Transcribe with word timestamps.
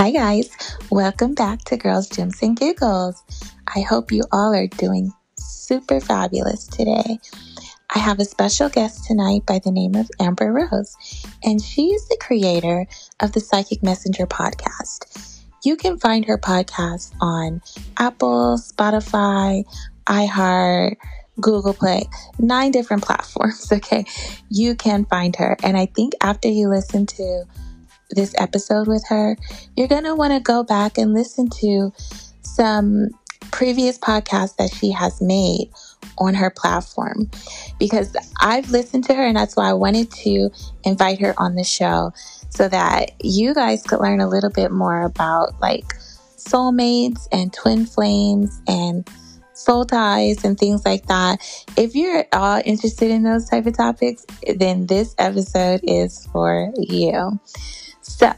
Hi, 0.00 0.12
guys. 0.12 0.48
Welcome 0.92 1.34
back 1.34 1.64
to 1.64 1.76
Girls, 1.76 2.08
Gems, 2.08 2.40
and 2.40 2.56
Giggles. 2.56 3.20
I 3.74 3.80
hope 3.80 4.12
you 4.12 4.22
all 4.30 4.54
are 4.54 4.68
doing 4.68 5.12
super 5.36 5.98
fabulous 5.98 6.68
today. 6.68 7.18
I 7.92 7.98
have 7.98 8.20
a 8.20 8.24
special 8.24 8.68
guest 8.68 9.06
tonight 9.08 9.44
by 9.44 9.58
the 9.58 9.72
name 9.72 9.96
of 9.96 10.08
Amber 10.20 10.52
Rose, 10.52 10.96
and 11.42 11.60
she 11.60 11.86
is 11.86 12.06
the 12.06 12.16
creator 12.20 12.86
of 13.18 13.32
the 13.32 13.40
Psychic 13.40 13.82
Messenger 13.82 14.28
podcast. 14.28 15.42
You 15.64 15.74
can 15.74 15.98
find 15.98 16.24
her 16.26 16.38
podcast 16.38 17.12
on 17.20 17.60
Apple, 17.96 18.56
Spotify, 18.56 19.64
iHeart, 20.06 20.94
Google 21.40 21.74
Play, 21.74 22.04
nine 22.38 22.70
different 22.70 23.02
platforms. 23.02 23.72
Okay, 23.72 24.04
you 24.48 24.76
can 24.76 25.06
find 25.06 25.34
her. 25.34 25.56
And 25.64 25.76
I 25.76 25.86
think 25.86 26.12
after 26.20 26.46
you 26.46 26.68
listen 26.68 27.04
to 27.06 27.44
this 28.10 28.34
episode 28.38 28.88
with 28.88 29.04
her, 29.08 29.36
you're 29.76 29.88
going 29.88 30.04
to 30.04 30.14
want 30.14 30.32
to 30.32 30.40
go 30.40 30.62
back 30.62 30.98
and 30.98 31.14
listen 31.14 31.48
to 31.60 31.92
some 32.42 33.08
previous 33.50 33.98
podcasts 33.98 34.56
that 34.56 34.70
she 34.72 34.90
has 34.90 35.20
made 35.20 35.70
on 36.18 36.34
her 36.34 36.50
platform 36.50 37.30
because 37.78 38.16
I've 38.40 38.70
listened 38.70 39.04
to 39.04 39.14
her 39.14 39.24
and 39.24 39.36
that's 39.36 39.56
why 39.56 39.70
I 39.70 39.74
wanted 39.74 40.10
to 40.10 40.50
invite 40.84 41.20
her 41.20 41.34
on 41.38 41.54
the 41.54 41.64
show 41.64 42.12
so 42.50 42.68
that 42.68 43.12
you 43.22 43.54
guys 43.54 43.82
could 43.82 44.00
learn 44.00 44.20
a 44.20 44.28
little 44.28 44.50
bit 44.50 44.70
more 44.70 45.02
about 45.02 45.60
like 45.60 45.94
soulmates 46.36 47.28
and 47.30 47.52
twin 47.52 47.86
flames 47.86 48.60
and 48.66 49.08
soul 49.54 49.84
ties 49.84 50.44
and 50.44 50.58
things 50.58 50.84
like 50.84 51.06
that. 51.06 51.40
If 51.76 51.94
you're 51.94 52.18
at 52.18 52.28
all 52.32 52.62
interested 52.64 53.10
in 53.10 53.22
those 53.22 53.48
type 53.48 53.66
of 53.66 53.76
topics, 53.76 54.24
then 54.56 54.86
this 54.86 55.14
episode 55.18 55.80
is 55.82 56.26
for 56.32 56.72
you. 56.76 57.38
So 58.18 58.32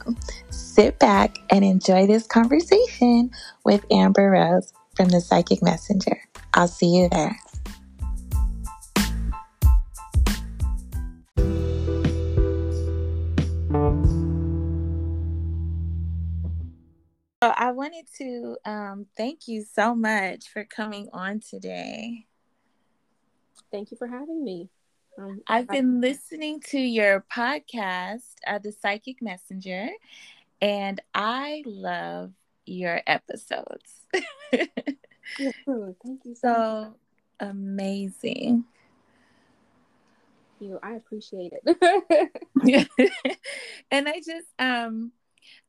sit 0.51 0.99
back 0.99 1.39
and 1.49 1.65
enjoy 1.65 2.05
this 2.05 2.27
conversation 2.27 3.31
with 3.65 3.83
Amber 3.89 4.29
Rose 4.29 4.71
from 4.95 5.09
the 5.09 5.19
Psychic 5.19 5.63
Messenger. 5.63 6.21
I'll 6.53 6.67
see 6.67 6.85
you 6.85 7.09
there. 7.09 7.35
So 17.43 17.51
I 17.57 17.71
wanted 17.71 18.05
to 18.19 18.57
um, 18.63 19.07
thank 19.17 19.47
you 19.47 19.63
so 19.63 19.95
much 19.95 20.47
for 20.53 20.63
coming 20.63 21.09
on 21.11 21.39
today. 21.39 22.27
Thank 23.71 23.89
you 23.89 23.97
for 23.97 24.05
having 24.05 24.43
me. 24.43 24.69
Um, 25.17 25.41
I've 25.47 25.67
been 25.67 26.01
listening 26.01 26.61
to 26.71 26.79
your 26.79 27.25
podcast, 27.33 28.33
uh, 28.47 28.59
The 28.59 28.71
Psychic 28.71 29.21
Messenger, 29.21 29.89
and 30.61 31.01
I 31.13 31.63
love 31.65 32.31
your 32.65 33.01
episodes. 33.05 34.01
Thank 34.51 34.71
you 35.37 35.53
so, 36.35 36.35
so 36.35 36.95
amazing. 37.39 38.63
You, 40.59 40.79
I 40.81 40.93
appreciate 40.93 41.53
it. 41.53 42.89
and 43.91 44.07
I 44.07 44.17
just, 44.17 44.47
um, 44.59 45.11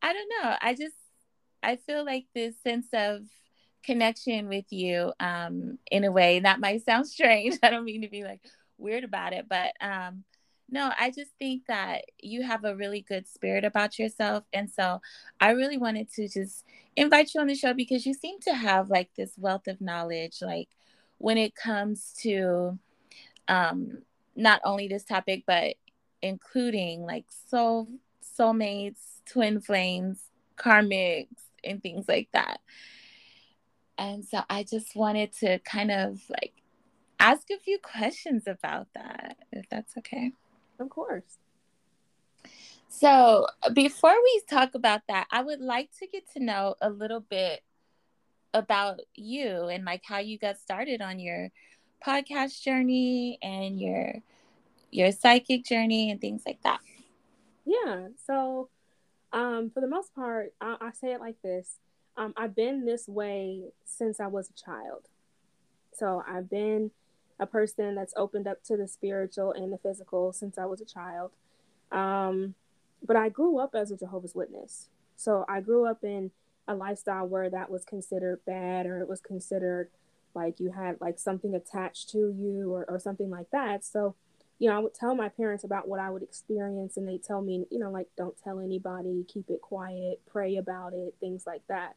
I 0.03 0.12
don't 0.12 0.29
know. 0.43 0.56
I 0.61 0.75
just, 0.75 0.95
I 1.62 1.77
feel 1.77 2.05
like 2.05 2.27
this 2.34 2.55
sense 2.62 2.87
of 2.93 3.23
connection 3.83 4.49
with 4.49 4.67
you, 4.71 5.12
um, 5.19 5.79
in 5.91 6.05
a 6.05 6.12
way 6.12 6.41
that 6.41 6.61
might 6.61 6.84
sound 6.84 7.06
strange. 7.09 7.59
I 7.62 7.71
don't 7.71 7.84
mean 7.84 8.03
to 8.03 8.09
be 8.09 8.23
like 8.23 8.41
weird 8.78 9.05
about 9.05 9.33
it, 9.33 9.47
but 9.48 9.73
um, 9.81 10.25
no, 10.73 10.91
I 10.98 11.11
just 11.11 11.33
think 11.39 11.67
that 11.69 12.06
you 12.19 12.42
have 12.42 12.65
a 12.65 12.75
really 12.75 13.03
good 13.03 13.28
spirit 13.28 13.62
about 13.62 13.98
yourself. 13.98 14.45
And 14.55 14.70
so 14.70 15.03
I 15.39 15.51
really 15.51 15.77
wanted 15.77 16.11
to 16.15 16.28
just 16.28 16.65
invite 16.97 17.34
you 17.34 17.43
on 17.43 17.47
the 17.47 17.55
show 17.55 17.75
because 17.75 18.06
you 18.06 18.15
seem 18.15 18.41
to 18.41 18.55
have 18.55 18.88
like 18.88 19.10
this 19.15 19.33
wealth 19.37 19.69
of 19.69 19.83
knowledge, 19.83 20.38
like 20.41 20.71
when 21.19 21.37
it 21.37 21.55
comes 21.55 22.15
to 22.22 22.78
um, 23.49 23.99
not 24.34 24.62
only 24.65 24.89
this 24.89 25.04
topic, 25.04 25.44
but 25.47 25.75
including 26.22 27.03
like 27.03 27.27
soul, 27.49 27.89
soulmates, 28.39 29.21
twin 29.31 29.60
flames, 29.60 30.22
karmics, 30.56 31.28
and 31.62 31.83
things 31.83 32.06
like 32.09 32.28
that. 32.33 32.60
And 33.99 34.25
so 34.25 34.41
I 34.49 34.62
just 34.62 34.97
wanted 34.97 35.33
to 35.41 35.59
kind 35.60 35.91
of 35.91 36.19
like 36.31 36.62
ask 37.22 37.50
a 37.50 37.59
few 37.59 37.78
questions 37.78 38.44
about 38.47 38.88
that, 38.94 39.37
if 39.53 39.69
that's 39.71 39.97
okay. 39.99 40.33
Of 40.78 40.91
course. 40.91 41.38
So, 42.88 43.47
before 43.72 44.15
we 44.22 44.43
talk 44.50 44.75
about 44.75 45.03
that, 45.09 45.28
I 45.31 45.43
would 45.43 45.60
like 45.60 45.91
to 46.00 46.06
get 46.06 46.31
to 46.33 46.41
know 46.41 46.75
a 46.83 46.91
little 46.91 47.21
bit 47.21 47.62
about 48.53 49.00
you 49.15 49.69
and 49.69 49.84
like 49.84 50.03
how 50.05 50.19
you 50.19 50.38
got 50.38 50.59
started 50.59 51.00
on 51.00 51.19
your 51.19 51.50
podcast 52.06 52.60
journey 52.60 53.39
and 53.43 53.81
your 53.81 54.16
your 54.91 55.10
psychic 55.10 55.65
journey 55.65 56.10
and 56.10 56.21
things 56.21 56.43
like 56.44 56.60
that. 56.65 56.81
Yeah. 57.65 58.09
So, 58.27 58.69
um, 59.33 59.71
for 59.72 59.81
the 59.81 59.89
most 59.89 60.15
part, 60.15 60.53
I, 60.60 60.77
I 60.81 60.91
say 60.91 61.12
it 61.12 61.21
like 61.21 61.41
this: 61.43 61.78
um, 62.16 62.34
I've 62.37 62.54
been 62.54 62.84
this 62.84 63.09
way 63.09 63.72
since 63.84 64.21
I 64.21 64.27
was 64.27 64.50
a 64.50 64.54
child. 64.54 65.09
So 65.94 66.22
I've 66.27 66.50
been 66.50 66.91
a 67.42 67.47
person 67.47 67.97
that's 67.97 68.14
opened 68.16 68.47
up 68.47 68.62
to 68.62 68.76
the 68.76 68.86
spiritual 68.86 69.53
and 69.53 69.72
the 69.72 69.78
physical 69.78 70.32
since 70.32 70.56
I 70.56 70.64
was 70.64 70.80
a 70.80 70.84
child. 70.84 71.32
Um, 71.91 72.54
but 73.04 73.16
I 73.16 73.28
grew 73.28 73.58
up 73.58 73.75
as 73.75 73.91
a 73.91 73.97
Jehovah's 73.97 74.34
Witness. 74.34 74.88
So 75.16 75.44
I 75.48 75.60
grew 75.60 75.84
up 75.84 76.04
in 76.04 76.30
a 76.69 76.75
lifestyle 76.76 77.26
where 77.26 77.50
that 77.50 77.69
was 77.69 77.84
considered 77.84 78.41
bad 78.47 78.86
or 78.86 79.00
it 79.00 79.08
was 79.08 79.20
considered 79.20 79.91
like 80.34 80.60
you 80.60 80.70
had 80.70 81.00
like 81.00 81.19
something 81.19 81.53
attached 81.53 82.10
to 82.10 82.32
you 82.38 82.72
or, 82.72 82.84
or 82.88 83.00
something 83.00 83.28
like 83.28 83.50
that. 83.50 83.84
So, 83.84 84.14
you 84.60 84.70
know, 84.70 84.76
I 84.76 84.78
would 84.78 84.94
tell 84.94 85.16
my 85.16 85.28
parents 85.28 85.64
about 85.64 85.88
what 85.88 85.98
I 85.98 86.10
would 86.10 86.22
experience 86.22 86.97
and 86.97 87.09
they 87.09 87.19
tell 87.19 87.42
me, 87.42 87.66
you 87.70 87.80
know, 87.80 87.91
like 87.91 88.06
don't 88.16 88.36
tell 88.42 88.60
anybody, 88.60 89.26
keep 89.26 89.50
it 89.50 89.60
quiet, 89.60 90.20
pray 90.30 90.56
about 90.56 90.94
it, 90.94 91.16
things 91.19 91.44
like 91.44 91.62
that. 91.69 91.97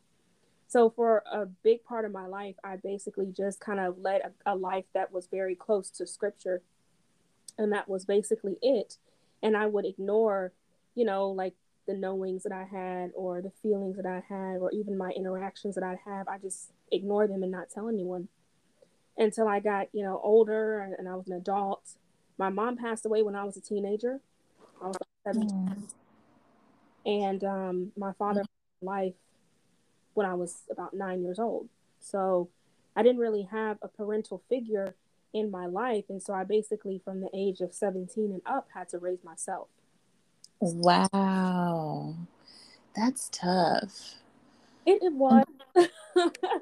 So 0.68 0.90
for 0.90 1.24
a 1.32 1.46
big 1.46 1.84
part 1.84 2.06
of 2.06 2.12
my 2.12 2.26
life, 2.26 2.56
I 2.64 2.78
basically 2.78 3.32
just 3.36 3.60
kind 3.60 3.80
of 3.80 4.00
led 4.00 4.22
a, 4.22 4.54
a, 4.54 4.56
life 4.56 4.86
that 4.94 5.12
was 5.12 5.28
very 5.28 5.56
close 5.56 5.90
to 5.92 6.08
scripture. 6.08 6.62
And 7.58 7.72
that 7.72 7.88
was 7.88 8.06
basically 8.06 8.58
it. 8.62 8.98
And 9.44 9.56
I 9.56 9.68
would 9.68 9.86
ignore, 9.86 10.54
you 10.96 11.06
know, 11.06 11.30
like 11.30 11.54
the 11.88 11.94
knowings 11.94 12.44
that 12.44 12.52
I 12.52 12.64
had 12.64 13.12
or 13.16 13.42
the 13.42 13.52
feelings 13.62 13.96
that 13.98 14.08
I 14.08 14.24
had 14.28 14.58
or 14.58 14.72
even 14.72 14.98
my 14.98 15.12
interactions 15.12 15.76
that 15.76 15.84
I 15.84 16.00
have. 16.04 16.28
I 16.28 16.40
just 16.40 16.72
ignore 16.92 17.28
them 17.28 17.44
and 17.44 17.52
not 17.52 17.70
tell 17.70 17.88
anyone 17.88 18.28
until 19.18 19.48
I 19.48 19.60
got, 19.60 19.88
you 19.94 20.04
know, 20.04 20.20
older 20.24 20.80
and, 20.98 21.08
I 21.08 21.16
was 21.16 21.28
an 21.28 21.34
adult. 21.34 21.84
My 22.38 22.50
mom 22.50 22.76
passed 22.76 23.06
away 23.06 23.22
when 23.22 23.36
I 23.36 23.44
was 23.44 23.56
a 23.56 23.62
teenager. 23.62 24.20
I 24.82 24.88
was 24.88 24.98
17. 25.26 25.50
Mm. 25.50 25.84
And 27.06 27.44
um, 27.44 27.92
my 27.96 28.14
father 28.14 28.42
mm. 28.42 28.46
life 28.82 29.14
when 30.16 30.26
I 30.26 30.34
was 30.34 30.64
about 30.72 30.94
nine 30.94 31.24
years 31.24 31.38
old. 31.38 31.70
So 32.00 32.50
I 32.96 33.04
didn't 33.04 33.20
really 33.20 33.44
have 33.44 33.78
a 33.82 33.88
parental 33.88 34.42
figure 34.50 34.96
in 35.34 35.52
my 35.52 35.66
life. 35.66 36.06
And 36.10 36.24
so 36.24 36.34
I 36.34 36.44
basically, 36.44 37.02
from 37.04 37.20
the 37.22 37.30
age 37.34 37.62
of 37.62 37.74
17 37.74 38.32
and 38.32 38.42
up, 38.46 38.68
had 38.74 38.90
to 38.90 38.98
raise 38.98 39.24
myself. 39.24 39.68
Wow. 40.62 42.16
That's 42.96 43.30
tough. 43.30 44.16
It, 44.86 45.04
it 45.04 45.14
was. 45.14 45.44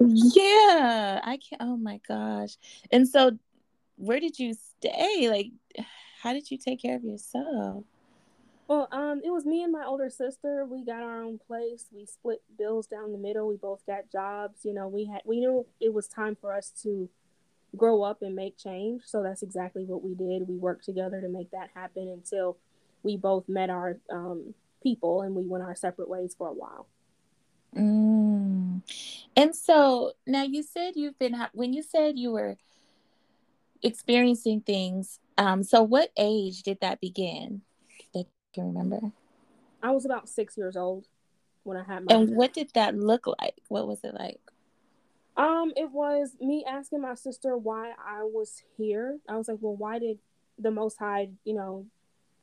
yeah. 0.00 1.20
I 1.22 1.38
can't. 1.38 1.60
Oh 1.60 1.76
my 1.76 2.00
gosh. 2.06 2.56
And 2.90 3.08
so, 3.08 3.38
where 3.96 4.18
did 4.18 4.38
you 4.38 4.54
stay? 4.54 5.28
Like, 5.28 5.86
how 6.20 6.32
did 6.32 6.50
you 6.50 6.58
take 6.58 6.82
care 6.82 6.96
of 6.96 7.04
yourself? 7.04 7.84
Well, 8.66 8.88
um, 8.92 9.20
it 9.22 9.30
was 9.30 9.44
me 9.44 9.62
and 9.62 9.72
my 9.72 9.84
older 9.84 10.08
sister. 10.08 10.64
We 10.64 10.84
got 10.84 11.02
our 11.02 11.22
own 11.22 11.38
place. 11.38 11.86
We 11.92 12.06
split 12.06 12.42
bills 12.56 12.86
down 12.86 13.12
the 13.12 13.18
middle. 13.18 13.46
We 13.46 13.56
both 13.56 13.84
got 13.86 14.10
jobs. 14.10 14.60
You 14.64 14.72
know, 14.72 14.88
we 14.88 15.04
had 15.04 15.22
we 15.24 15.40
knew 15.40 15.66
it 15.80 15.92
was 15.92 16.08
time 16.08 16.36
for 16.40 16.54
us 16.54 16.70
to 16.82 17.08
grow 17.76 18.02
up 18.02 18.22
and 18.22 18.34
make 18.34 18.56
change. 18.56 19.02
So 19.04 19.22
that's 19.22 19.42
exactly 19.42 19.84
what 19.84 20.02
we 20.02 20.14
did. 20.14 20.48
We 20.48 20.56
worked 20.56 20.84
together 20.84 21.20
to 21.20 21.28
make 21.28 21.50
that 21.50 21.70
happen 21.74 22.08
until 22.08 22.56
we 23.02 23.16
both 23.16 23.48
met 23.48 23.68
our 23.68 23.98
um, 24.10 24.54
people 24.82 25.22
and 25.22 25.34
we 25.34 25.46
went 25.46 25.64
our 25.64 25.74
separate 25.74 26.08
ways 26.08 26.34
for 26.36 26.48
a 26.48 26.52
while. 26.52 26.86
Mm. 27.76 28.82
And 29.36 29.54
so 29.54 30.12
now 30.26 30.44
you 30.44 30.62
said 30.62 30.92
you've 30.94 31.18
been 31.18 31.36
when 31.52 31.72
you 31.72 31.82
said 31.82 32.18
you 32.18 32.32
were 32.32 32.56
experiencing 33.82 34.60
things. 34.60 35.18
Um, 35.36 35.62
so 35.62 35.82
what 35.82 36.10
age 36.16 36.62
did 36.62 36.80
that 36.80 37.00
begin? 37.00 37.62
Can 38.54 38.66
remember? 38.72 39.12
I 39.82 39.90
was 39.90 40.04
about 40.04 40.28
six 40.28 40.56
years 40.56 40.76
old 40.76 41.06
when 41.64 41.76
I 41.76 41.84
had 41.84 42.04
my. 42.04 42.14
And 42.14 42.36
what 42.36 42.52
did 42.52 42.70
that 42.74 42.96
look 42.96 43.26
like? 43.26 43.56
What 43.68 43.86
was 43.86 44.00
it 44.04 44.14
like? 44.14 44.40
Um, 45.36 45.72
it 45.76 45.90
was 45.90 46.36
me 46.40 46.64
asking 46.66 47.00
my 47.00 47.14
sister 47.14 47.56
why 47.56 47.90
I 47.90 48.22
was 48.22 48.62
here. 48.76 49.18
I 49.28 49.36
was 49.36 49.48
like, 49.48 49.58
well, 49.60 49.76
why 49.76 49.98
did 49.98 50.18
the 50.58 50.70
Most 50.70 50.98
High, 50.98 51.30
you 51.44 51.54
know, 51.54 51.86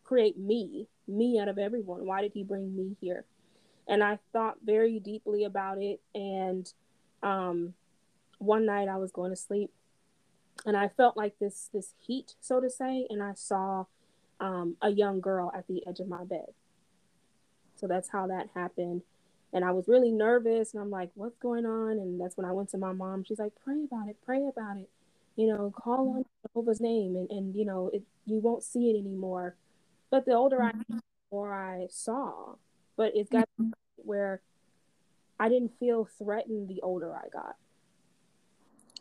create 0.03 0.37
me, 0.37 0.87
me 1.07 1.39
out 1.39 1.47
of 1.47 1.57
everyone? 1.57 2.05
Why 2.05 2.21
did 2.21 2.33
He 2.33 2.43
bring 2.43 2.75
me 2.75 2.97
here? 2.99 3.25
And 3.87 4.03
I 4.03 4.19
thought 4.33 4.57
very 4.63 4.99
deeply 4.99 5.45
about 5.45 5.81
it. 5.81 6.01
And 6.13 6.71
um, 7.23 7.73
one 8.39 8.65
night 8.65 8.89
I 8.89 8.97
was 8.97 9.11
going 9.11 9.31
to 9.31 9.37
sleep 9.37 9.71
and 10.65 10.77
I 10.77 10.87
felt 10.89 11.17
like 11.17 11.39
this 11.39 11.69
this 11.73 11.93
heat, 11.99 12.35
so 12.39 12.59
to 12.59 12.69
say, 12.69 13.07
and 13.09 13.21
I 13.21 13.33
saw 13.33 13.85
um, 14.41 14.75
a 14.81 14.89
young 14.89 15.21
girl 15.21 15.51
at 15.55 15.67
the 15.67 15.85
edge 15.87 15.99
of 15.99 16.09
my 16.09 16.25
bed. 16.25 16.47
So 17.77 17.87
that's 17.87 18.09
how 18.09 18.27
that 18.27 18.49
happened. 18.53 19.03
And 19.53 19.63
I 19.63 19.71
was 19.71 19.87
really 19.87 20.11
nervous, 20.11 20.73
and 20.73 20.81
I'm 20.81 20.89
like, 20.89 21.11
"What's 21.15 21.37
going 21.37 21.65
on?" 21.65 21.91
And 21.91 22.19
that's 22.19 22.37
when 22.37 22.45
I 22.45 22.51
went 22.51 22.69
to 22.69 22.77
my 22.77 22.91
mom. 22.91 23.23
She's 23.23 23.39
like, 23.39 23.53
"Pray 23.63 23.83
about 23.83 24.09
it, 24.09 24.17
pray 24.25 24.47
about 24.47 24.77
it. 24.77 24.89
You 25.35 25.47
know, 25.47 25.71
call 25.75 26.09
on 26.09 26.25
Jehovah's 26.41 26.81
name, 26.81 27.15
and 27.15 27.29
and 27.29 27.55
you 27.55 27.65
know, 27.65 27.89
it, 27.93 28.03
you 28.25 28.39
won't 28.39 28.63
see 28.63 28.89
it 28.89 28.99
anymore." 28.99 29.55
But 30.09 30.25
the 30.25 30.33
older 30.33 30.61
I, 30.61 30.71
the 30.89 31.01
more 31.31 31.53
I 31.53 31.87
saw. 31.89 32.55
But 32.97 33.15
it 33.15 33.29
got 33.29 33.47
mm-hmm. 33.59 33.71
where 33.97 34.41
I 35.39 35.49
didn't 35.49 35.77
feel 35.79 36.07
threatened 36.17 36.69
the 36.69 36.81
older 36.81 37.15
I 37.15 37.27
got. 37.29 37.55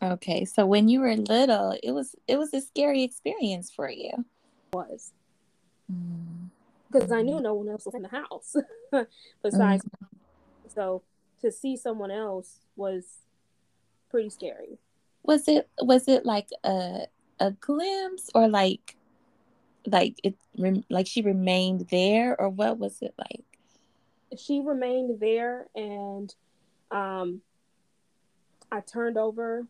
Okay, 0.03 0.43
so 0.45 0.65
when 0.65 0.89
you 0.89 0.99
were 0.99 1.15
little, 1.15 1.77
it 1.81 1.91
was 1.91 2.15
it 2.27 2.37
was 2.37 2.53
a 2.53 2.61
scary 2.61 3.03
experience 3.03 3.71
for 3.71 3.89
you. 3.89 4.11
It 4.73 4.75
was 4.75 5.13
because 5.87 7.09
mm. 7.09 7.17
I 7.17 7.21
knew 7.21 7.39
no 7.39 7.53
one 7.53 7.69
else 7.69 7.85
was 7.85 7.95
in 7.95 8.03
the 8.03 8.09
house 8.09 8.55
besides. 9.43 9.83
Mm. 9.83 10.07
So 10.73 11.03
to 11.41 11.51
see 11.51 11.75
someone 11.75 12.11
else 12.11 12.59
was 12.75 13.05
pretty 14.09 14.29
scary. 14.29 14.77
Was 15.23 15.47
it 15.47 15.69
was 15.79 16.07
it 16.07 16.25
like 16.25 16.49
a 16.63 17.07
a 17.39 17.51
glimpse 17.51 18.29
or 18.33 18.47
like 18.47 18.95
like 19.85 20.19
it 20.23 20.35
like 20.89 21.07
she 21.07 21.21
remained 21.21 21.87
there 21.89 22.39
or 22.39 22.49
what 22.49 22.77
was 22.77 23.01
it 23.01 23.13
like? 23.17 23.43
She 24.37 24.61
remained 24.61 25.19
there 25.19 25.67
and 25.75 26.33
um 26.91 27.41
I 28.71 28.79
turned 28.79 29.17
over 29.17 29.67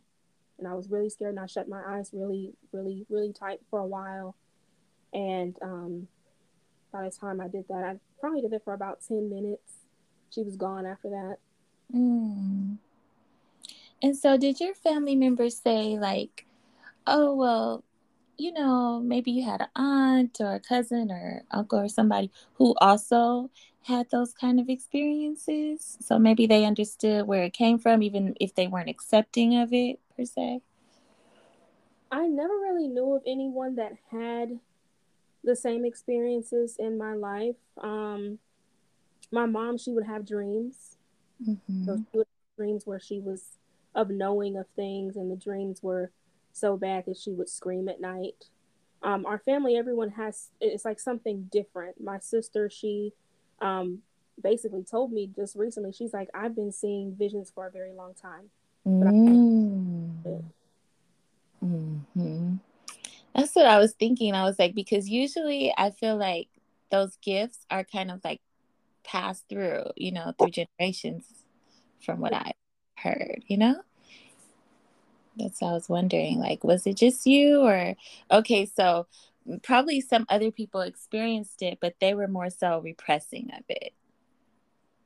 and 0.60 0.68
I 0.68 0.76
was 0.76 0.90
really 0.90 1.10
scared 1.10 1.32
and 1.32 1.40
I 1.40 1.48
shut 1.48 1.68
my 1.68 1.82
eyes 1.86 2.12
really, 2.14 2.54
really, 2.72 3.06
really 3.10 3.34
tight 3.34 3.62
for 3.70 3.80
a 3.80 3.86
while. 3.86 4.36
And 5.14 5.56
um, 5.62 6.08
by 6.92 7.04
the 7.04 7.12
time 7.12 7.42
I 7.42 7.48
did 7.48 7.66
that, 7.70 7.84
I 7.84 8.00
probably 8.20 8.42
did 8.42 8.54
it 8.54 8.64
for 8.64 8.74
about 8.74 9.00
10 9.08 9.30
minutes. 9.30 9.74
She 10.30 10.44
was 10.44 10.56
gone 10.56 10.86
after 10.86 11.10
that. 11.10 11.38
Mm. 11.94 12.78
And 14.02 14.18
so, 14.18 14.38
did 14.38 14.60
your 14.60 14.74
family 14.74 15.16
members 15.16 15.58
say, 15.58 15.98
like, 16.00 16.46
oh, 17.06 17.36
well, 17.36 17.84
you 18.38 18.52
know, 18.52 19.00
maybe 19.00 19.32
you 19.32 19.44
had 19.44 19.62
an 19.62 19.68
aunt 19.76 20.38
or 20.40 20.56
a 20.56 20.60
cousin 20.60 21.12
or 21.12 21.44
uncle 21.52 21.80
or 21.80 21.88
somebody 21.88 22.32
who 22.56 22.74
also 22.82 23.52
had 23.84 24.10
those 24.10 24.34
kind 24.34 24.60
of 24.60 24.70
experiences? 24.70 25.98
So 26.02 26.18
maybe 26.18 26.48
they 26.48 26.66
understood 26.66 27.28
where 27.28 27.44
it 27.44 27.54
came 27.54 27.78
from, 27.78 28.02
even 28.02 28.36
if 28.40 28.56
they 28.56 28.68
weren't 28.68 28.90
accepting 28.90 29.58
of 29.58 29.74
it 29.74 30.00
per 30.16 30.26
se? 30.26 30.62
I 32.12 32.28
never 32.28 32.54
really 32.54 32.88
knew 32.88 33.16
of 33.16 33.22
anyone 33.26 33.76
that 33.76 33.94
had 34.10 34.60
the 35.44 35.56
same 35.56 35.86
experiences 35.86 36.76
in 36.78 36.98
my 36.98 37.14
life. 37.14 37.56
Um, 37.78 38.40
my 39.32 39.46
mom, 39.46 39.78
she 39.78 39.92
would 39.92 40.06
have 40.06 40.26
dreams. 40.26 40.98
Mm-hmm. 41.48 41.86
So 41.86 41.98
she 41.98 42.18
would 42.18 42.28
have 42.28 42.58
dreams 42.58 42.86
where 42.86 43.00
she 43.00 43.20
was 43.20 43.58
of 43.96 44.10
knowing 44.10 44.58
of 44.58 44.68
things, 44.76 45.16
and 45.16 45.32
the 45.32 45.36
dreams 45.36 45.82
were 45.82 46.12
so 46.54 46.78
bad 46.78 47.06
that 47.06 47.18
she 47.18 47.32
would 47.32 47.50
scream 47.50 47.90
at 47.90 48.00
night. 48.00 48.46
Um, 49.04 49.26
our 49.26 49.40
family, 49.40 49.76
everyone 49.76 50.12
has 50.12 50.50
it's 50.60 50.86
like 50.86 51.00
something 51.00 51.50
different. 51.52 52.00
My 52.00 52.20
sister, 52.20 52.70
she 52.70 53.14
um, 53.60 54.00
basically 54.42 54.84
told 54.84 55.12
me 55.12 55.30
just 55.36 55.56
recently, 55.56 55.92
she's 55.92 56.14
like, 56.14 56.30
I've 56.34 56.56
been 56.56 56.72
seeing 56.72 57.16
visions 57.16 57.52
for 57.54 57.66
a 57.66 57.72
very 57.72 57.94
long 57.94 58.14
time. 58.14 58.52
Mm. 61.64 62.60
That's 63.36 63.56
what 63.56 63.66
I 63.66 63.78
was 63.78 63.94
thinking. 63.94 64.34
I 64.34 64.44
was 64.44 64.60
like, 64.60 64.76
because 64.76 65.10
usually 65.10 65.74
I 65.78 65.92
feel 65.92 66.18
like 66.18 66.50
those 66.92 67.18
gifts 67.22 67.66
are 67.70 67.84
kind 67.84 68.12
of 68.12 68.20
like 68.24 68.42
passed 69.04 69.46
through, 69.50 69.86
you 69.96 70.12
know, 70.12 70.34
through 70.38 70.52
generations 70.52 71.26
from 72.06 72.20
what 72.20 72.34
I 72.34 72.54
heard, 72.98 73.44
you 73.48 73.58
know? 73.58 73.82
That's 75.38 75.62
what 75.62 75.70
I 75.70 75.74
was 75.74 75.88
wondering. 75.88 76.40
Like, 76.40 76.64
was 76.64 76.86
it 76.86 76.98
just 76.98 77.26
you 77.26 77.62
or 77.62 77.96
okay, 78.30 78.66
so 78.66 79.08
probably 79.64 80.02
some 80.02 80.26
other 80.30 80.52
people 80.52 80.82
experienced 80.82 81.62
it, 81.62 81.80
but 81.82 81.96
they 82.00 82.14
were 82.14 82.28
more 82.28 82.50
so 82.50 82.80
repressing 82.80 83.50
of 83.58 83.64
it. 83.70 83.94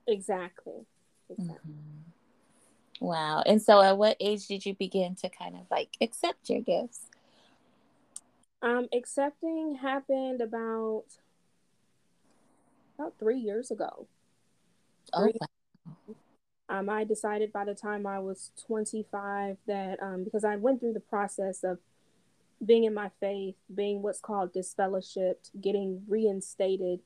Exactly. 0.07 0.85
Exactly. 1.29 1.55
Mm-hmm. 1.71 3.05
Wow. 3.05 3.43
And 3.45 3.61
so 3.61 3.81
at 3.81 3.97
what 3.97 4.17
age 4.19 4.47
did 4.47 4.65
you 4.65 4.73
begin 4.73 5.15
to 5.15 5.29
kind 5.29 5.55
of 5.55 5.61
like 5.69 5.89
accept 6.01 6.49
your 6.49 6.61
gifts? 6.61 7.01
Um, 8.65 8.87
accepting 8.91 9.75
happened 9.79 10.41
about 10.41 11.03
about 12.97 13.13
three 13.19 13.37
years 13.37 13.69
ago. 13.69 14.07
Oh, 15.13 15.23
three 15.23 15.33
oh, 15.39 15.93
wow. 16.07 16.15
Um, 16.67 16.89
I 16.89 17.03
decided 17.03 17.53
by 17.53 17.63
the 17.63 17.75
time 17.75 18.07
I 18.07 18.17
was 18.17 18.51
25 18.65 19.57
that 19.67 20.01
um, 20.01 20.23
because 20.23 20.43
I 20.43 20.55
went 20.55 20.79
through 20.79 20.93
the 20.93 20.99
process 20.99 21.63
of 21.63 21.77
being 22.65 22.85
in 22.85 22.93
my 22.95 23.11
faith, 23.19 23.55
being 23.73 24.01
what's 24.01 24.19
called 24.19 24.51
disfellowshipped, 24.51 25.51
getting 25.61 26.01
reinstated. 26.07 27.01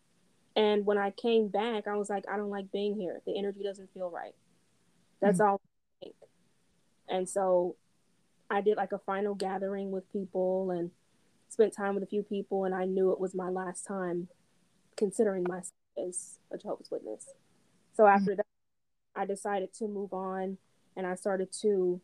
And 0.56 0.86
when 0.86 0.98
I 0.98 1.12
came 1.12 1.50
back, 1.50 1.90
I 1.90 1.98
was 1.98 2.10
like, 2.10 2.24
I 2.32 2.38
don't 2.38 2.50
like 2.50 2.72
being 2.72 2.96
here. 2.96 3.20
The 3.26 3.38
energy 3.38 3.64
doesn't 3.64 3.94
feel 3.94 4.10
right. 4.10 4.36
That's 5.22 5.40
mm-hmm. 5.40 5.50
all 5.50 5.62
and 7.10 7.28
so 7.28 7.76
I 8.50 8.62
did 8.62 8.78
like 8.78 8.94
a 8.94 9.00
final 9.00 9.36
gathering 9.36 9.92
with 9.92 10.10
people 10.14 10.72
and 10.72 10.92
spent 11.50 11.76
time 11.76 11.96
with 11.96 12.04
a 12.04 12.08
few 12.08 12.24
people, 12.24 12.66
and 12.66 12.74
I 12.74 12.86
knew 12.86 13.12
it 13.12 13.20
was 13.20 13.36
my 13.36 13.50
last 13.50 13.86
time 13.86 14.30
considering 14.96 15.44
myself 15.48 15.74
as 15.98 16.40
a 16.52 16.58
Jehovah's 16.58 16.92
Witness. 16.92 17.34
So 17.96 18.04
mm-hmm. 18.04 18.16
after 18.16 18.36
that, 18.36 18.46
I 19.16 19.26
decided 19.26 19.74
to 19.76 19.88
move 19.88 20.14
on 20.14 20.58
and 20.96 21.06
I 21.08 21.16
started 21.16 21.50
to 21.62 22.02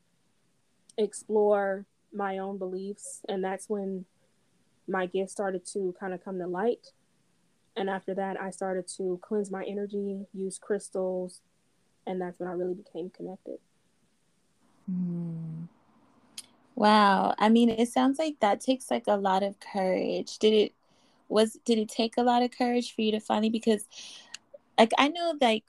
explore 0.98 1.86
my 2.14 2.38
own 2.38 2.58
beliefs. 2.58 3.22
And 3.28 3.44
that's 3.44 3.70
when 3.70 4.06
my 4.88 5.06
gifts 5.06 5.34
started 5.34 5.66
to 5.74 5.94
kind 6.00 6.14
of 6.14 6.24
come 6.24 6.40
to 6.40 6.48
light. 6.48 6.92
And 7.76 7.90
after 7.90 8.14
that, 8.16 8.40
I 8.42 8.52
started 8.52 8.88
to 8.98 9.20
cleanse 9.22 9.52
my 9.52 9.64
energy, 9.66 10.26
use 10.34 10.58
crystals, 10.58 11.42
and 12.08 12.22
that's 12.22 12.40
when 12.40 12.48
I 12.48 12.54
really 12.54 12.74
became 12.74 13.10
connected. 13.10 13.58
Hmm. 14.86 15.66
Wow. 16.76 17.34
I 17.40 17.50
mean, 17.50 17.70
it 17.70 17.90
sounds 17.90 18.20
like 18.20 18.40
that 18.42 18.60
takes 18.62 18.92
like 18.92 19.06
a 19.08 19.16
lot 19.16 19.44
of 19.44 19.60
courage. 19.60 20.38
Did 20.40 20.54
it 20.54 20.74
was 21.30 21.58
did 21.66 21.80
it 21.80 21.90
take 21.90 22.18
a 22.18 22.24
lot 22.24 22.44
of 22.44 22.52
courage 22.52 22.94
for 22.94 23.02
you 23.02 23.12
to 23.12 23.20
finally 23.20 23.50
because 23.50 23.88
like 24.78 24.92
I 24.98 25.08
know 25.08 25.34
like 25.42 25.64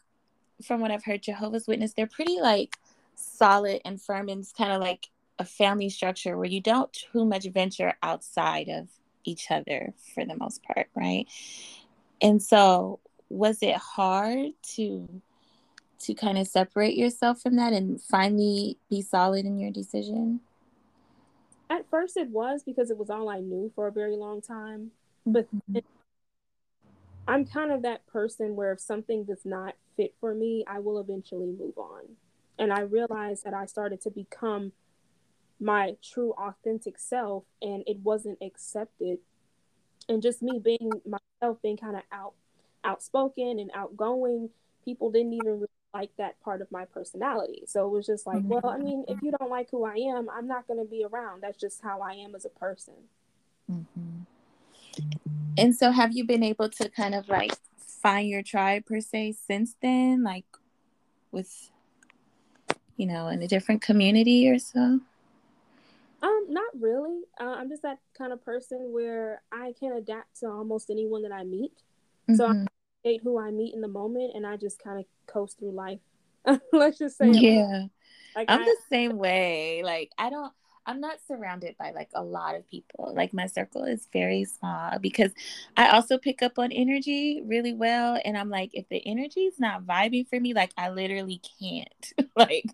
from 0.62 0.80
what 0.80 0.90
I've 0.90 1.04
heard 1.04 1.22
Jehovah's 1.22 1.66
Witness 1.66 1.94
they're 1.94 2.06
pretty 2.06 2.40
like 2.40 2.76
solid 3.14 3.80
and 3.84 4.00
firm 4.00 4.28
and 4.28 4.44
kind 4.56 4.72
of 4.72 4.80
like 4.80 5.08
a 5.38 5.44
family 5.44 5.88
structure 5.90 6.36
where 6.36 6.46
you 6.48 6.60
don't 6.60 6.92
too 6.92 7.24
much 7.24 7.46
venture 7.46 7.94
outside 8.02 8.68
of 8.68 8.88
each 9.24 9.50
other 9.50 9.92
for 10.14 10.24
the 10.24 10.36
most 10.36 10.62
part, 10.62 10.88
right? 10.94 11.26
And 12.22 12.42
so 12.42 13.00
was 13.28 13.58
it 13.62 13.76
hard 13.76 14.52
to 14.76 15.22
to 16.00 16.14
kind 16.14 16.38
of 16.38 16.46
separate 16.46 16.96
yourself 16.96 17.40
from 17.40 17.56
that 17.56 17.72
and 17.72 18.00
finally 18.00 18.78
be 18.90 19.02
solid 19.02 19.46
in 19.46 19.58
your 19.58 19.70
decision? 19.70 20.40
At 21.68 21.88
first, 21.90 22.16
it 22.16 22.30
was 22.30 22.62
because 22.62 22.90
it 22.90 22.98
was 22.98 23.10
all 23.10 23.28
I 23.28 23.40
knew 23.40 23.72
for 23.74 23.86
a 23.86 23.92
very 23.92 24.16
long 24.16 24.40
time. 24.40 24.92
But. 25.24 25.48
I'm 27.28 27.44
kind 27.44 27.72
of 27.72 27.82
that 27.82 28.06
person 28.06 28.54
where 28.54 28.72
if 28.72 28.80
something 28.80 29.24
does 29.24 29.44
not 29.44 29.74
fit 29.96 30.14
for 30.20 30.32
me, 30.32 30.64
I 30.68 30.78
will 30.78 31.00
eventually 31.00 31.52
move 31.58 31.76
on. 31.76 32.02
And 32.58 32.72
I 32.72 32.80
realized 32.80 33.44
that 33.44 33.52
I 33.52 33.66
started 33.66 34.00
to 34.02 34.10
become 34.10 34.72
my 35.58 35.96
true 36.02 36.32
authentic 36.32 36.98
self 36.98 37.44
and 37.60 37.82
it 37.86 37.98
wasn't 37.98 38.38
accepted. 38.40 39.18
And 40.08 40.22
just 40.22 40.42
me 40.42 40.60
being 40.62 40.92
myself, 41.04 41.60
being 41.62 41.76
kind 41.76 41.96
of 41.96 42.02
out 42.12 42.34
outspoken 42.84 43.58
and 43.58 43.70
outgoing, 43.74 44.50
people 44.84 45.10
didn't 45.10 45.32
even 45.32 45.66
like 45.94 46.10
that 46.18 46.40
part 46.42 46.60
of 46.60 46.70
my 46.70 46.84
personality. 46.84 47.62
So 47.66 47.86
it 47.86 47.90
was 47.90 48.06
just 48.06 48.26
like, 48.26 48.42
well, 48.44 48.66
I 48.66 48.78
mean, 48.78 49.04
if 49.08 49.22
you 49.22 49.32
don't 49.38 49.50
like 49.50 49.70
who 49.70 49.84
I 49.84 49.94
am, 49.94 50.28
I'm 50.28 50.46
not 50.46 50.66
going 50.66 50.78
to 50.78 50.88
be 50.88 51.04
around. 51.04 51.42
That's 51.42 51.58
just 51.58 51.82
how 51.82 52.00
I 52.00 52.12
am 52.12 52.34
as 52.34 52.44
a 52.44 52.50
person. 52.50 52.94
Mm-hmm. 53.70 54.22
And 55.58 55.74
so, 55.74 55.90
have 55.90 56.12
you 56.12 56.24
been 56.24 56.42
able 56.42 56.68
to 56.68 56.88
kind 56.88 57.14
of 57.14 57.28
like 57.28 57.52
find 57.78 58.28
your 58.28 58.42
tribe 58.42 58.86
per 58.86 59.00
se 59.00 59.36
since 59.46 59.74
then, 59.80 60.22
like 60.22 60.44
with, 61.32 61.70
you 62.96 63.06
know, 63.06 63.28
in 63.28 63.42
a 63.42 63.48
different 63.48 63.82
community 63.82 64.48
or 64.48 64.58
so? 64.58 65.00
Um, 66.22 66.46
not 66.48 66.70
really. 66.78 67.22
Uh, 67.40 67.56
I'm 67.58 67.68
just 67.68 67.82
that 67.82 67.98
kind 68.16 68.32
of 68.32 68.44
person 68.44 68.92
where 68.92 69.42
I 69.52 69.74
can 69.78 69.92
adapt 69.92 70.40
to 70.40 70.48
almost 70.48 70.90
anyone 70.90 71.22
that 71.22 71.32
I 71.32 71.44
meet. 71.44 71.72
Mm-hmm. 72.28 72.34
So 72.36 72.46
I'm 72.46 72.66
appreciate 73.06 73.22
who 73.22 73.38
I 73.38 73.50
meet 73.50 73.74
in 73.74 73.80
the 73.80 73.88
moment, 73.88 74.32
and 74.34 74.46
I 74.46 74.56
just 74.56 74.82
kind 74.82 74.98
of 74.98 75.04
coast 75.26 75.58
through 75.58 75.72
life. 75.72 76.00
Let's 76.72 76.98
just 76.98 77.18
say, 77.18 77.30
yeah. 77.30 77.84
Like 78.34 78.50
I'm 78.50 78.60
I, 78.60 78.64
the 78.64 78.76
same 78.90 79.16
way. 79.16 79.82
Like 79.84 80.10
I 80.18 80.30
don't 80.30 80.52
I'm 80.88 81.00
not 81.00 81.18
surrounded 81.26 81.74
by 81.78 81.90
like 81.92 82.10
a 82.14 82.22
lot 82.22 82.54
of 82.54 82.68
people. 82.68 83.12
Like 83.16 83.32
my 83.32 83.46
circle 83.46 83.84
is 83.84 84.06
very 84.12 84.44
small 84.44 84.98
because 85.00 85.32
I 85.76 85.88
also 85.88 86.16
pick 86.16 86.42
up 86.42 86.58
on 86.58 86.70
energy 86.70 87.42
really 87.44 87.72
well. 87.72 88.20
And 88.24 88.38
I'm 88.38 88.50
like, 88.50 88.70
if 88.72 88.88
the 88.88 89.04
energy 89.04 89.40
is 89.40 89.58
not 89.58 89.84
vibing 89.84 90.28
for 90.28 90.38
me, 90.38 90.54
like 90.54 90.70
I 90.76 90.90
literally 90.90 91.40
can't. 91.60 92.12
like 92.36 92.66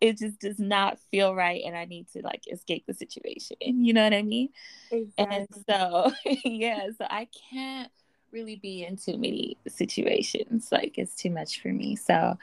it 0.00 0.18
just 0.18 0.40
does 0.40 0.58
not 0.58 0.98
feel 1.10 1.34
right. 1.34 1.62
And 1.64 1.76
I 1.76 1.84
need 1.84 2.08
to 2.14 2.22
like 2.22 2.42
escape 2.50 2.84
the 2.86 2.94
situation. 2.94 3.84
You 3.84 3.92
know 3.92 4.02
what 4.02 4.14
I 4.14 4.22
mean? 4.22 4.48
Exactly. 4.90 5.36
And 5.36 5.48
so, 5.68 6.12
yeah, 6.44 6.88
so 6.98 7.06
I 7.08 7.28
can't 7.52 7.92
really 8.32 8.56
be 8.56 8.84
in 8.84 8.96
too 8.96 9.18
many 9.18 9.56
situations. 9.68 10.68
Like 10.72 10.98
it's 10.98 11.14
too 11.14 11.30
much 11.30 11.60
for 11.60 11.68
me. 11.68 11.96
So 11.96 12.36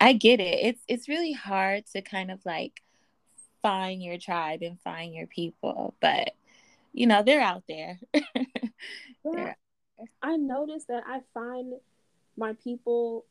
I 0.00 0.12
get 0.12 0.40
it. 0.40 0.66
It's 0.66 0.82
it's 0.88 1.08
really 1.08 1.32
hard 1.32 1.86
to 1.92 2.02
kind 2.02 2.30
of 2.30 2.44
like 2.44 2.82
find 3.62 4.02
your 4.02 4.18
tribe 4.18 4.62
and 4.62 4.80
find 4.80 5.14
your 5.14 5.26
people. 5.26 5.94
But 6.00 6.32
you 6.92 7.06
know, 7.06 7.22
they're 7.22 7.42
out 7.42 7.64
there. 7.68 8.00
yeah. 9.24 9.54
I 10.22 10.36
noticed 10.36 10.88
that 10.88 11.04
I 11.06 11.20
find 11.32 11.74
my 12.36 12.54
people 12.62 13.24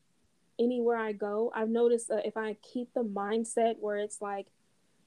anywhere 0.58 0.96
I 0.96 1.12
go. 1.12 1.52
I've 1.54 1.68
noticed 1.68 2.08
that 2.08 2.26
if 2.26 2.36
I 2.36 2.56
keep 2.62 2.92
the 2.94 3.02
mindset 3.02 3.78
where 3.78 3.98
it's 3.98 4.20
like 4.20 4.46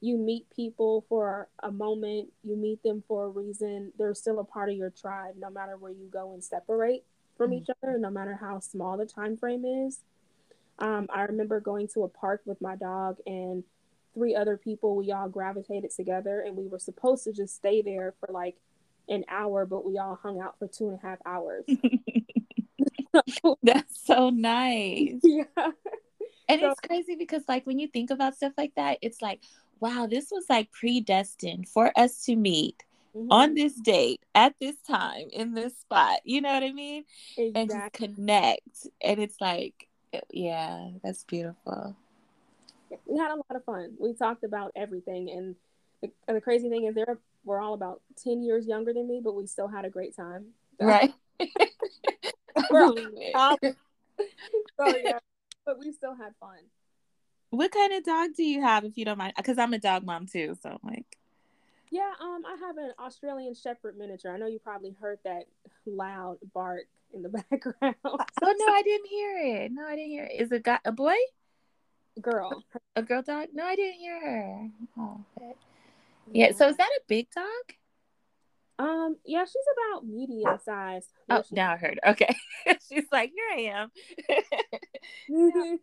you 0.00 0.16
meet 0.16 0.46
people 0.54 1.04
for 1.08 1.48
a 1.62 1.70
moment, 1.70 2.28
you 2.42 2.56
meet 2.56 2.82
them 2.82 3.02
for 3.06 3.26
a 3.26 3.28
reason, 3.28 3.92
they're 3.98 4.14
still 4.14 4.38
a 4.38 4.44
part 4.44 4.70
of 4.70 4.76
your 4.76 4.90
tribe 4.90 5.34
no 5.38 5.50
matter 5.50 5.76
where 5.76 5.92
you 5.92 6.08
go 6.10 6.32
and 6.32 6.42
separate 6.42 7.04
from 7.36 7.50
mm-hmm. 7.50 7.62
each 7.62 7.68
other, 7.82 7.98
no 7.98 8.10
matter 8.10 8.38
how 8.40 8.60
small 8.60 8.96
the 8.96 9.06
time 9.06 9.36
frame 9.36 9.64
is. 9.64 10.00
Um, 10.78 11.06
I 11.12 11.22
remember 11.22 11.60
going 11.60 11.88
to 11.88 12.04
a 12.04 12.08
park 12.08 12.40
with 12.46 12.60
my 12.62 12.76
dog 12.76 13.18
and 13.26 13.64
three 14.14 14.34
other 14.34 14.56
people. 14.56 14.96
We 14.96 15.12
all 15.12 15.28
gravitated 15.28 15.90
together 15.94 16.40
and 16.40 16.56
we 16.56 16.66
were 16.66 16.78
supposed 16.78 17.24
to 17.24 17.32
just 17.32 17.54
stay 17.54 17.82
there 17.82 18.14
for 18.18 18.32
like 18.32 18.56
an 19.08 19.24
hour, 19.28 19.66
but 19.66 19.84
we 19.84 19.98
all 19.98 20.18
hung 20.22 20.40
out 20.40 20.58
for 20.58 20.66
two 20.66 20.88
and 20.88 20.98
a 20.98 21.06
half 21.06 21.18
hours. 21.26 21.64
That's 23.62 24.06
so 24.06 24.30
nice. 24.30 25.20
Yeah. 25.22 25.44
And 26.48 26.60
so, 26.60 26.70
it's 26.70 26.80
crazy 26.80 27.14
because, 27.14 27.42
like, 27.48 27.66
when 27.66 27.78
you 27.78 27.88
think 27.88 28.10
about 28.10 28.34
stuff 28.34 28.52
like 28.58 28.74
that, 28.76 28.98
it's 29.02 29.22
like, 29.22 29.42
wow, 29.80 30.06
this 30.10 30.30
was 30.30 30.44
like 30.48 30.70
predestined 30.72 31.68
for 31.68 31.90
us 31.96 32.24
to 32.24 32.36
meet 32.36 32.84
mm-hmm. 33.16 33.30
on 33.30 33.54
this 33.54 33.74
date 33.74 34.20
at 34.34 34.54
this 34.60 34.76
time 34.86 35.28
in 35.32 35.54
this 35.54 35.76
spot. 35.78 36.20
You 36.24 36.40
know 36.40 36.52
what 36.52 36.62
I 36.62 36.72
mean? 36.72 37.04
Exactly. 37.36 37.52
And 37.60 37.70
just 37.70 37.92
connect. 37.92 38.86
And 39.00 39.20
it's 39.20 39.40
like, 39.40 39.88
yeah, 40.30 40.90
that's 41.02 41.24
beautiful. 41.24 41.96
We 43.06 43.18
had 43.18 43.30
a 43.30 43.36
lot 43.36 43.54
of 43.54 43.64
fun. 43.64 43.94
We 43.98 44.14
talked 44.14 44.44
about 44.44 44.72
everything. 44.74 45.30
And 45.30 45.56
the, 46.02 46.10
and 46.26 46.36
the 46.36 46.40
crazy 46.40 46.68
thing 46.68 46.84
is, 46.84 46.94
they're, 46.94 47.18
we're 47.44 47.60
all 47.60 47.74
about 47.74 48.00
10 48.22 48.42
years 48.42 48.66
younger 48.66 48.92
than 48.92 49.08
me, 49.08 49.20
but 49.22 49.34
we 49.34 49.46
still 49.46 49.68
had 49.68 49.84
a 49.84 49.90
great 49.90 50.16
time. 50.16 50.46
Right. 50.82 51.12
we're 52.70 52.84
all 53.34 53.58
so, 53.60 54.96
yeah, 55.04 55.18
but 55.66 55.78
we 55.78 55.92
still 55.92 56.14
had 56.14 56.32
fun. 56.40 56.56
What 57.50 57.72
kind 57.72 57.92
of 57.92 58.04
dog 58.04 58.30
do 58.36 58.44
you 58.44 58.62
have, 58.62 58.84
if 58.84 58.96
you 58.96 59.04
don't 59.04 59.18
mind? 59.18 59.34
Because 59.36 59.58
I'm 59.58 59.74
a 59.74 59.78
dog 59.78 60.04
mom 60.04 60.26
too, 60.26 60.56
so 60.62 60.70
I'm 60.70 60.78
like. 60.90 61.16
Yeah, 61.90 62.12
um, 62.20 62.44
I 62.46 62.56
have 62.60 62.76
an 62.76 62.92
Australian 63.00 63.54
Shepherd 63.54 63.98
miniature. 63.98 64.32
I 64.32 64.38
know 64.38 64.46
you 64.46 64.60
probably 64.60 64.94
heard 65.00 65.18
that 65.24 65.46
loud 65.84 66.38
bark 66.54 66.84
in 67.12 67.22
the 67.22 67.28
background. 67.50 67.96
oh 68.04 68.18
no, 68.42 68.66
I 68.72 68.82
didn't 68.82 69.08
hear 69.08 69.38
it. 69.38 69.72
No, 69.72 69.84
I 69.84 69.96
didn't 69.96 70.10
hear 70.10 70.24
it. 70.24 70.40
Is 70.40 70.52
it 70.52 70.62
got 70.62 70.80
a 70.84 70.92
boy? 70.92 71.16
Girl. 72.20 72.62
A 72.96 73.02
girl 73.02 73.22
dog? 73.22 73.48
No, 73.52 73.64
I 73.64 73.74
didn't 73.74 73.98
hear 73.98 74.20
her. 74.20 74.68
Oh, 74.98 75.24
okay. 75.36 75.54
yeah. 76.32 76.52
So 76.52 76.68
is 76.68 76.76
that 76.76 76.88
a 76.88 77.00
big 77.08 77.28
dog? 77.34 77.74
Um, 78.80 79.16
yeah, 79.26 79.44
she's 79.44 79.56
about 79.76 80.06
medium 80.06 80.58
size. 80.64 81.04
Oh, 81.28 81.42
now 81.52 81.72
I 81.72 81.76
heard. 81.76 82.00
Okay. 82.06 82.34
she's 82.88 83.04
like, 83.12 83.30
here 83.30 83.44
I 83.52 83.90
am. 85.28 85.78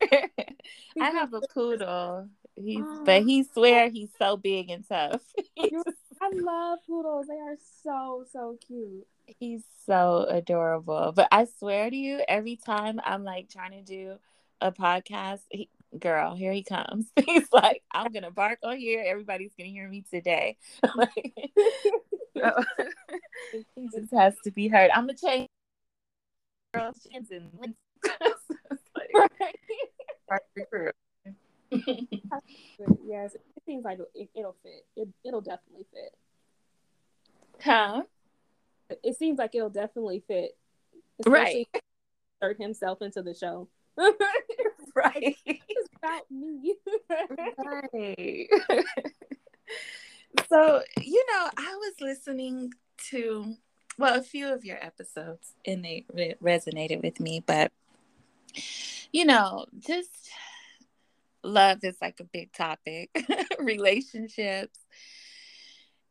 I 1.00 1.10
have 1.10 1.32
a 1.32 1.42
poodle. 1.54 2.28
He's 2.56 2.82
oh. 2.84 3.04
but 3.06 3.22
he 3.22 3.44
swear 3.44 3.88
he's 3.88 4.10
so 4.18 4.36
big 4.36 4.68
and 4.68 4.86
tough. 4.86 5.22
I 5.58 6.30
love 6.34 6.80
poodles. 6.86 7.26
They 7.28 7.34
are 7.34 7.56
so, 7.82 8.24
so 8.30 8.58
cute. 8.66 9.06
He's 9.38 9.62
so 9.86 10.26
adorable. 10.28 11.12
But 11.14 11.28
I 11.32 11.46
swear 11.58 11.88
to 11.88 11.96
you, 11.96 12.22
every 12.28 12.56
time 12.56 13.00
I'm 13.02 13.24
like 13.24 13.48
trying 13.48 13.70
to 13.70 13.82
do 13.82 14.16
a 14.60 14.72
podcast, 14.72 15.40
he, 15.48 15.70
girl, 15.98 16.34
here 16.34 16.52
he 16.52 16.62
comes. 16.62 17.06
He's 17.26 17.48
like, 17.52 17.82
I'm 17.90 18.12
gonna 18.12 18.30
bark 18.30 18.58
on 18.62 18.78
here. 18.78 19.04
Everybody's 19.06 19.52
gonna 19.58 19.70
hear 19.70 19.88
me 19.88 20.04
today. 20.10 20.56
he 23.74 23.88
just 23.92 24.12
has 24.12 24.34
to 24.44 24.50
be 24.50 24.68
heard. 24.68 24.90
I'm 24.90 25.06
gonna 25.06 25.18
change 25.18 25.48
girls' 26.72 27.06
chins 27.10 27.30
and 27.30 27.50
yes, 33.06 33.34
it 33.34 33.42
seems 33.66 33.84
like 33.84 33.98
it, 34.14 34.30
will 34.34 34.56
fit. 34.62 34.86
It, 34.96 35.08
it'll 35.24 35.40
definitely 35.40 35.86
fit. 35.92 36.16
Huh? 37.62 38.02
It 39.02 39.16
seems 39.18 39.38
like 39.38 39.54
it'll 39.54 39.70
definitely 39.70 40.22
fit. 40.26 40.56
Right. 41.26 41.68
Insert 42.40 42.60
himself 42.60 43.02
into 43.02 43.22
the 43.22 43.34
show. 43.34 43.68
right. 44.94 45.36
It's 45.44 45.88
about 45.96 46.30
me. 46.30 46.74
right. 47.58 48.48
so, 50.48 50.82
you 51.00 51.24
know, 51.32 51.50
I 51.56 51.74
was 51.76 51.94
listening 52.00 52.72
to, 53.10 53.54
well, 53.98 54.18
a 54.18 54.22
few 54.22 54.52
of 54.52 54.64
your 54.64 54.82
episodes 54.84 55.52
and 55.66 55.84
they 55.84 56.04
re- 56.12 56.34
resonated 56.42 57.02
with 57.02 57.20
me, 57.20 57.42
but, 57.44 57.72
you 59.12 59.24
know, 59.24 59.66
just 59.78 60.30
love 61.42 61.78
is 61.82 61.96
like 62.00 62.20
a 62.20 62.24
big 62.24 62.52
topic, 62.52 63.10
relationships. 63.58 64.78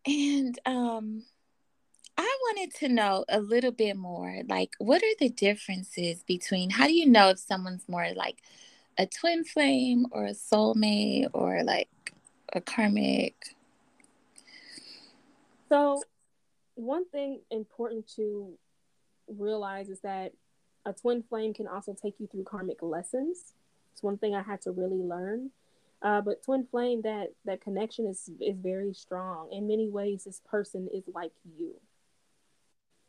And, 0.05 0.57
um, 0.65 1.23
I 2.19 2.37
wanted 2.47 2.75
to 2.79 2.89
know 2.89 3.23
a 3.29 3.39
little 3.39 3.71
bit 3.71 3.95
more 3.95 4.41
like, 4.49 4.73
what 4.77 5.01
are 5.01 5.15
the 5.19 5.29
differences 5.29 6.21
between 6.23 6.69
how 6.69 6.85
do 6.85 6.93
you 6.93 7.05
know 7.05 7.29
if 7.29 7.39
someone's 7.39 7.87
more 7.87 8.09
like 8.13 8.43
a 8.99 9.07
twin 9.07 9.45
flame 9.45 10.05
or 10.11 10.25
a 10.25 10.33
soulmate 10.33 11.29
or 11.33 11.63
like 11.63 11.89
a 12.53 12.59
karmic? 12.59 13.33
So, 15.69 16.03
one 16.75 17.07
thing 17.09 17.39
important 17.49 18.07
to 18.17 18.57
realize 19.27 19.87
is 19.89 20.01
that 20.01 20.33
a 20.85 20.91
twin 20.91 21.23
flame 21.23 21.53
can 21.53 21.67
also 21.67 21.95
take 21.99 22.15
you 22.19 22.27
through 22.27 22.43
karmic 22.43 22.83
lessons. 22.83 23.53
It's 23.93 24.03
one 24.03 24.17
thing 24.17 24.35
I 24.35 24.41
had 24.41 24.61
to 24.63 24.71
really 24.71 25.01
learn. 25.01 25.51
Uh, 26.01 26.21
but 26.21 26.43
twin 26.43 26.67
flame, 26.69 27.01
that 27.03 27.33
that 27.45 27.61
connection 27.61 28.05
is 28.05 28.29
is 28.41 28.57
very 28.57 28.93
strong. 28.93 29.49
In 29.51 29.67
many 29.67 29.87
ways, 29.89 30.25
this 30.25 30.41
person 30.49 30.89
is 30.93 31.03
like 31.13 31.33
you. 31.57 31.75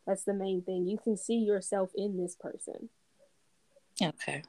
That's 0.07 0.23
the 0.23 0.33
main 0.33 0.61
thing. 0.61 0.87
You 0.87 0.97
can 0.97 1.17
see 1.17 1.37
yourself 1.37 1.91
in 1.95 2.17
this 2.17 2.35
person. 2.35 2.89
Okay. 4.01 4.43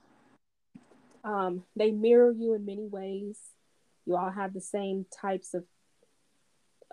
Um, 1.24 1.64
they 1.76 1.90
mirror 1.90 2.32
you 2.32 2.54
in 2.54 2.64
many 2.64 2.86
ways. 2.86 3.38
You 4.06 4.16
all 4.16 4.30
have 4.30 4.52
the 4.52 4.60
same 4.60 5.06
types 5.14 5.54
of, 5.54 5.64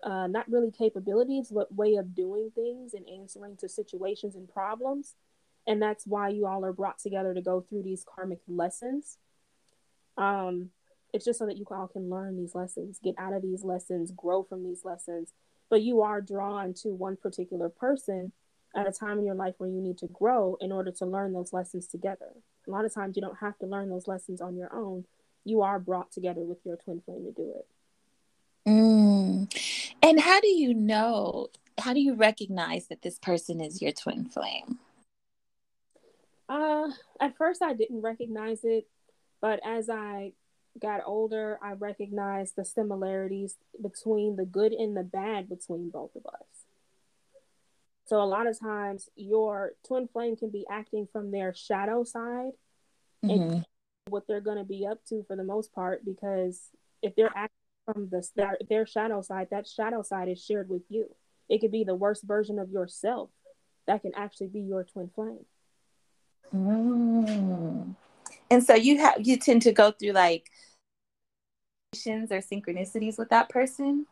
uh, 0.03 0.27
not 0.27 0.49
really 0.49 0.71
capabilities, 0.71 1.49
but 1.51 1.73
way 1.73 1.95
of 1.95 2.15
doing 2.15 2.51
things 2.53 2.93
and 2.93 3.05
answering 3.09 3.57
to 3.57 3.69
situations 3.69 4.35
and 4.35 4.47
problems. 4.47 5.15
And 5.67 5.81
that's 5.81 6.05
why 6.05 6.29
you 6.29 6.45
all 6.45 6.63
are 6.63 6.73
brought 6.73 6.99
together 6.99 7.33
to 7.33 7.41
go 7.41 7.61
through 7.61 7.83
these 7.83 8.05
karmic 8.07 8.39
lessons. 8.47 9.17
Um, 10.17 10.69
it's 11.13 11.25
just 11.25 11.39
so 11.39 11.45
that 11.47 11.57
you 11.57 11.65
all 11.71 11.87
can 11.87 12.09
learn 12.09 12.37
these 12.37 12.53
lessons, 12.53 12.99
get 13.03 13.15
out 13.17 13.33
of 13.33 13.41
these 13.41 13.63
lessons, 13.63 14.11
grow 14.11 14.43
from 14.43 14.63
these 14.63 14.85
lessons. 14.85 15.33
But 15.69 15.81
you 15.81 16.01
are 16.01 16.21
drawn 16.21 16.73
to 16.81 16.89
one 16.89 17.17
particular 17.17 17.69
person 17.69 18.31
at 18.75 18.87
a 18.87 18.91
time 18.91 19.17
in 19.17 19.25
your 19.25 19.35
life 19.35 19.55
where 19.57 19.69
you 19.69 19.81
need 19.81 19.97
to 19.99 20.07
grow 20.07 20.57
in 20.61 20.71
order 20.71 20.91
to 20.91 21.05
learn 21.05 21.33
those 21.33 21.53
lessons 21.53 21.87
together. 21.87 22.31
A 22.69 22.71
lot 22.71 22.85
of 22.85 22.93
times 22.93 23.15
you 23.15 23.21
don't 23.21 23.39
have 23.39 23.57
to 23.59 23.65
learn 23.65 23.89
those 23.89 24.07
lessons 24.07 24.41
on 24.41 24.55
your 24.55 24.73
own. 24.73 25.05
You 25.43 25.63
are 25.63 25.79
brought 25.79 26.11
together 26.11 26.41
with 26.41 26.59
your 26.63 26.77
twin 26.77 27.01
flame 27.03 27.25
to 27.25 27.31
do 27.31 27.53
it. 27.57 27.67
Mm. 28.67 29.51
And 30.03 30.19
how 30.19 30.39
do 30.39 30.47
you 30.47 30.75
know? 30.75 31.47
How 31.79 31.93
do 31.93 31.99
you 31.99 32.13
recognize 32.13 32.87
that 32.89 33.01
this 33.01 33.17
person 33.17 33.59
is 33.59 33.81
your 33.81 33.91
twin 33.91 34.25
flame? 34.25 34.77
Uh, 36.47 36.89
at 37.19 37.35
first 37.37 37.63
I 37.63 37.73
didn't 37.73 38.01
recognize 38.01 38.59
it, 38.63 38.87
but 39.41 39.59
as 39.65 39.89
I 39.89 40.33
got 40.79 41.01
older, 41.05 41.57
I 41.63 41.71
recognized 41.71 42.55
the 42.55 42.65
similarities 42.65 43.55
between 43.81 44.35
the 44.35 44.45
good 44.45 44.73
and 44.73 44.95
the 44.95 45.03
bad 45.03 45.49
between 45.49 45.89
both 45.89 46.15
of 46.15 46.25
us. 46.27 46.58
So 48.09 48.19
a 48.19 48.25
lot 48.25 48.47
of 48.47 48.59
times 48.59 49.07
your 49.15 49.73
twin 49.85 50.07
flame 50.07 50.35
can 50.35 50.49
be 50.49 50.65
acting 50.67 51.07
from 51.13 51.29
their 51.29 51.53
shadow 51.53 52.03
side 52.03 52.53
mm-hmm. 53.23 53.29
and 53.29 53.65
what 54.07 54.25
they're 54.27 54.41
going 54.41 54.57
to 54.57 54.63
be 54.63 54.87
up 54.87 55.05
to 55.09 55.23
for 55.27 55.35
the 55.35 55.43
most 55.43 55.71
part 55.73 56.03
because 56.03 56.69
if 57.03 57.15
they're 57.15 57.31
acting 57.35 57.53
from 57.85 58.09
the 58.09 58.27
their, 58.35 58.57
their 58.67 58.87
shadow 58.87 59.21
side, 59.21 59.49
that 59.51 59.67
shadow 59.67 60.01
side 60.01 60.27
is 60.27 60.43
shared 60.43 60.69
with 60.69 60.81
you. 60.89 61.05
It 61.49 61.61
could 61.61 61.71
be 61.71 61.83
the 61.83 61.93
worst 61.93 62.23
version 62.23 62.57
of 62.57 62.71
yourself 62.71 63.29
that 63.85 64.01
can 64.01 64.13
actually 64.15 64.47
be 64.47 64.61
your 64.61 64.83
twin 64.83 65.11
flame. 65.13 65.45
Mm. 66.51 67.95
And 68.49 68.63
so 68.63 68.73
you 68.73 68.97
have 68.97 69.17
you 69.19 69.37
tend 69.37 69.61
to 69.63 69.71
go 69.71 69.91
through 69.91 70.13
like 70.13 70.49
or 71.93 72.41
synchronicities 72.41 73.19
with 73.19 73.29
that 73.29 73.49
person. 73.49 74.07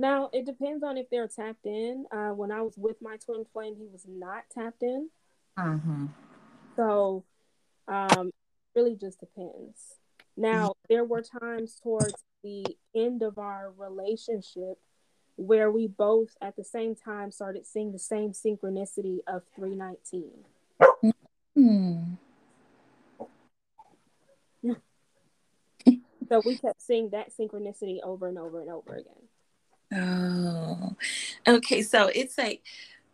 Now 0.00 0.30
it 0.32 0.46
depends 0.46 0.82
on 0.82 0.96
if 0.96 1.10
they're 1.10 1.28
tapped 1.28 1.66
in. 1.66 2.06
Uh, 2.10 2.30
when 2.30 2.50
I 2.50 2.62
was 2.62 2.78
with 2.78 2.96
my 3.02 3.18
twin 3.18 3.44
flame, 3.52 3.74
he 3.78 3.86
was 3.86 4.06
not 4.08 4.44
tapped 4.50 4.82
in. 4.82 5.10
Mm-hmm. 5.58 6.06
So, 6.74 7.24
um, 7.86 8.30
really 8.74 8.96
just 8.96 9.20
depends. 9.20 9.98
Now 10.38 10.72
there 10.88 11.04
were 11.04 11.20
times 11.20 11.78
towards 11.82 12.14
the 12.42 12.64
end 12.94 13.22
of 13.22 13.36
our 13.36 13.74
relationship 13.76 14.78
where 15.36 15.70
we 15.70 15.86
both 15.86 16.30
at 16.40 16.56
the 16.56 16.64
same 16.64 16.94
time 16.94 17.30
started 17.30 17.66
seeing 17.66 17.92
the 17.92 17.98
same 17.98 18.32
synchronicity 18.32 19.18
of 19.26 19.42
319. 19.54 20.30
Mm. 21.58 22.16
so 26.26 26.40
we 26.46 26.56
kept 26.56 26.80
seeing 26.80 27.10
that 27.10 27.36
synchronicity 27.38 27.98
over 28.02 28.28
and 28.28 28.38
over 28.38 28.62
and 28.62 28.70
over 28.70 28.94
again. 28.94 29.28
Oh, 29.92 30.94
okay. 31.46 31.82
So 31.82 32.06
it's 32.08 32.38
like 32.38 32.62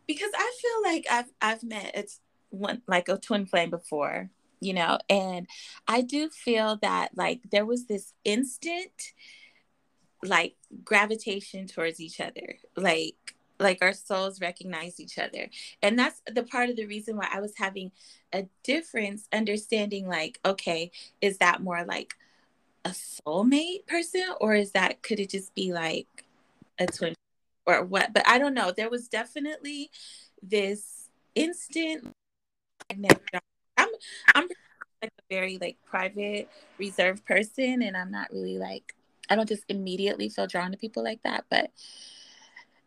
because 0.07 0.31
I 0.37 0.53
feel 0.61 0.93
like 0.93 1.07
I've 1.11 1.33
I've 1.41 1.63
met 1.65 1.93
it's 1.95 2.21
one 2.51 2.83
like 2.87 3.09
a 3.09 3.19
twin 3.19 3.47
flame 3.47 3.71
before, 3.71 4.31
you 4.61 4.75
know, 4.75 4.99
and 5.09 5.47
I 5.89 6.03
do 6.03 6.29
feel 6.29 6.79
that 6.83 7.17
like 7.17 7.43
there 7.51 7.67
was 7.67 7.87
this 7.87 8.13
instant 8.25 9.13
like 10.23 10.57
gravitation 10.85 11.67
towards 11.67 12.01
each 12.01 12.21
other, 12.21 12.57
like 12.77 13.15
like 13.59 13.79
our 13.81 13.93
souls 13.95 14.39
recognize 14.43 15.01
each 15.01 15.19
other 15.19 15.49
and 15.81 15.99
that's 15.99 16.21
the 16.31 16.43
part 16.43 16.69
of 16.69 16.77
the 16.77 16.85
reason 16.85 17.17
why 17.17 17.27
i 17.33 17.41
was 17.41 17.55
having 17.57 17.91
a 18.35 18.45
difference 18.63 19.27
understanding 19.33 20.07
like 20.07 20.39
okay 20.45 20.91
is 21.23 21.39
that 21.39 21.63
more 21.63 21.83
like 21.87 22.13
a 22.85 22.91
soulmate 22.91 23.87
person 23.87 24.25
or 24.41 24.55
is 24.55 24.73
that 24.73 25.03
could 25.03 25.21
it 25.21 25.31
just 25.31 25.55
be 25.55 25.73
like 25.73 26.26
a 26.79 26.87
twin 26.87 27.15
or 27.67 27.85
what 27.85 28.13
but 28.13 28.27
i 28.27 28.39
don't 28.39 28.55
know 28.55 28.73
there 28.77 28.91
was 28.91 29.09
definitely 29.09 29.91
this 30.43 31.09
instant 31.35 32.13
i'm 32.91 33.05
i'm 34.35 34.49
like 35.03 35.11
a 35.19 35.35
very 35.35 35.59
like 35.61 35.77
private 35.85 36.49
reserved 36.79 37.25
person 37.25 37.83
and 37.83 37.97
i'm 37.97 38.11
not 38.11 38.31
really 38.33 38.59
like 38.59 38.95
i 39.29 39.37
don't 39.37 39.49
just 39.49 39.65
immediately 39.69 40.29
feel 40.29 40.47
drawn 40.47 40.71
to 40.71 40.79
people 40.79 41.03
like 41.03 41.23
that 41.23 41.45
but 41.51 41.71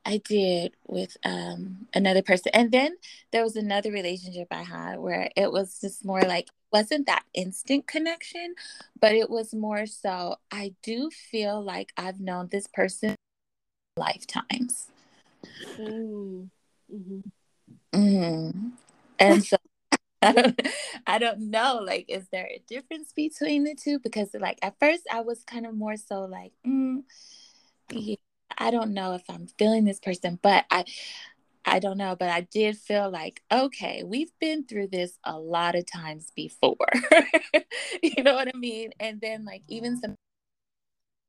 I 0.06 0.18
did 0.18 0.74
with 0.88 1.18
um, 1.24 1.88
another 1.94 2.24
person. 2.24 2.52
And 2.56 2.72
then 2.72 2.96
there 3.32 3.44
was 3.44 3.56
another 3.56 3.92
relationship 3.92 4.48
I 4.50 4.64
had 4.64 4.98
where 4.98 5.30
it 5.36 5.52
was 5.52 5.80
just 5.80 6.04
more 6.04 6.22
like, 6.22 6.48
wasn't 6.72 7.06
that 7.06 7.26
instant 7.34 7.86
connection, 7.86 8.56
but 9.00 9.14
it 9.14 9.30
was 9.30 9.54
more 9.54 9.86
so, 9.86 10.38
I 10.52 10.74
do 10.82 11.12
feel 11.12 11.62
like 11.62 11.92
I've 11.98 12.20
known 12.20 12.50
this 12.52 12.68
person 12.68 13.16
lifetimes. 14.00 14.88
Mm. 15.78 16.50
hmm 16.90 17.20
Mm-hmm. 17.94 18.70
And 19.20 19.44
so 19.44 19.58
I 20.22 20.34
don't, 20.34 20.62
I 21.08 21.18
don't 21.20 21.50
know, 21.50 21.82
like, 21.84 22.06
is 22.10 22.28
there 22.32 22.46
a 22.48 22.62
difference 22.68 23.14
between 23.14 23.64
the 23.64 23.76
two? 23.76 24.00
Because, 24.00 24.30
like, 24.34 24.60
at 24.62 24.76
first 24.80 25.04
I 25.12 25.22
was 25.22 25.44
kind 25.44 25.66
of 25.66 25.74
more 25.76 25.98
so 25.98 26.22
like, 26.22 26.52
mm, 26.68 27.04
yeah, 27.92 28.16
I 28.58 28.72
don't 28.72 28.94
know 28.94 29.14
if 29.14 29.24
I'm 29.30 29.48
feeling 29.58 29.86
this 29.86 30.00
person, 30.00 30.40
but 30.42 30.66
I 30.72 30.86
I 31.66 31.80
don't 31.80 31.98
know, 31.98 32.16
but 32.18 32.30
I 32.30 32.42
did 32.42 32.78
feel 32.78 33.12
like, 33.12 33.42
okay, 33.52 34.04
we've 34.04 34.32
been 34.40 34.66
through 34.66 34.88
this 34.88 35.20
a 35.24 35.38
lot 35.38 35.76
of 35.76 35.86
times 35.92 36.32
before. 36.36 36.76
you 38.04 38.24
know 38.24 38.34
what 38.34 38.48
I 38.48 38.58
mean? 38.58 38.92
And 39.00 39.22
then 39.22 39.46
like 39.46 39.64
even 39.68 40.00
some 40.00 40.16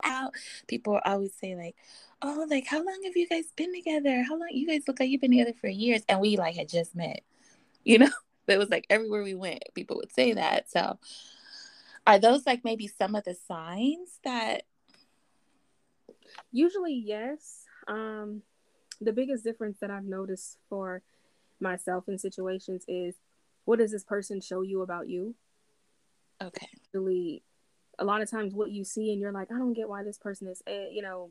out 0.05 0.33
people 0.67 1.01
always 1.05 1.35
say 1.35 1.55
like, 1.55 1.77
oh, 2.23 2.47
like 2.49 2.67
how 2.67 2.79
long 2.79 3.01
have 3.05 3.17
you 3.17 3.29
guys 3.29 3.47
been 3.57 3.75
together? 3.75 4.25
How 4.29 4.37
long 4.37 4.49
you 4.51 4.67
guys 4.67 4.83
look 4.87 5.01
like 5.01 5.11
you've 5.11 5.21
been 5.21 5.33
together 5.33 5.55
for 5.61 5.69
years? 5.69 6.03
And 6.09 6.21
we 6.21 6.37
like 6.37 6.57
had 6.57 6.69
just 6.69 6.95
met, 6.95 7.21
you 7.85 7.99
know? 7.99 8.11
it 8.49 8.59
was 8.59 8.71
like 8.71 8.87
everywhere 8.91 9.23
we 9.23 9.35
went, 9.35 9.63
people 9.75 9.97
would 9.99 10.13
say 10.13 10.33
that. 10.33 10.69
So 10.71 10.99
are 12.07 12.19
those 12.19 12.47
like 12.47 12.65
maybe 12.65 12.89
some 12.89 13.15
of 13.15 13.25
the 13.25 13.37
signs 13.47 14.19
that 14.25 14.63
Usually, 16.53 16.95
yes. 16.95 17.65
Um, 17.89 18.43
the 19.01 19.13
biggest 19.13 19.45
difference 19.45 19.79
that 19.81 19.91
I've 19.91 20.05
noticed 20.05 20.59
for 20.69 21.03
myself 21.61 22.09
in 22.09 22.19
situations 22.19 22.85
is 22.89 23.15
what 23.65 23.79
does 23.79 23.93
this 23.93 24.05
person 24.05 24.41
show 24.41 24.63
you 24.63 24.83
about 24.83 25.09
you? 25.09 25.35
Okay. 26.43 26.69
Really, 26.93 27.43
a 28.01 28.05
lot 28.05 28.23
of 28.23 28.31
times 28.31 28.55
what 28.55 28.71
you 28.71 28.83
see 28.83 29.13
and 29.13 29.21
you're 29.21 29.31
like, 29.31 29.53
I 29.53 29.59
don't 29.59 29.75
get 29.75 29.89
why 29.89 30.03
this 30.03 30.19
person 30.19 30.49
is, 30.49 30.63
eh, 30.67 30.89
you 30.91 31.03
know, 31.03 31.31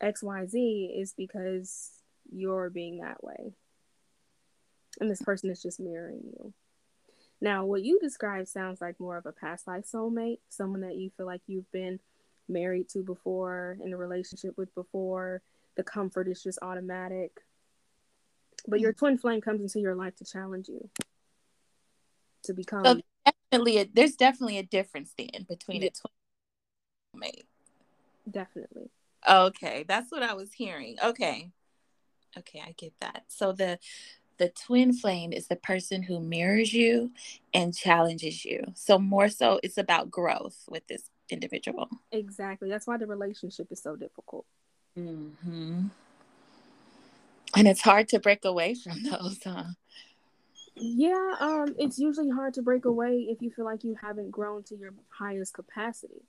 X, 0.00 0.22
Y, 0.22 0.46
Z 0.46 0.94
is 0.96 1.12
because 1.16 1.90
you're 2.32 2.70
being 2.70 2.98
that 2.98 3.22
way. 3.22 3.52
And 5.00 5.10
this 5.10 5.22
person 5.22 5.50
is 5.50 5.62
just 5.62 5.78
mirroring 5.78 6.22
you. 6.24 6.52
Now, 7.40 7.64
what 7.64 7.82
you 7.82 7.98
describe 8.00 8.46
sounds 8.46 8.80
like 8.80 8.98
more 8.98 9.16
of 9.16 9.26
a 9.26 9.32
past 9.32 9.66
life 9.66 9.84
soulmate, 9.84 10.38
someone 10.48 10.80
that 10.80 10.96
you 10.96 11.10
feel 11.16 11.26
like 11.26 11.42
you've 11.46 11.70
been 11.72 12.00
married 12.48 12.88
to 12.90 13.02
before, 13.02 13.78
in 13.84 13.92
a 13.92 13.96
relationship 13.96 14.56
with 14.56 14.74
before. 14.74 15.42
The 15.76 15.82
comfort 15.82 16.28
is 16.28 16.42
just 16.42 16.58
automatic. 16.62 17.32
But 18.66 18.80
your 18.80 18.92
twin 18.92 19.18
flame 19.18 19.40
comes 19.40 19.60
into 19.60 19.80
your 19.80 19.94
life 19.94 20.16
to 20.16 20.24
challenge 20.24 20.68
you 20.68 20.88
to 22.44 22.52
become. 22.52 22.84
So 22.84 23.00
definitely, 23.52 23.78
a, 23.78 23.88
there's 23.92 24.16
definitely 24.16 24.58
a 24.58 24.62
difference 24.62 25.12
then 25.16 25.46
between 25.48 25.82
yeah. 25.82 25.88
a 25.88 25.90
twin 25.90 27.20
mate. 27.20 27.44
Definitely. 28.30 28.90
Okay, 29.28 29.84
that's 29.86 30.10
what 30.10 30.22
I 30.22 30.34
was 30.34 30.52
hearing. 30.52 30.96
Okay, 31.02 31.50
okay, 32.36 32.62
I 32.64 32.74
get 32.76 32.92
that. 33.00 33.24
So 33.28 33.52
the 33.52 33.78
the 34.38 34.48
twin 34.48 34.92
flame 34.92 35.32
is 35.32 35.46
the 35.46 35.56
person 35.56 36.02
who 36.02 36.18
mirrors 36.18 36.72
you 36.72 37.12
and 37.54 37.76
challenges 37.76 38.44
you. 38.44 38.64
So 38.74 38.98
more 38.98 39.28
so, 39.28 39.60
it's 39.62 39.78
about 39.78 40.10
growth 40.10 40.64
with 40.68 40.86
this 40.88 41.10
individual. 41.30 41.88
Exactly. 42.10 42.68
That's 42.68 42.86
why 42.86 42.96
the 42.96 43.06
relationship 43.06 43.68
is 43.70 43.80
so 43.80 43.94
difficult. 43.94 44.46
Mm-hmm. 44.98 45.86
And 47.54 47.68
it's 47.68 47.82
hard 47.82 48.08
to 48.08 48.18
break 48.18 48.44
away 48.44 48.74
from 48.74 49.02
those, 49.10 49.38
huh? 49.44 49.64
Yeah, 50.84 51.34
um, 51.38 51.76
it's 51.78 51.98
usually 51.98 52.28
hard 52.28 52.54
to 52.54 52.62
break 52.62 52.86
away 52.86 53.28
if 53.30 53.40
you 53.40 53.50
feel 53.50 53.64
like 53.64 53.84
you 53.84 53.96
haven't 54.02 54.32
grown 54.32 54.64
to 54.64 54.76
your 54.76 54.92
highest 55.10 55.54
capacity. 55.54 56.22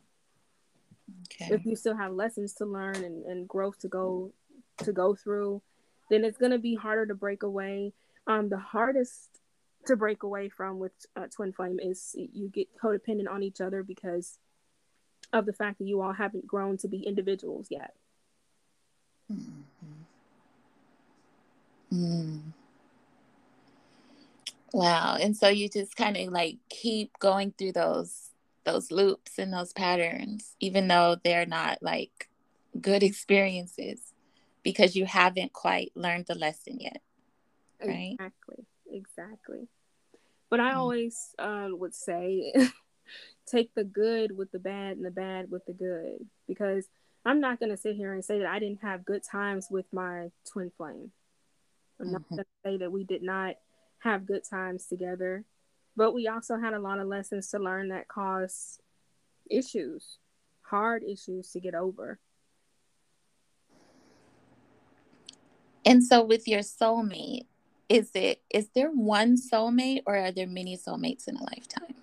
Okay. 1.23 1.55
If 1.55 1.65
you 1.65 1.75
still 1.75 1.95
have 1.95 2.13
lessons 2.13 2.53
to 2.55 2.65
learn 2.65 2.97
and, 2.97 3.25
and 3.25 3.47
growth 3.47 3.79
to 3.79 3.87
go 3.87 4.31
to 4.77 4.93
go 4.93 5.15
through, 5.15 5.61
then 6.11 6.23
it's 6.23 6.37
gonna 6.37 6.59
be 6.59 6.75
harder 6.75 7.07
to 7.07 7.15
break 7.15 7.41
away. 7.41 7.93
Um, 8.27 8.49
the 8.49 8.59
hardest 8.59 9.39
to 9.87 9.95
break 9.95 10.21
away 10.21 10.49
from 10.49 10.77
with 10.77 10.93
uh, 11.15 11.27
twin 11.35 11.51
flame 11.51 11.79
is 11.81 12.15
you 12.15 12.47
get 12.47 12.67
codependent 12.77 13.29
on 13.29 13.41
each 13.41 13.59
other 13.59 13.81
because 13.81 14.37
of 15.33 15.47
the 15.47 15.53
fact 15.53 15.79
that 15.79 15.85
you 15.85 16.01
all 16.01 16.13
haven't 16.13 16.45
grown 16.45 16.77
to 16.77 16.87
be 16.87 16.99
individuals 16.99 17.67
yet. 17.71 17.95
Mm-hmm. 19.31 19.61
Wow. 24.73 25.17
And 25.21 25.37
so 25.37 25.47
you 25.47 25.69
just 25.69 25.95
kind 25.95 26.17
of 26.17 26.33
like 26.33 26.57
keep 26.69 27.17
going 27.19 27.53
through 27.57 27.73
those 27.73 28.29
those 28.65 28.91
loops 28.91 29.37
and 29.37 29.51
those 29.51 29.73
patterns 29.73 30.55
even 30.61 30.87
though 30.87 31.17
they're 31.21 31.45
not 31.45 31.83
like 31.83 32.29
good 32.79 33.03
experiences 33.03 33.99
because 34.63 34.95
you 34.95 35.05
haven't 35.05 35.51
quite 35.51 35.91
learned 35.95 36.25
the 36.27 36.35
lesson 36.35 36.79
yet. 36.79 37.01
Right? 37.85 38.15
Exactly. 38.19 38.65
Exactly. 38.91 39.67
But 40.49 40.59
I 40.59 40.71
mm. 40.71 40.77
always 40.77 41.35
uh, 41.37 41.67
would 41.71 41.93
say 41.93 42.53
take 43.45 43.73
the 43.75 43.83
good 43.83 44.35
with 44.35 44.51
the 44.51 44.59
bad 44.59 44.97
and 44.97 45.05
the 45.05 45.11
bad 45.11 45.51
with 45.51 45.65
the 45.65 45.73
good 45.73 46.25
because 46.47 46.87
I'm 47.25 47.39
not 47.39 47.59
going 47.59 47.71
to 47.71 47.77
sit 47.77 47.95
here 47.95 48.13
and 48.13 48.23
say 48.23 48.39
that 48.39 48.47
I 48.47 48.59
didn't 48.59 48.81
have 48.81 49.05
good 49.05 49.23
times 49.23 49.67
with 49.69 49.85
my 49.91 50.29
twin 50.51 50.71
flame. 50.77 51.11
I'm 51.99 52.07
mm-hmm. 52.07 52.13
not 52.13 52.29
going 52.29 52.39
to 52.39 52.45
say 52.65 52.77
that 52.77 52.91
we 52.91 53.03
did 53.03 53.23
not 53.23 53.55
have 54.03 54.25
good 54.25 54.43
times 54.47 54.85
together, 54.85 55.45
but 55.95 56.13
we 56.13 56.27
also 56.27 56.57
had 56.57 56.73
a 56.73 56.79
lot 56.79 56.99
of 56.99 57.07
lessons 57.07 57.49
to 57.49 57.59
learn 57.59 57.89
that 57.89 58.07
caused 58.07 58.81
issues, 59.49 60.17
hard 60.61 61.03
issues 61.03 61.51
to 61.51 61.59
get 61.59 61.75
over. 61.75 62.19
And 65.85 66.03
so 66.03 66.23
with 66.23 66.47
your 66.47 66.61
soulmate, 66.61 67.45
is 67.89 68.11
it 68.13 68.41
is 68.49 68.69
there 68.73 68.89
one 68.89 69.35
soulmate 69.35 70.03
or 70.05 70.17
are 70.17 70.31
there 70.31 70.47
many 70.47 70.77
soulmates 70.77 71.27
in 71.27 71.35
a 71.35 71.43
lifetime? 71.43 71.95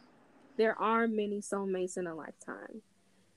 There 0.57 0.79
are 0.79 1.07
many 1.07 1.41
soulmates 1.41 1.97
in 1.97 2.07
a 2.07 2.15
lifetime. 2.15 2.83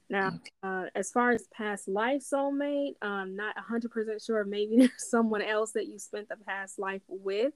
Now, 0.09 0.27
okay. 0.27 0.51
uh, 0.61 0.85
as 0.93 1.09
far 1.09 1.31
as 1.31 1.47
past 1.47 1.87
life 1.87 2.21
soulmate, 2.21 2.95
I'm 3.01 3.35
not 3.35 3.55
100% 3.55 4.25
sure. 4.25 4.43
Maybe 4.43 4.77
there's 4.79 5.09
someone 5.09 5.41
else 5.41 5.71
that 5.71 5.87
you 5.87 5.97
spent 5.97 6.29
the 6.29 6.35
past 6.35 6.77
life 6.77 7.01
with. 7.07 7.53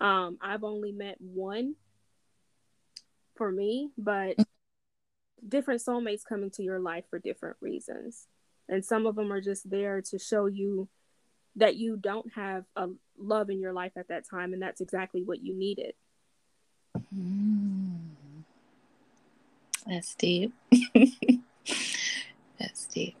Um, 0.00 0.38
I've 0.40 0.64
only 0.64 0.92
met 0.92 1.16
one 1.20 1.76
for 3.36 3.50
me, 3.50 3.90
but 3.96 4.36
different 5.46 5.82
soulmates 5.82 6.22
come 6.28 6.42
into 6.42 6.62
your 6.62 6.80
life 6.80 7.04
for 7.10 7.18
different 7.18 7.56
reasons. 7.60 8.26
And 8.68 8.84
some 8.84 9.06
of 9.06 9.14
them 9.14 9.32
are 9.32 9.40
just 9.40 9.68
there 9.68 10.00
to 10.02 10.18
show 10.18 10.46
you 10.46 10.88
that 11.56 11.76
you 11.76 11.96
don't 11.96 12.32
have 12.34 12.64
a 12.76 12.88
love 13.18 13.50
in 13.50 13.60
your 13.60 13.72
life 13.72 13.92
at 13.96 14.08
that 14.08 14.28
time, 14.28 14.52
and 14.52 14.62
that's 14.62 14.80
exactly 14.80 15.22
what 15.22 15.42
you 15.42 15.54
needed. 15.54 15.94
Mm. 17.14 18.14
That's 19.86 20.14
deep. 20.14 20.52
that's 22.58 22.86
deep. 22.86 23.16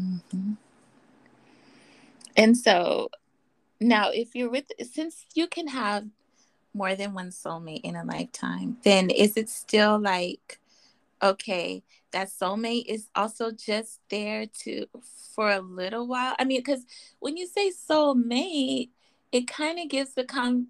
Mm-hmm. 0.00 0.52
And 2.36 2.56
so 2.56 3.10
now, 3.80 4.10
if 4.10 4.34
you're 4.34 4.50
with, 4.50 4.66
since 4.92 5.26
you 5.34 5.46
can 5.46 5.68
have 5.68 6.06
more 6.74 6.94
than 6.94 7.14
one 7.14 7.30
soulmate 7.30 7.82
in 7.82 7.96
a 7.96 8.04
lifetime, 8.04 8.78
then 8.82 9.10
is 9.10 9.36
it 9.36 9.48
still 9.48 9.98
like, 9.98 10.58
okay, 11.22 11.82
that 12.12 12.28
soulmate 12.28 12.86
is 12.86 13.08
also 13.14 13.50
just 13.50 14.00
there 14.10 14.46
to 14.64 14.86
for 15.34 15.50
a 15.50 15.60
little 15.60 16.06
while? 16.06 16.34
I 16.38 16.44
mean, 16.44 16.60
because 16.60 16.84
when 17.20 17.36
you 17.36 17.46
say 17.46 17.70
soulmate, 17.70 18.90
it 19.30 19.46
kind 19.46 19.78
of 19.78 19.88
gives 19.88 20.14
the 20.14 20.24
con 20.24 20.68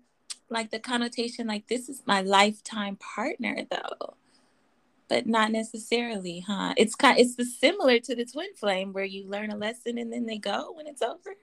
like 0.51 0.71
the 0.71 0.79
connotation 0.79 1.47
like 1.47 1.69
this 1.69 1.89
is 1.89 2.03
my 2.07 2.23
lifetime 2.23 2.97
partner 2.97 3.67
though. 3.71 4.15
But 5.09 5.27
not 5.27 5.53
necessarily 5.53 6.41
huh? 6.41 6.75
It's 6.77 6.95
kind 6.95 7.19
it's 7.19 7.59
similar 7.59 7.99
to 8.01 8.15
the 8.15 8.27
twin 8.27 8.55
flame 8.55 8.93
where 8.93 9.05
you 9.05 9.27
learn 9.29 9.51
a 9.51 9.57
lesson 9.57 9.97
and 9.97 10.13
then 10.13 10.27
they 10.27 10.39
go 10.39 10.73
when 10.75 10.87
it's 10.87 11.03
over 11.03 11.35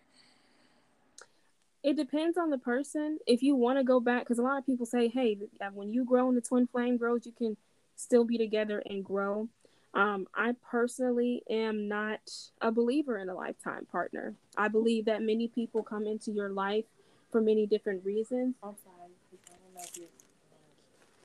it 1.86 1.95
depends 1.95 2.36
on 2.36 2.50
the 2.50 2.58
person. 2.58 3.19
If 3.28 3.43
you 3.43 3.56
want 3.56 3.78
to 3.78 3.84
go 3.84 4.00
back, 4.00 4.24
because 4.24 4.39
a 4.39 4.41
lot 4.41 4.58
of 4.58 4.65
people 4.65 4.88
say, 4.88 5.08
hey, 5.08 5.38
when 5.71 5.93
you 5.93 6.04
grow 6.04 6.28
and 6.28 6.36
the 6.36 6.41
twin 6.41 6.65
flame 6.65 6.98
grows, 6.98 7.28
you 7.28 7.32
can 7.32 7.56
still 7.95 8.24
be 8.24 8.39
together 8.39 8.82
and 8.88 9.06
grow. 9.06 9.48
Um, 9.93 10.26
I 10.34 10.56
personally 10.67 11.43
am 11.48 11.88
not 11.88 12.21
a 12.60 12.71
believer 12.71 13.19
in 13.19 13.30
a 13.30 13.36
lifetime 13.36 13.86
partner. 13.86 14.34
I 14.58 14.67
believe 14.67 15.06
that 15.06 15.21
many 15.21 15.48
people 15.48 15.84
come 15.84 16.08
into 16.08 16.32
your 16.32 16.50
life 16.50 16.86
for 17.32 17.39
many 17.39 17.67
different 17.67 18.04
reasons. 18.04 18.56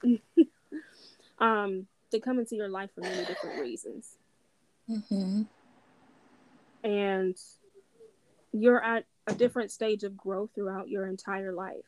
um, 1.38 1.86
they 2.12 2.20
come 2.20 2.38
into 2.38 2.54
your 2.54 2.68
life 2.68 2.90
for 2.94 3.00
many 3.00 3.24
different 3.24 3.62
reasons. 3.62 4.18
Mm-hmm. 4.90 5.42
And 6.84 7.36
you're 8.52 8.84
at 8.84 9.06
a 9.30 9.34
different 9.34 9.70
stage 9.70 10.02
of 10.02 10.16
growth 10.16 10.50
throughout 10.54 10.88
your 10.88 11.06
entire 11.06 11.52
life. 11.52 11.84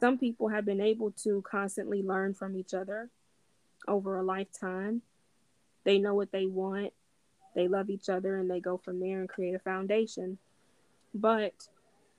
Some 0.00 0.18
people 0.18 0.48
have 0.48 0.64
been 0.64 0.80
able 0.80 1.10
to 1.22 1.42
constantly 1.42 2.02
learn 2.02 2.34
from 2.34 2.56
each 2.56 2.74
other 2.74 3.10
over 3.88 4.16
a 4.16 4.22
lifetime. 4.22 5.02
They 5.84 5.98
know 5.98 6.14
what 6.14 6.30
they 6.30 6.46
want, 6.46 6.92
they 7.54 7.66
love 7.66 7.90
each 7.90 8.08
other, 8.08 8.38
and 8.38 8.48
they 8.48 8.60
go 8.60 8.76
from 8.76 9.00
there 9.00 9.18
and 9.18 9.28
create 9.28 9.54
a 9.54 9.58
foundation. 9.58 10.38
But 11.12 11.54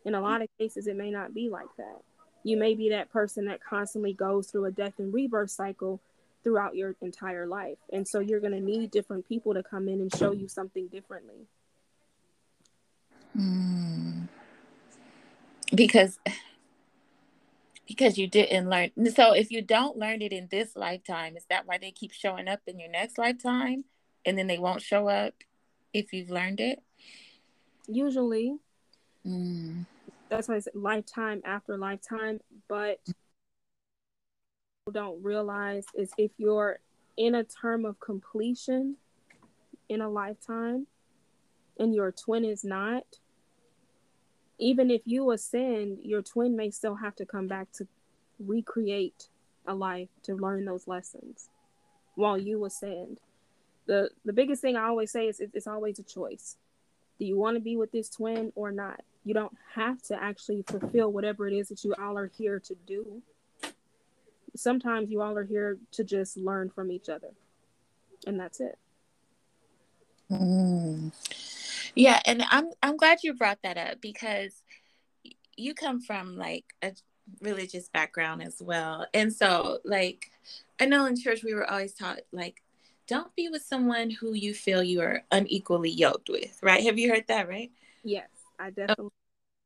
in 0.04 0.15
a 0.15 0.21
lot 0.21 0.41
of 0.41 0.49
cases, 0.58 0.88
it 0.88 0.97
may 0.97 1.12
not 1.12 1.34
be 1.34 1.49
like 1.49 1.73
that. 1.78 2.02
You 2.43 2.58
may 2.58 2.73
be 2.73 2.89
that 2.89 3.12
person 3.12 3.45
that 3.45 3.63
constantly 3.63 4.13
goes 4.13 4.47
through 4.47 4.65
a 4.65 4.71
death 4.71 4.93
and 4.97 5.13
rebirth 5.13 5.52
cycle 5.52 6.02
throughout 6.43 6.75
your 6.75 6.95
entire 7.02 7.47
life. 7.47 7.78
And 7.93 8.08
so 8.08 8.19
you're 8.19 8.39
going 8.39 8.54
to 8.54 8.60
need 8.60 8.91
different 8.91 9.28
people 9.28 9.54
to 9.54 9.63
come 9.63 9.88
in 9.88 10.02
and 10.02 10.13
show 10.13 10.32
you 10.32 10.47
something 10.47 10.88
differently. 10.88 11.47
Mm. 13.37 14.27
Because 15.73 16.19
because 17.87 18.19
you 18.19 18.27
didn't 18.27 18.69
learn. 18.69 18.91
So 19.15 19.33
if 19.33 19.51
you 19.51 19.63
don't 19.63 19.97
learn 19.97 20.21
it 20.21 20.31
in 20.31 20.47
this 20.51 20.75
lifetime, 20.75 21.35
is 21.35 21.45
that 21.49 21.65
why 21.65 21.79
they 21.79 21.91
keep 21.91 22.11
showing 22.11 22.47
up 22.47 22.59
in 22.67 22.79
your 22.79 22.89
next 22.89 23.17
lifetime 23.17 23.83
and 24.25 24.37
then 24.37 24.45
they 24.45 24.59
won't 24.59 24.83
show 24.83 25.07
up 25.09 25.33
if 25.91 26.13
you've 26.13 26.29
learned 26.29 26.59
it? 26.59 26.79
Usually. 27.87 28.55
Mm. 29.25 29.87
That's 30.29 30.47
why 30.47 30.57
it's 30.57 30.67
lifetime 30.75 31.41
after 31.43 31.77
lifetime, 31.77 32.39
but 32.67 32.99
don't 34.91 35.23
realize 35.23 35.85
is 35.95 36.11
if 36.17 36.31
you're 36.37 36.79
in 37.17 37.35
a 37.35 37.43
term 37.43 37.85
of 37.85 37.99
completion 37.99 38.95
in 39.89 40.01
a 40.01 40.09
lifetime 40.09 40.85
and 41.79 41.95
your 41.95 42.11
twin 42.11 42.45
is 42.45 42.63
not, 42.63 43.05
even 44.59 44.91
if 44.91 45.01
you 45.05 45.31
ascend, 45.31 45.99
your 46.03 46.21
twin 46.21 46.55
may 46.55 46.69
still 46.69 46.95
have 46.95 47.15
to 47.15 47.25
come 47.25 47.47
back 47.47 47.71
to 47.73 47.87
recreate 48.39 49.29
a 49.65 49.73
life 49.73 50.09
to 50.23 50.35
learn 50.35 50.65
those 50.65 50.87
lessons 50.87 51.49
while 52.15 52.37
you 52.37 52.63
ascend. 52.65 53.19
The 53.87 54.09
the 54.25 54.33
biggest 54.33 54.61
thing 54.61 54.75
I 54.75 54.87
always 54.87 55.11
say 55.11 55.27
is 55.27 55.39
it's 55.39 55.67
always 55.67 55.97
a 55.99 56.03
choice. 56.03 56.57
Do 57.17 57.25
you 57.25 57.37
want 57.37 57.55
to 57.55 57.61
be 57.61 57.75
with 57.75 57.91
this 57.91 58.09
twin 58.09 58.51
or 58.55 58.71
not? 58.71 59.01
You 59.25 59.33
don't 59.33 59.55
have 59.75 60.01
to 60.03 60.21
actually 60.21 60.63
fulfill 60.67 61.11
whatever 61.11 61.47
it 61.47 61.53
is 61.53 61.69
that 61.69 61.83
you 61.83 61.93
all 62.01 62.17
are 62.17 62.31
here 62.37 62.59
to 62.59 62.75
do. 62.85 63.21
Sometimes 64.55 65.11
you 65.11 65.21
all 65.21 65.37
are 65.37 65.43
here 65.43 65.77
to 65.91 66.03
just 66.03 66.37
learn 66.37 66.69
from 66.69 66.91
each 66.91 67.09
other. 67.09 67.29
And 68.25 68.39
that's 68.39 68.59
it. 68.59 68.77
Mm. 70.31 71.11
Yeah, 71.95 72.19
and 72.25 72.43
I'm 72.49 72.69
I'm 72.82 72.97
glad 72.97 73.19
you 73.23 73.34
brought 73.34 73.62
that 73.63 73.78
up 73.78 74.02
because 74.02 74.63
you 75.58 75.73
come 75.73 76.02
from 76.02 76.38
like 76.38 76.65
a 76.82 76.93
religious 77.41 77.89
background 77.89 78.41
as 78.41 78.62
well. 78.62 79.06
And 79.13 79.32
so 79.34 79.80
like 79.84 80.32
I 80.80 80.86
know 80.86 81.06
in 81.06 81.19
church 81.19 81.43
we 81.43 81.54
were 81.54 81.69
always 81.69 81.93
taught 81.93 82.19
like 82.32 82.62
don't 83.08 83.36
be 83.36 83.49
with 83.49 83.63
someone 83.63 84.10
who 84.10 84.34
you 84.34 84.54
feel 84.54 84.84
you 84.84 85.02
are 85.02 85.23
unequally 85.32 85.89
yoked 85.89 86.30
with, 86.30 86.60
right? 86.62 86.84
Have 86.84 86.99
you 86.99 87.10
heard 87.10 87.25
that, 87.28 87.49
right? 87.49 87.71
Yes, 88.04 88.30
I 88.60 88.67
oh. 88.67 88.71
definitely 88.71 89.12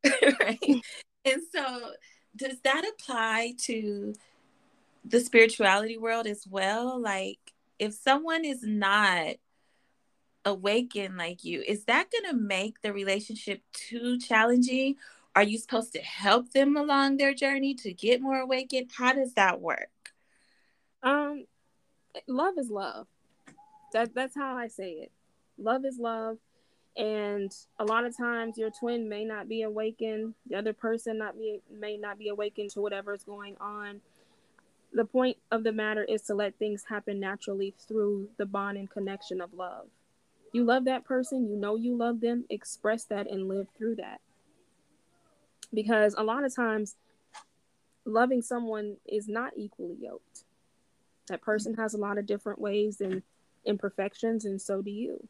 right. 0.40 0.82
and 1.26 1.42
so 1.54 1.92
does 2.36 2.60
that 2.64 2.84
apply 2.94 3.54
to 3.58 4.14
the 5.06 5.20
spirituality 5.20 5.98
world 5.98 6.26
as 6.26 6.48
well? 6.50 7.00
Like 7.00 7.40
if 7.80 7.94
someone 7.94 8.46
is 8.46 8.64
not 8.64 9.36
awaken 10.46 11.18
like 11.18 11.44
you, 11.44 11.64
is 11.68 11.86
that 11.86 12.10
going 12.12 12.34
to 12.34 12.40
make 12.40 12.82
the 12.82 12.94
relationship 12.94 13.62
too 13.74 14.20
challenging? 14.20 14.96
Are 15.36 15.44
you 15.44 15.58
supposed 15.58 15.94
to 15.94 16.00
help 16.00 16.52
them 16.52 16.78
along 16.78 17.18
their 17.18 17.34
journey 17.34 17.74
to 17.76 17.94
get 17.94 18.22
more 18.22 18.40
awakened? 18.40 18.92
How 18.96 19.14
does 19.14 19.34
that 19.34 19.62
work? 19.62 19.90
Um, 21.02 21.46
love 22.28 22.58
is 22.58 22.70
love. 22.70 23.08
That 23.94 24.14
that's 24.14 24.36
how 24.36 24.56
I 24.56 24.68
say 24.68 24.92
it. 24.92 25.12
Love 25.58 25.86
is 25.86 25.98
love, 26.00 26.38
and 26.98 27.52
a 27.80 27.86
lot 27.86 28.06
of 28.06 28.18
times 28.18 28.58
your 28.58 28.72
twin 28.72 29.08
may 29.08 29.24
not 29.24 29.48
be 29.48 29.62
awakened. 29.64 30.34
The 30.50 30.56
other 30.56 30.74
person 30.74 31.18
not 31.18 31.38
be 31.38 31.62
may 31.72 31.98
not 31.98 32.18
be 32.18 32.30
awakened 32.30 32.72
to 32.72 32.82
whatever 32.82 33.14
is 33.14 33.24
going 33.24 33.56
on. 33.60 34.02
The 34.94 35.06
point 35.06 35.38
of 35.52 35.64
the 35.64 35.72
matter 35.72 36.04
is 36.04 36.22
to 36.24 36.36
let 36.36 36.58
things 36.58 36.86
happen 36.88 37.20
naturally 37.20 37.74
through 37.88 38.30
the 38.38 38.46
bond 38.46 38.78
and 38.78 38.90
connection 38.90 39.42
of 39.42 39.54
love 39.54 39.88
you 40.54 40.64
love 40.64 40.86
that 40.86 41.04
person, 41.04 41.50
you 41.50 41.58
know 41.58 41.76
you 41.76 41.98
love 41.98 42.22
them, 42.22 42.46
express 42.50 43.06
that 43.06 43.30
and 43.30 43.50
live 43.50 43.68
through 43.78 43.96
that. 43.96 44.22
Because 45.74 46.14
a 46.18 46.24
lot 46.24 46.46
of 46.46 46.56
times, 46.56 46.96
loving 48.06 48.42
someone 48.42 48.98
is 49.06 49.28
not 49.28 49.54
equally 49.58 49.98
yoked. 50.00 50.46
That 51.28 51.42
person 51.42 51.74
has 51.76 51.96
a 51.96 51.98
lot 51.98 52.18
of 52.18 52.28
different 52.28 52.60
ways 52.60 53.02
and 53.02 53.24
imperfections, 53.66 54.46
and 54.46 54.62
so 54.62 54.82
do 54.82 54.92
you. 54.92 55.28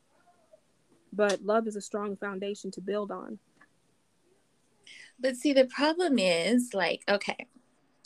But 1.13 1.41
love 1.43 1.67
is 1.67 1.77
a 1.77 1.81
strong 1.81 2.17
foundation 2.17 2.69
to 2.71 2.81
build 2.81 3.09
on. 3.09 3.39
But 5.19 5.37
see, 5.37 5.53
the 5.53 5.65
problem 5.65 6.19
is 6.19 6.73
like, 6.73 7.03
okay, 7.07 7.47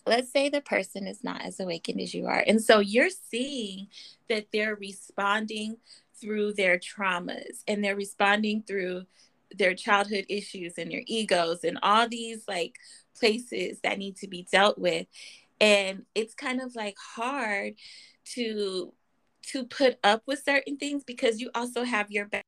let's 0.05 0.31
say 0.31 0.49
the 0.49 0.61
person 0.61 1.07
is 1.07 1.23
not 1.23 1.41
as 1.41 1.59
awakened 1.59 2.01
as 2.01 2.13
you 2.13 2.27
are. 2.27 2.43
And 2.45 2.61
so 2.61 2.79
you're 2.79 3.09
seeing 3.09 3.87
that 4.29 4.47
they're 4.51 4.75
responding 4.75 5.77
through 6.19 6.53
their 6.53 6.79
traumas 6.79 7.63
and 7.67 7.83
they're 7.83 7.95
responding 7.95 8.63
through 8.63 9.03
their 9.55 9.73
childhood 9.73 10.25
issues 10.29 10.73
and 10.77 10.91
their 10.91 11.03
egos 11.05 11.63
and 11.63 11.79
all 11.81 12.07
these 12.07 12.43
like 12.47 12.75
places 13.17 13.79
that 13.83 13.97
need 13.97 14.17
to 14.17 14.27
be 14.27 14.47
dealt 14.51 14.77
with. 14.77 15.07
And 15.59 16.05
it's 16.13 16.33
kind 16.33 16.61
of 16.61 16.75
like 16.75 16.95
hard 16.97 17.75
to 18.33 18.93
to 19.43 19.65
put 19.65 19.97
up 20.03 20.23
with 20.27 20.43
certain 20.43 20.75
things 20.77 21.03
because 21.05 21.39
you 21.39 21.49
also 21.55 21.83
have 21.83 22.11
your 22.11 22.25
back 22.25 22.43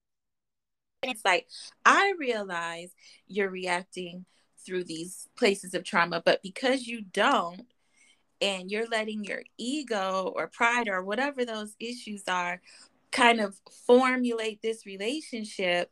it's 1.01 1.23
like 1.23 1.47
I 1.86 2.13
realize 2.19 2.93
you're 3.27 3.49
reacting 3.49 4.25
through 4.65 4.84
these 4.84 5.29
places 5.38 5.73
of 5.73 5.86
trauma, 5.86 6.21
but 6.23 6.43
because 6.43 6.86
you 6.88 7.01
don't, 7.01 7.65
and 8.41 8.71
you're 8.71 8.88
letting 8.88 9.23
your 9.23 9.43
ego 9.58 10.32
or 10.36 10.47
pride 10.47 10.88
or 10.88 11.03
whatever 11.03 11.43
those 11.43 11.75
issues 11.79 12.23
are 12.27 12.62
kind 13.12 13.39
of 13.39 13.56
formulate 13.88 14.62
this 14.62 14.86
relationship, 14.86 15.91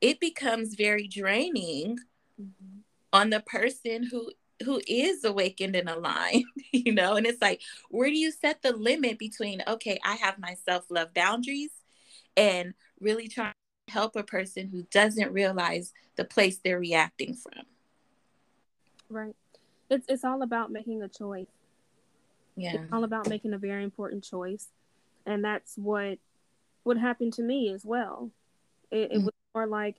it 0.00 0.20
becomes 0.20 0.74
very 0.74 1.08
draining 1.08 1.98
mm-hmm. 2.40 2.80
on 3.12 3.30
the 3.30 3.40
person 3.40 4.04
who 4.04 4.30
who 4.64 4.80
is 4.86 5.24
awakened 5.24 5.76
and 5.76 5.88
aligned, 5.88 6.44
you 6.72 6.92
know? 6.92 7.16
And 7.16 7.26
it's 7.26 7.42
like, 7.42 7.60
where 7.90 8.08
do 8.08 8.16
you 8.16 8.30
set 8.30 8.62
the 8.62 8.72
limit 8.72 9.18
between, 9.18 9.62
okay, 9.66 9.98
I 10.04 10.14
have 10.16 10.38
my 10.38 10.54
self 10.64 10.84
love 10.90 11.12
boundaries 11.14 11.70
and 12.36 12.74
really 13.00 13.28
trying 13.28 13.54
to 13.88 13.92
help 13.92 14.16
a 14.16 14.22
person 14.22 14.68
who 14.68 14.84
doesn't 14.90 15.32
realize 15.32 15.92
the 16.16 16.24
place 16.24 16.58
they're 16.58 16.78
reacting 16.78 17.34
from? 17.34 17.64
Right. 19.08 19.36
It's, 19.90 20.06
it's 20.08 20.24
all 20.24 20.42
about 20.42 20.70
making 20.70 21.02
a 21.02 21.08
choice. 21.08 21.46
Yeah. 22.56 22.74
It's 22.74 22.92
all 22.92 23.04
about 23.04 23.28
making 23.28 23.52
a 23.52 23.58
very 23.58 23.84
important 23.84 24.24
choice. 24.24 24.68
And 25.26 25.44
that's 25.44 25.76
what 25.76 26.18
what 26.84 26.96
happened 26.96 27.32
to 27.34 27.42
me 27.42 27.70
as 27.72 27.84
well. 27.84 28.30
It, 28.90 28.96
it 28.96 29.12
mm-hmm. 29.12 29.24
was 29.24 29.34
more 29.54 29.66
like 29.66 29.96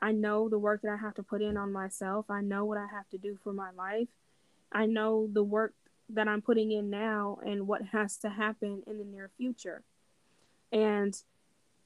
I 0.00 0.12
know 0.12 0.48
the 0.48 0.58
work 0.58 0.82
that 0.82 0.90
I 0.90 0.96
have 0.96 1.14
to 1.14 1.22
put 1.22 1.42
in 1.42 1.56
on 1.56 1.72
myself. 1.72 2.26
I 2.28 2.40
know 2.40 2.64
what 2.64 2.78
I 2.78 2.86
have 2.90 3.08
to 3.10 3.18
do 3.18 3.38
for 3.44 3.52
my 3.52 3.70
life. 3.72 4.08
I 4.72 4.86
know 4.86 5.28
the 5.32 5.44
work 5.44 5.74
that 6.08 6.26
I'm 6.26 6.42
putting 6.42 6.72
in 6.72 6.90
now 6.90 7.38
and 7.44 7.68
what 7.68 7.82
has 7.92 8.16
to 8.18 8.28
happen 8.28 8.82
in 8.86 8.98
the 8.98 9.04
near 9.04 9.30
future. 9.36 9.82
And 10.72 11.16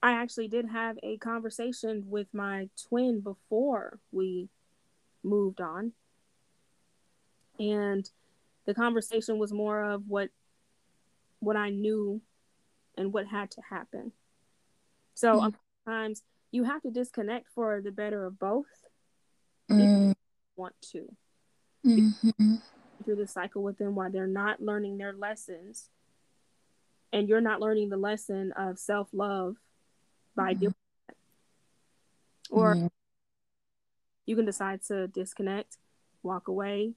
I 0.02 0.12
actually 0.12 0.48
did 0.48 0.66
have 0.66 0.98
a 1.02 1.18
conversation 1.18 2.04
with 2.08 2.28
my 2.32 2.68
twin 2.88 3.20
before 3.20 3.98
we 4.12 4.48
moved 5.22 5.60
on. 5.60 5.92
And 7.58 8.08
the 8.66 8.74
conversation 8.74 9.38
was 9.38 9.52
more 9.52 9.82
of 9.82 10.04
what 10.08 10.30
what 11.40 11.56
I 11.56 11.70
knew 11.70 12.20
and 12.96 13.12
what 13.12 13.26
had 13.26 13.50
to 13.52 13.60
happen. 13.68 14.12
So 15.16 15.40
mm. 15.40 15.54
sometimes 15.84 16.22
you 16.52 16.62
have 16.64 16.82
to 16.82 16.90
disconnect 16.90 17.48
for 17.54 17.80
the 17.80 17.90
better 17.90 18.24
of 18.24 18.38
both. 18.38 18.66
Mm. 19.68 20.14
want 20.54 20.76
to 20.92 21.08
mm-hmm. 21.84 22.54
through 23.04 23.16
the 23.16 23.26
cycle 23.26 23.62
with 23.62 23.78
them 23.78 23.94
while 23.94 24.10
they're 24.10 24.26
not 24.26 24.60
learning 24.60 24.98
their 24.98 25.12
lessons, 25.12 25.88
and 27.12 27.28
you're 27.28 27.40
not 27.40 27.60
learning 27.60 27.88
the 27.88 27.96
lesson 27.96 28.52
of 28.56 28.78
self 28.78 29.08
love 29.12 29.56
by 30.34 30.54
mm. 30.54 30.60
doing 30.60 30.74
that, 31.08 31.16
or 32.50 32.74
mm. 32.74 32.90
you 34.24 34.36
can 34.36 34.44
decide 34.44 34.80
to 34.88 35.08
disconnect, 35.08 35.78
walk 36.22 36.48
away, 36.48 36.92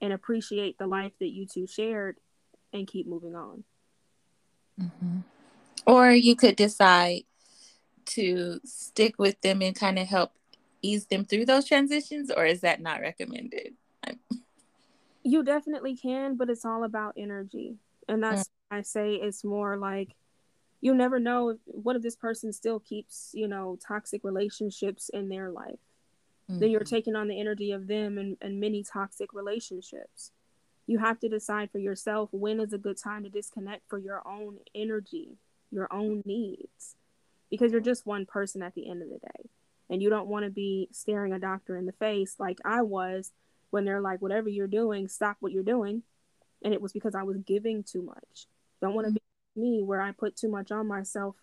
and 0.00 0.12
appreciate 0.12 0.78
the 0.78 0.86
life 0.86 1.12
that 1.20 1.32
you 1.32 1.46
two 1.46 1.66
shared, 1.66 2.18
and 2.72 2.86
keep 2.86 3.06
moving 3.06 3.34
on. 3.34 3.64
Mm-hmm. 4.80 5.18
Or 5.86 6.10
you 6.10 6.34
could 6.34 6.56
decide 6.56 7.22
to 8.06 8.60
stick 8.64 9.18
with 9.18 9.40
them 9.40 9.62
and 9.62 9.74
kind 9.74 9.98
of 9.98 10.06
help 10.06 10.32
ease 10.82 11.06
them 11.06 11.24
through 11.24 11.46
those 11.46 11.66
transitions, 11.66 12.30
or 12.30 12.46
is 12.46 12.60
that 12.60 12.80
not 12.80 13.00
recommended? 13.00 13.74
You 15.28 15.42
definitely 15.42 15.96
can, 15.96 16.36
but 16.36 16.48
it's 16.50 16.64
all 16.64 16.84
about 16.84 17.14
energy. 17.16 17.78
And 18.08 18.22
that's 18.22 18.42
mm-hmm. 18.42 18.76
I 18.76 18.82
say 18.82 19.14
it's 19.14 19.42
more 19.42 19.76
like 19.76 20.14
you 20.80 20.94
never 20.94 21.18
know 21.18 21.48
if, 21.48 21.56
what 21.64 21.96
if 21.96 22.02
this 22.02 22.14
person 22.14 22.52
still 22.52 22.78
keeps, 22.78 23.32
you 23.34 23.48
know, 23.48 23.76
toxic 23.84 24.22
relationships 24.22 25.08
in 25.08 25.28
their 25.28 25.50
life. 25.50 25.80
Mm-hmm. 26.48 26.60
Then 26.60 26.70
you're 26.70 26.82
mm-hmm. 26.82 26.94
taking 26.94 27.16
on 27.16 27.26
the 27.26 27.40
energy 27.40 27.72
of 27.72 27.88
them 27.88 28.18
and, 28.18 28.36
and 28.40 28.60
many 28.60 28.84
toxic 28.84 29.32
relationships. 29.32 30.30
You 30.86 30.98
have 30.98 31.18
to 31.18 31.28
decide 31.28 31.72
for 31.72 31.78
yourself 31.78 32.28
when 32.30 32.60
is 32.60 32.72
a 32.72 32.78
good 32.78 32.96
time 32.96 33.24
to 33.24 33.28
disconnect 33.28 33.82
for 33.88 33.98
your 33.98 34.22
own 34.24 34.58
energy 34.76 35.38
your 35.70 35.92
own 35.92 36.22
needs 36.24 36.96
because 37.50 37.72
you're 37.72 37.80
just 37.80 38.06
one 38.06 38.26
person 38.26 38.62
at 38.62 38.74
the 38.74 38.88
end 38.88 39.02
of 39.02 39.08
the 39.08 39.18
day. 39.18 39.48
And 39.88 40.02
you 40.02 40.10
don't 40.10 40.26
want 40.26 40.44
to 40.44 40.50
be 40.50 40.88
staring 40.90 41.32
a 41.32 41.38
doctor 41.38 41.76
in 41.76 41.86
the 41.86 41.92
face 41.92 42.36
like 42.38 42.58
I 42.64 42.82
was 42.82 43.32
when 43.70 43.84
they're 43.84 44.00
like, 44.00 44.20
whatever 44.20 44.48
you're 44.48 44.66
doing, 44.66 45.08
stop 45.08 45.36
what 45.40 45.52
you're 45.52 45.62
doing. 45.62 46.02
And 46.64 46.74
it 46.74 46.82
was 46.82 46.92
because 46.92 47.14
I 47.14 47.22
was 47.22 47.36
giving 47.38 47.84
too 47.84 48.02
much. 48.02 48.46
Don't 48.80 48.94
want 48.94 49.06
to 49.06 49.12
be 49.12 49.20
mm-hmm. 49.20 49.62
me 49.62 49.82
where 49.82 50.00
I 50.00 50.12
put 50.12 50.36
too 50.36 50.48
much 50.48 50.72
on 50.72 50.88
myself 50.88 51.36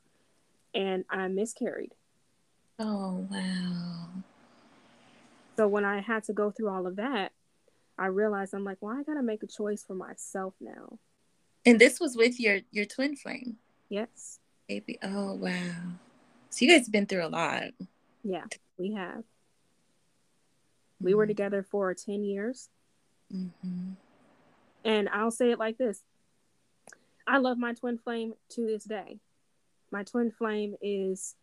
and 0.74 1.06
I 1.10 1.28
miscarried. 1.28 1.94
Oh, 2.80 3.28
wow. 3.32 4.08
So 5.56 5.68
when 5.68 5.86
I 5.86 6.02
had 6.02 6.24
to 6.26 6.34
go 6.34 6.52
through 6.52 6.70
all 6.70 6.88
of 6.88 6.96
that, 6.98 7.32
I 7.98 8.08
realized 8.08 8.54
I'm 8.54 8.64
like, 8.64 8.78
well, 8.82 8.98
I 8.98 9.04
got 9.04 9.14
to 9.14 9.22
make 9.22 9.44
a 9.44 9.48
choice 9.48 9.84
for 9.84 9.94
myself 9.94 10.54
now. 10.60 10.98
And 11.66 11.80
this 11.80 12.00
was 12.00 12.18
with 12.18 12.40
your 12.40 12.60
your 12.72 12.86
twin 12.86 13.16
flame. 13.16 13.58
Yes. 13.90 14.40
Baby. 14.68 14.98
Oh 15.04 15.34
wow. 15.36 15.72
So 16.50 16.66
you 16.66 16.72
guys 16.72 16.86
have 16.86 16.92
been 16.92 17.06
through 17.06 17.26
a 17.26 17.28
lot. 17.28 17.64
Yeah, 18.24 18.46
we 18.78 18.94
have. 18.94 19.20
Mm-hmm. 19.20 21.06
We 21.06 21.14
were 21.14 21.24
mm-hmm. 21.24 21.30
together 21.30 21.64
for 21.70 21.94
10 21.94 22.24
years. 22.24 22.70
Mm-hmm. 23.34 23.92
And 24.86 25.10
I'll 25.10 25.32
say 25.32 25.52
it 25.52 25.60
like 25.60 25.78
this 25.78 26.02
I 27.26 27.38
love 27.38 27.58
my 27.58 27.74
twin 27.74 27.98
flame 27.98 28.34
to 28.50 28.66
this 28.66 28.84
day. 28.84 29.20
My 29.92 30.04
twin 30.04 30.32
flame 30.32 30.76
is, 30.82 31.36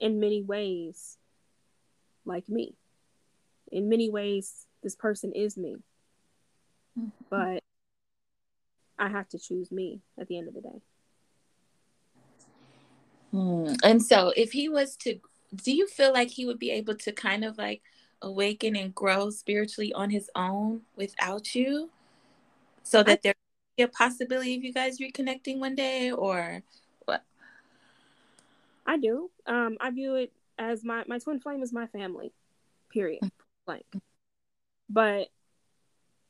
in 0.00 0.20
many 0.20 0.42
ways, 0.42 1.16
like 2.24 2.48
me. 2.48 2.74
In 3.70 3.88
many 3.88 4.10
ways, 4.10 4.66
this 4.82 4.94
person 4.94 5.32
is 5.32 5.56
me. 5.56 5.76
Mm-hmm. 6.98 7.08
But 7.30 7.62
I 8.98 9.08
have 9.08 9.28
to 9.30 9.38
choose 9.38 9.70
me 9.70 10.00
at 10.18 10.28
the 10.28 10.38
end 10.38 10.48
of 10.48 10.54
the 10.54 10.60
day. 10.60 10.82
Hmm. 13.30 13.74
And 13.82 14.02
so, 14.02 14.32
if 14.36 14.52
he 14.52 14.68
was 14.68 14.96
to, 14.98 15.18
do 15.54 15.74
you 15.74 15.86
feel 15.86 16.12
like 16.12 16.28
he 16.30 16.46
would 16.46 16.58
be 16.58 16.70
able 16.70 16.94
to 16.96 17.12
kind 17.12 17.44
of 17.44 17.58
like 17.58 17.82
awaken 18.22 18.74
and 18.76 18.94
grow 18.94 19.30
spiritually 19.30 19.92
on 19.92 20.10
his 20.10 20.30
own 20.34 20.82
without 20.96 21.54
you? 21.54 21.90
So 22.82 23.02
that 23.02 23.22
there 23.22 23.34
be 23.76 23.82
a 23.82 23.88
possibility 23.88 24.56
of 24.56 24.64
you 24.64 24.72
guys 24.72 24.98
reconnecting 24.98 25.58
one 25.58 25.74
day, 25.74 26.10
or 26.10 26.62
what? 27.04 27.22
I 28.86 28.96
do. 28.96 29.30
Um, 29.46 29.76
I 29.80 29.90
view 29.90 30.16
it 30.16 30.32
as 30.58 30.84
my 30.84 31.04
my 31.06 31.18
twin 31.18 31.38
flame 31.38 31.62
is 31.62 31.72
my 31.72 31.86
family. 31.86 32.32
Period. 32.90 33.20
Mm. 33.22 33.30
Blank. 33.66 33.84
But, 34.88 35.28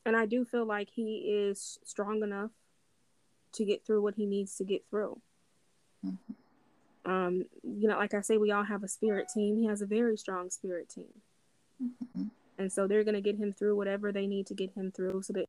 and 0.05 0.17
I 0.17 0.27
do 0.27 0.45
feel 0.45 0.67
like 0.67 0.91
he 0.91 1.19
is 1.49 1.79
strong 1.85 2.23
enough 2.23 2.51
to 3.53 3.65
get 3.65 3.87
through 3.87 4.03
what 4.03 4.17
he 4.17 4.27
needs 4.27 4.57
to 4.57 4.65
get 4.65 4.85
through. 4.91 5.21
Mm-hmm. 6.05 6.33
Um, 7.09 7.47
you 7.62 7.88
know, 7.88 7.97
like 7.97 8.12
I 8.12 8.21
say, 8.21 8.37
we 8.37 8.53
all 8.53 8.64
have 8.64 8.85
a 8.85 8.88
spirit 8.88 9.29
team. 9.33 9.57
He 9.57 9.66
has 9.66 9.81
a 9.81 9.87
very 9.87 10.18
strong 10.18 10.51
spirit 10.51 10.90
team. 10.90 11.09
Mm-hmm. 11.83 12.25
And 12.59 12.71
so 12.71 12.87
they're 12.87 13.05
going 13.05 13.14
to 13.14 13.23
get 13.23 13.37
him 13.37 13.53
through 13.53 13.77
whatever 13.77 14.12
they 14.12 14.27
need 14.27 14.47
to 14.49 14.55
get 14.55 14.73
him 14.77 14.92
through 14.92 15.23
so 15.23 15.33
that 15.33 15.47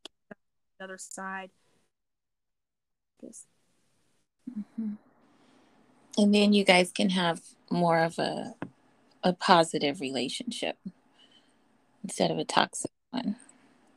the 0.80 0.86
other 0.86 0.98
side. 0.98 1.50
Yes. 3.22 3.46
Mm-hmm. 4.50 4.94
And 6.18 6.34
then 6.34 6.54
you 6.54 6.64
guys 6.64 6.92
can 6.92 7.10
have 7.10 7.42
more 7.70 8.00
of 8.00 8.18
a 8.18 8.56
a 9.22 9.34
positive 9.34 10.00
relationship 10.00 10.78
instead 12.04 12.32
of 12.32 12.38
a 12.38 12.46
toxic 12.46 12.92
one. 13.12 13.36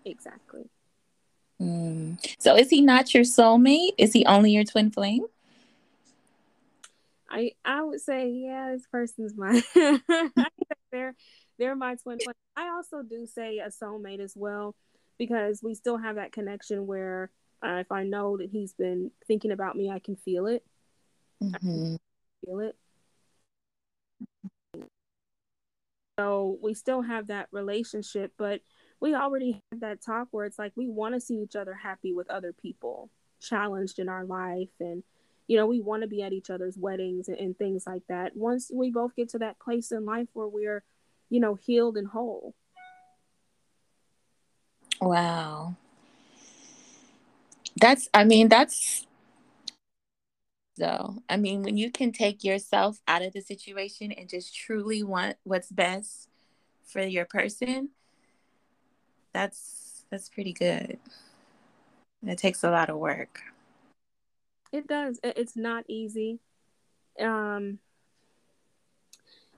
Exactly. 0.04 0.68
Mm. 1.60 2.18
So 2.40 2.56
is 2.56 2.70
he 2.70 2.80
not 2.80 3.14
your 3.14 3.22
soulmate? 3.22 3.92
Is 3.98 4.12
he 4.12 4.26
only 4.26 4.50
your 4.50 4.64
twin 4.64 4.90
flame? 4.90 5.26
I 7.32 7.52
I 7.64 7.82
would 7.82 8.00
say 8.00 8.28
yeah, 8.28 8.72
this 8.72 8.86
person's 8.86 9.34
my 9.36 9.62
they're 10.92 11.14
they're 11.58 11.74
my 11.74 11.96
twin 11.96 12.18
flame. 12.20 12.34
I 12.56 12.68
also 12.68 13.02
do 13.02 13.26
say 13.26 13.58
a 13.58 13.68
soulmate 13.68 14.20
as 14.20 14.34
well 14.36 14.76
because 15.18 15.62
we 15.62 15.74
still 15.74 15.96
have 15.96 16.16
that 16.16 16.32
connection 16.32 16.86
where 16.86 17.30
uh, 17.64 17.76
if 17.80 17.90
I 17.90 18.02
know 18.02 18.36
that 18.36 18.50
he's 18.50 18.74
been 18.74 19.10
thinking 19.26 19.50
about 19.50 19.76
me, 19.76 19.90
I 19.90 19.98
can 19.98 20.16
feel 20.16 20.46
it. 20.46 20.64
Mm-hmm. 21.42 21.96
feel 22.44 22.60
it. 22.60 22.76
So 26.18 26.58
we 26.62 26.74
still 26.74 27.00
have 27.00 27.28
that 27.28 27.48
relationship, 27.50 28.32
but 28.36 28.60
we 29.00 29.14
already 29.14 29.60
have 29.70 29.80
that 29.80 30.04
talk 30.04 30.28
where 30.30 30.44
it's 30.44 30.58
like 30.58 30.72
we 30.76 30.86
want 30.86 31.14
to 31.14 31.20
see 31.20 31.36
each 31.36 31.56
other 31.56 31.72
happy 31.74 32.12
with 32.12 32.28
other 32.30 32.52
people, 32.52 33.08
challenged 33.40 33.98
in 33.98 34.08
our 34.08 34.24
life, 34.24 34.68
and 34.78 35.02
you 35.46 35.56
know, 35.56 35.66
we 35.66 35.80
want 35.80 36.02
to 36.02 36.08
be 36.08 36.22
at 36.22 36.32
each 36.32 36.50
other's 36.50 36.76
weddings 36.76 37.28
and, 37.28 37.38
and 37.38 37.58
things 37.58 37.84
like 37.86 38.02
that. 38.08 38.36
Once 38.36 38.70
we 38.72 38.90
both 38.90 39.14
get 39.16 39.28
to 39.30 39.38
that 39.38 39.58
place 39.58 39.92
in 39.92 40.04
life 40.04 40.28
where 40.32 40.48
we're, 40.48 40.82
you 41.30 41.40
know, 41.40 41.54
healed 41.54 41.96
and 41.96 42.08
whole. 42.08 42.54
Wow. 45.00 45.76
That's, 47.76 48.08
I 48.14 48.24
mean, 48.24 48.48
that's 48.48 49.06
though. 50.76 51.16
I 51.28 51.36
mean, 51.36 51.62
when 51.62 51.76
you 51.76 51.90
can 51.90 52.12
take 52.12 52.44
yourself 52.44 53.00
out 53.06 53.22
of 53.22 53.32
the 53.32 53.40
situation 53.40 54.12
and 54.12 54.28
just 54.28 54.54
truly 54.54 55.02
want 55.02 55.36
what's 55.44 55.70
best 55.70 56.28
for 56.84 57.02
your 57.02 57.24
person, 57.24 57.90
that's 59.32 60.04
that's 60.10 60.28
pretty 60.28 60.52
good. 60.52 60.98
It 62.26 62.38
takes 62.38 62.62
a 62.62 62.70
lot 62.70 62.90
of 62.90 62.98
work. 62.98 63.40
It 64.72 64.86
does. 64.86 65.20
It's 65.22 65.56
not 65.56 65.84
easy. 65.88 66.40
Um 67.20 67.78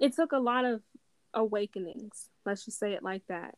it 0.00 0.14
took 0.14 0.32
a 0.32 0.38
lot 0.38 0.64
of 0.64 0.82
awakenings. 1.32 2.28
Let's 2.44 2.64
just 2.64 2.78
say 2.78 2.92
it 2.92 3.02
like 3.02 3.26
that. 3.28 3.56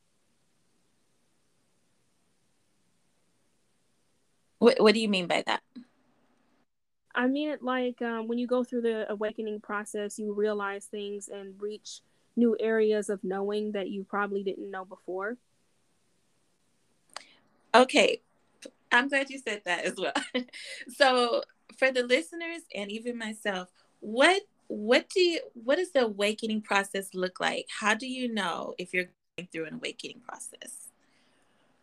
What 4.58 4.80
What 4.80 4.94
do 4.94 5.00
you 5.00 5.08
mean 5.08 5.26
by 5.26 5.42
that? 5.46 5.62
I 7.14 7.26
mean 7.26 7.48
it 7.48 7.62
like 7.62 8.02
um, 8.02 8.28
when 8.28 8.38
you 8.38 8.46
go 8.46 8.62
through 8.62 8.82
the 8.82 9.10
awakening 9.10 9.60
process, 9.60 10.18
you 10.18 10.32
realize 10.34 10.86
things 10.86 11.28
and 11.28 11.60
reach 11.60 12.02
new 12.36 12.56
areas 12.60 13.08
of 13.08 13.24
knowing 13.24 13.72
that 13.72 13.88
you 13.88 14.04
probably 14.04 14.42
didn't 14.42 14.70
know 14.70 14.84
before. 14.84 15.38
Okay, 17.74 18.20
I'm 18.92 19.08
glad 19.08 19.30
you 19.30 19.38
said 19.38 19.62
that 19.64 19.84
as 19.84 19.94
well. 19.96 20.12
so, 20.88 21.42
for 21.78 21.90
the 21.92 22.02
listeners 22.02 22.62
and 22.74 22.90
even 22.90 23.18
myself, 23.18 23.68
what 24.00 24.42
what 24.68 25.08
do 25.08 25.20
you 25.20 25.40
what 25.54 25.76
does 25.76 25.92
the 25.92 26.04
awakening 26.04 26.62
process 26.62 27.14
look 27.14 27.40
like? 27.40 27.66
How 27.80 27.94
do 27.94 28.06
you 28.06 28.32
know 28.32 28.74
if 28.78 28.92
you're 28.92 29.08
going 29.36 29.48
through 29.52 29.66
an 29.66 29.74
awakening 29.74 30.20
process? 30.20 30.90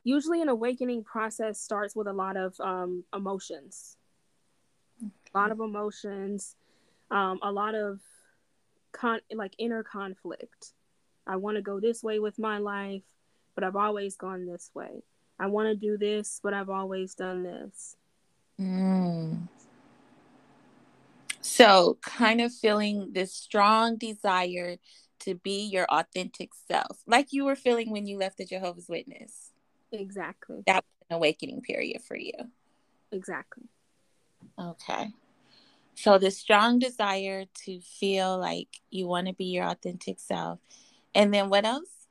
Usually, 0.04 0.42
an 0.42 0.50
awakening 0.50 1.04
process 1.04 1.60
starts 1.60 1.96
with 1.96 2.08
a 2.08 2.13
lot 2.13 2.36
of 2.36 2.60
um, 2.60 3.06
emotions, 3.16 3.98
a 5.02 5.38
lot 5.38 5.52
of 5.52 5.60
emotions, 5.60 6.56
um, 7.10 7.39
a 7.42 7.52
lot 7.52 7.76
of 7.76 8.00
con 8.92 9.20
like 9.34 9.54
inner 9.58 9.84
conflict. 9.84 10.74
I 11.26 11.38
want 11.38 11.56
to 11.56 11.62
go 11.62 11.80
this 11.80 12.04
way 12.04 12.20
with 12.20 12.38
my 12.38 12.58
life, 12.58 13.04
but 13.56 13.63
I've 13.63 13.78
always 13.78 14.18
gone 14.18 14.46
this 14.46 14.72
way. 14.74 15.04
I 15.39 15.48
want 15.48 15.69
to 15.69 15.76
do 15.76 15.98
this, 15.98 16.39
but 16.43 16.54
I've 16.54 16.69
always 16.69 17.15
done 17.15 17.43
this. 17.43 17.96
Mm. 18.60 19.48
So, 21.41 21.98
kind 22.02 22.39
of 22.41 22.54
feeling 22.54 23.10
this 23.12 23.34
strong 23.34 23.98
desire 23.98 24.78
to 25.19 25.36
be 25.36 25.65
your 25.65 25.86
authentic 25.86 26.52
self, 26.67 27.00
like 27.06 27.32
you 27.32 27.46
were 27.46 27.56
feeling 27.56 27.91
when 27.91 28.08
you 28.08 28.17
left 28.17 28.38
the 28.38 28.46
Jehovah's 28.46 28.88
Witness. 28.88 29.52
Exactly. 29.91 30.63
That 30.65 30.78
was 30.78 31.08
an 31.10 31.15
awakening 31.17 31.62
period 31.62 32.02
for 32.02 32.15
you. 32.15 32.34
Exactly. 33.12 33.65
Okay. 34.60 35.12
So, 35.96 36.17
the 36.17 36.32
strong 36.32 36.80
desire 36.80 37.46
to 37.65 37.82
feel 37.82 38.38
like 38.38 38.82
you 38.89 39.08
want 39.08 39.28
to 39.28 39.34
be 39.34 39.46
your 39.46 39.65
authentic 39.65 40.19
self. 40.19 40.60
And 41.13 41.34
then 41.34 41.50
what 41.50 41.65
else? 41.65 42.08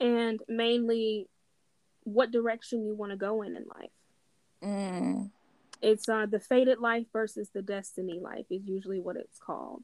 And 0.00 0.40
mainly 0.48 1.28
what 2.04 2.30
direction 2.30 2.86
you 2.86 2.94
want 2.94 3.12
to 3.12 3.16
go 3.16 3.42
in 3.42 3.56
in 3.56 3.64
life. 3.64 3.90
Mm. 4.62 5.30
It's 5.82 6.08
uh, 6.08 6.26
the 6.26 6.40
fated 6.40 6.78
life 6.78 7.06
versus 7.12 7.50
the 7.52 7.62
destiny 7.62 8.18
life 8.20 8.46
is 8.50 8.66
usually 8.66 9.00
what 9.00 9.16
it's 9.16 9.38
called. 9.38 9.82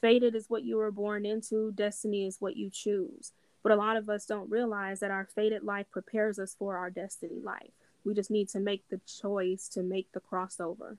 Fated 0.00 0.34
is 0.34 0.48
what 0.48 0.64
you 0.64 0.76
were 0.76 0.90
born 0.90 1.24
into, 1.24 1.72
destiny 1.72 2.26
is 2.26 2.36
what 2.40 2.56
you 2.56 2.70
choose. 2.70 3.32
But 3.62 3.72
a 3.72 3.76
lot 3.76 3.96
of 3.96 4.08
us 4.08 4.24
don't 4.24 4.50
realize 4.50 5.00
that 5.00 5.10
our 5.10 5.28
fated 5.34 5.62
life 5.62 5.86
prepares 5.90 6.38
us 6.38 6.56
for 6.58 6.76
our 6.76 6.90
destiny 6.90 7.40
life. 7.42 7.72
We 8.04 8.14
just 8.14 8.30
need 8.30 8.48
to 8.50 8.60
make 8.60 8.88
the 8.88 9.00
choice 9.06 9.68
to 9.68 9.82
make 9.82 10.12
the 10.12 10.20
crossover. 10.20 10.96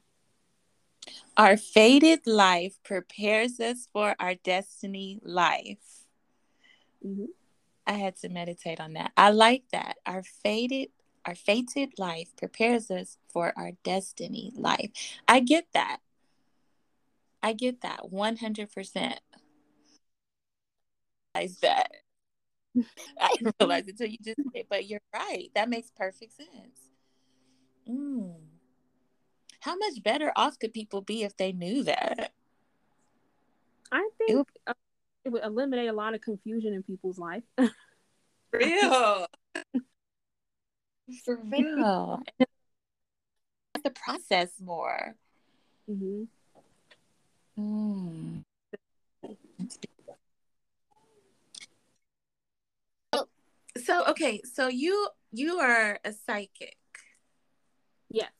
Our 1.36 1.58
fated 1.58 2.28
life 2.28 2.78
prepares 2.84 3.60
us 3.60 3.88
for 3.91 4.15
our 4.19 4.36
destiny 4.36 5.19
life. 5.24 6.06
Mm-hmm. 7.06 7.26
I 7.86 7.94
had 7.94 8.15
to 8.17 8.30
meditate 8.30 8.80
on 8.80 8.94
that. 8.94 9.12
I 9.17 9.32
like 9.32 9.63
that. 9.72 9.98
Our 10.06 10.24
faded 10.24 10.89
our 11.24 11.36
fated 11.36 12.00
life 12.00 12.36
prepares 12.36 12.89
us 12.89 13.17
for 13.28 13.54
our 13.56 13.74
destiny 13.84 14.52
life. 14.56 14.89
I 15.28 15.39
get 15.39 15.67
that. 15.74 16.00
I 17.44 17.54
get 17.54 17.82
that 17.82 18.12
100%. 18.12 19.17
I 21.36 21.50
that. 21.62 21.91
I 23.20 23.30
didn't 23.36 23.56
realize 23.60 23.84
it 23.88 23.91
until 23.91 24.08
you 24.08 24.17
just 24.24 24.39
said 24.54 24.65
but 24.70 24.88
you're 24.88 25.02
right. 25.13 25.50
That 25.54 25.70
makes 25.70 25.91
perfect 25.91 26.34
sense. 26.34 26.89
Mm. 27.88 28.34
How 29.60 29.76
much 29.76 30.02
better 30.04 30.32
off 30.36 30.58
could 30.58 30.74
people 30.74 31.02
be 31.02 31.24
if 31.24 31.38
they 31.38 31.52
knew 31.52 31.84
that? 31.84 32.34
I 33.91 34.10
think 34.17 34.48
it 35.25 35.29
would, 35.29 35.43
it 35.43 35.43
would 35.43 35.43
eliminate 35.43 35.89
a 35.89 35.93
lot 35.93 36.13
of 36.13 36.21
confusion 36.21 36.73
in 36.73 36.84
people's 36.84 37.17
life. 37.17 37.43
real. 38.53 39.27
For 41.25 41.39
real. 41.51 42.21
the 43.84 43.91
process 43.91 44.49
more. 44.63 45.15
Mm-hmm. 45.89 46.23
Mm. 47.60 48.43
So, 53.13 53.27
so 53.84 54.05
okay, 54.07 54.41
so 54.43 54.67
you 54.67 55.10
you 55.31 55.60
are 55.60 55.99
a 56.03 56.13
psychic. 56.13 56.77
Yes. 58.10 58.31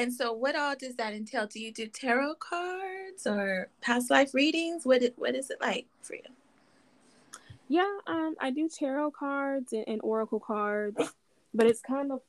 And 0.00 0.14
so, 0.14 0.32
what 0.32 0.56
all 0.56 0.74
does 0.74 0.96
that 0.96 1.12
entail? 1.12 1.46
Do 1.46 1.60
you 1.60 1.70
do 1.70 1.86
tarot 1.86 2.36
cards 2.36 3.26
or 3.26 3.68
past 3.82 4.08
life 4.08 4.32
readings? 4.32 4.86
What 4.86 5.02
what 5.16 5.34
is 5.34 5.50
it 5.50 5.58
like 5.60 5.88
for 6.00 6.14
you? 6.14 6.22
Yeah, 7.68 7.98
um, 8.06 8.34
I 8.40 8.50
do 8.50 8.66
tarot 8.66 9.10
cards 9.10 9.74
and, 9.74 9.84
and 9.86 10.00
oracle 10.02 10.40
cards, 10.40 11.12
but 11.52 11.66
it's 11.66 11.82
kind 11.82 12.12
of 12.12 12.22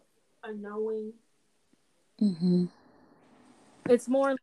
a 0.44 0.54
knowing. 0.54 1.14
Mm-hmm. 2.22 2.66
It's 3.90 4.10
more 4.10 4.36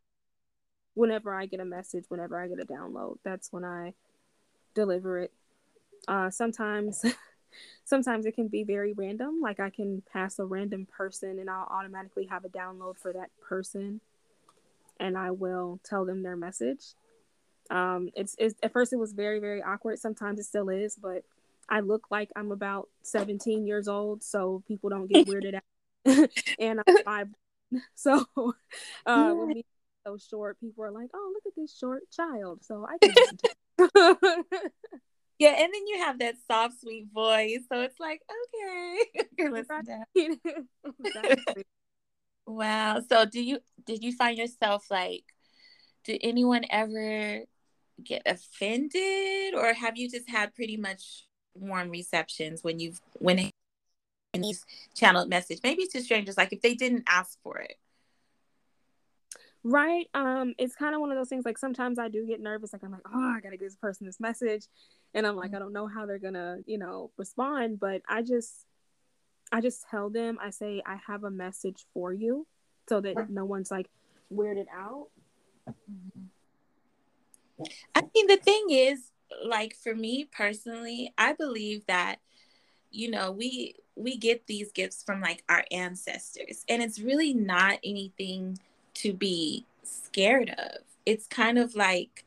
whenever 0.94 1.34
I 1.34 1.44
get 1.44 1.60
a 1.60 1.66
message, 1.66 2.06
whenever 2.08 2.40
I 2.40 2.48
get 2.48 2.60
a 2.60 2.64
download, 2.64 3.18
that's 3.24 3.52
when 3.52 3.66
I 3.66 3.92
deliver 4.72 5.18
it. 5.18 5.32
Uh, 6.08 6.30
sometimes, 6.30 7.04
sometimes 7.85 8.27
it 8.27 8.35
can 8.35 8.49
be 8.49 8.64
very 8.64 8.92
random. 8.92 9.40
Like 9.40 9.61
I 9.61 9.71
can 9.71 10.03
pass 10.12 10.38
a 10.38 10.44
random 10.44 10.87
person, 10.87 11.38
and 11.38 11.49
I'll 11.49 11.68
automatically 11.71 12.27
have 12.27 12.44
a 12.44 12.49
download 12.49 12.99
for 12.99 13.12
that 13.12 13.31
person, 13.40 14.01
and 14.99 15.16
I 15.16 15.31
will 15.31 15.81
tell 15.85 16.05
them 16.05 16.23
their 16.23 16.37
message. 16.37 16.94
Um, 17.71 18.11
it's, 18.14 18.35
it's 18.38 18.55
at 18.62 18.73
first 18.73 18.92
it 18.92 18.99
was 18.99 19.12
very 19.12 19.40
very 19.40 19.62
awkward. 19.62 19.99
Sometimes 19.99 20.40
it 20.40 20.44
still 20.44 20.68
is, 20.68 20.97
but 20.97 21.25
I 21.68 21.81
look 21.81 22.07
like 22.11 22.31
I'm 22.35 22.51
about 22.51 22.88
17 23.03 23.66
years 23.66 23.88
old, 23.88 24.23
so 24.23 24.62
people 24.66 24.90
don't 24.90 25.07
get 25.07 25.27
weirded 25.27 25.55
out. 25.55 26.31
and 26.59 26.81
I'm 26.87 27.05
five, 27.05 27.29
so 27.94 28.25
uh, 29.07 29.35
with 29.37 29.57
me 29.57 29.64
so 30.07 30.16
short, 30.16 30.59
people 30.61 30.85
are 30.85 30.90
like, 30.90 31.11
"Oh, 31.12 31.33
look 31.35 31.44
at 31.47 31.57
this 31.57 31.77
short 31.77 32.03
child." 32.11 32.64
So 32.64 32.87
I 32.88 32.99
can. 32.99 33.14
yeah, 35.38 35.51
and 35.51 35.72
then 35.72 35.87
you 35.87 35.98
have 35.98 36.18
that 36.18 36.35
soft, 36.51 36.81
sweet 36.81 37.07
voice, 37.12 37.61
so 37.70 37.81
it's 37.81 38.01
like, 38.01 38.20
okay, 38.31 39.27
you're 39.38 39.53
listening. 39.53 40.05
wow. 42.46 43.01
So, 43.09 43.24
do 43.24 43.42
you 43.42 43.61
did 43.85 44.03
you 44.03 44.12
find 44.12 44.37
yourself 44.37 44.87
like? 44.90 45.24
Did 46.05 46.20
anyone 46.22 46.64
ever 46.70 47.42
get 48.03 48.22
offended 48.27 49.55
or 49.55 49.72
have 49.72 49.96
you 49.96 50.09
just 50.09 50.29
had 50.29 50.55
pretty 50.55 50.77
much 50.77 51.27
warm 51.55 51.90
receptions 51.90 52.62
when 52.62 52.79
you've 52.79 53.01
when 53.14 53.51
these 54.35 54.64
channeled 54.94 55.29
message 55.29 55.59
maybe 55.64 55.87
to 55.87 56.01
strangers 56.01 56.37
like 56.37 56.53
if 56.53 56.61
they 56.61 56.74
didn't 56.74 57.03
ask 57.09 57.38
for 57.42 57.59
it 57.59 57.77
right 59.65 60.06
um 60.15 60.54
it's 60.56 60.77
kind 60.77 60.94
of 60.94 61.00
one 61.00 61.11
of 61.11 61.17
those 61.17 61.29
things 61.29 61.44
like 61.44 61.59
sometimes 61.59 61.98
i 61.98 62.09
do 62.09 62.27
get 62.27 62.40
nervous 62.40 62.73
like 62.73 62.83
i'm 62.85 62.92
like 62.92 63.00
oh 63.13 63.35
i 63.37 63.40
gotta 63.40 63.56
give 63.56 63.67
this 63.67 63.77
person 63.77 64.06
this 64.06 64.21
message 64.21 64.67
and 65.15 65.27
i'm 65.27 65.37
like 65.37 65.48
mm-hmm. 65.48 65.56
i 65.56 65.59
don't 65.59 65.73
know 65.73 65.87
how 65.87 66.06
they're 66.06 66.19
gonna 66.19 66.59
you 66.65 66.79
know 66.79 67.11
respond 67.17 67.81
but 67.81 68.00
i 68.09 68.23
just 68.23 68.67
i 69.50 69.61
just 69.61 69.85
tell 69.90 70.11
them 70.11 70.38
i 70.40 70.50
say 70.50 70.81
i 70.87 70.96
have 71.06 71.25
a 71.25 71.31
message 71.31 71.87
for 71.92 72.13
you 72.13 72.46
so 72.88 73.00
that 73.00 73.29
no 73.29 73.44
one's 73.44 73.71
like 73.71 73.88
weirded 74.33 74.67
out. 74.75 75.09
I 77.94 78.02
mean, 78.15 78.27
the 78.27 78.38
thing 78.38 78.67
is, 78.71 79.11
like 79.44 79.75
for 79.75 79.94
me 79.94 80.25
personally, 80.25 81.13
I 81.19 81.35
believe 81.35 81.85
that 81.87 82.17
you 82.90 83.11
know 83.11 83.31
we 83.33 83.77
we 83.94 84.17
get 84.17 84.46
these 84.46 84.73
gifts 84.73 85.02
from 85.04 85.21
like 85.21 85.44
our 85.48 85.65
ancestors, 85.71 86.65
and 86.69 86.83
it's 86.83 86.98
really 86.98 87.35
not 87.35 87.79
anything 87.85 88.59
to 88.99 89.13
be 89.13 89.67
scared 89.83 90.51
of. 90.51 90.83
It's 91.07 91.27
kind 91.27 91.59
of 91.59 91.75
like 91.75 92.25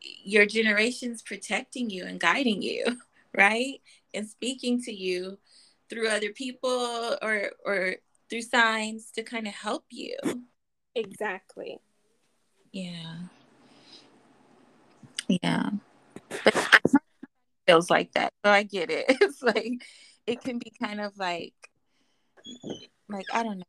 your 0.00 0.46
generations 0.46 1.22
protecting 1.22 1.90
you 1.90 2.04
and 2.04 2.20
guiding 2.20 2.62
you, 2.62 2.84
right? 3.36 3.80
And 4.14 4.28
speaking 4.28 4.82
to 4.82 4.92
you 4.92 5.38
through 5.88 6.08
other 6.08 6.30
people 6.30 7.16
or 7.22 7.52
or 7.64 7.96
through 8.28 8.42
signs 8.42 9.10
to 9.12 9.22
kind 9.22 9.46
of 9.46 9.54
help 9.54 9.84
you. 9.90 10.16
Exactly. 10.94 11.78
Yeah. 12.72 13.16
Yeah. 15.28 15.70
But 16.44 16.56
it 16.56 16.68
feels 17.66 17.90
like 17.90 18.12
that. 18.12 18.32
So 18.44 18.50
I 18.50 18.62
get 18.62 18.90
it. 18.90 19.06
It's 19.20 19.42
like 19.42 19.82
it 20.26 20.40
can 20.42 20.58
be 20.58 20.72
kind 20.82 21.00
of 21.00 21.16
like 21.18 21.54
like 23.08 23.26
I 23.32 23.42
don't 23.42 23.58
know, 23.58 23.64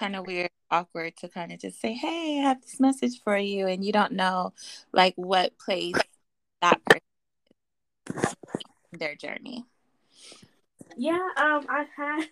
kind 0.00 0.16
of 0.16 0.26
weird, 0.26 0.50
awkward 0.70 1.14
to 1.18 1.28
kind 1.28 1.52
of 1.52 1.60
just 1.60 1.80
say, 1.80 1.92
"Hey, 1.92 2.40
I 2.40 2.48
have 2.48 2.62
this 2.62 2.80
message 2.80 3.22
for 3.22 3.36
you," 3.36 3.66
and 3.66 3.84
you 3.84 3.92
don't 3.92 4.12
know 4.12 4.54
like 4.92 5.14
what 5.16 5.58
place 5.58 5.94
that 6.62 6.80
person 6.86 7.02
their 8.92 9.14
journey. 9.14 9.66
Yeah, 10.96 11.20
um, 11.36 11.66
I 11.68 11.84
had 11.96 12.24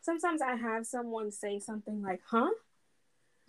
sometimes 0.00 0.40
I 0.42 0.56
have 0.56 0.86
someone 0.86 1.30
say 1.30 1.60
something 1.60 2.02
like, 2.02 2.22
"Huh." 2.26 2.50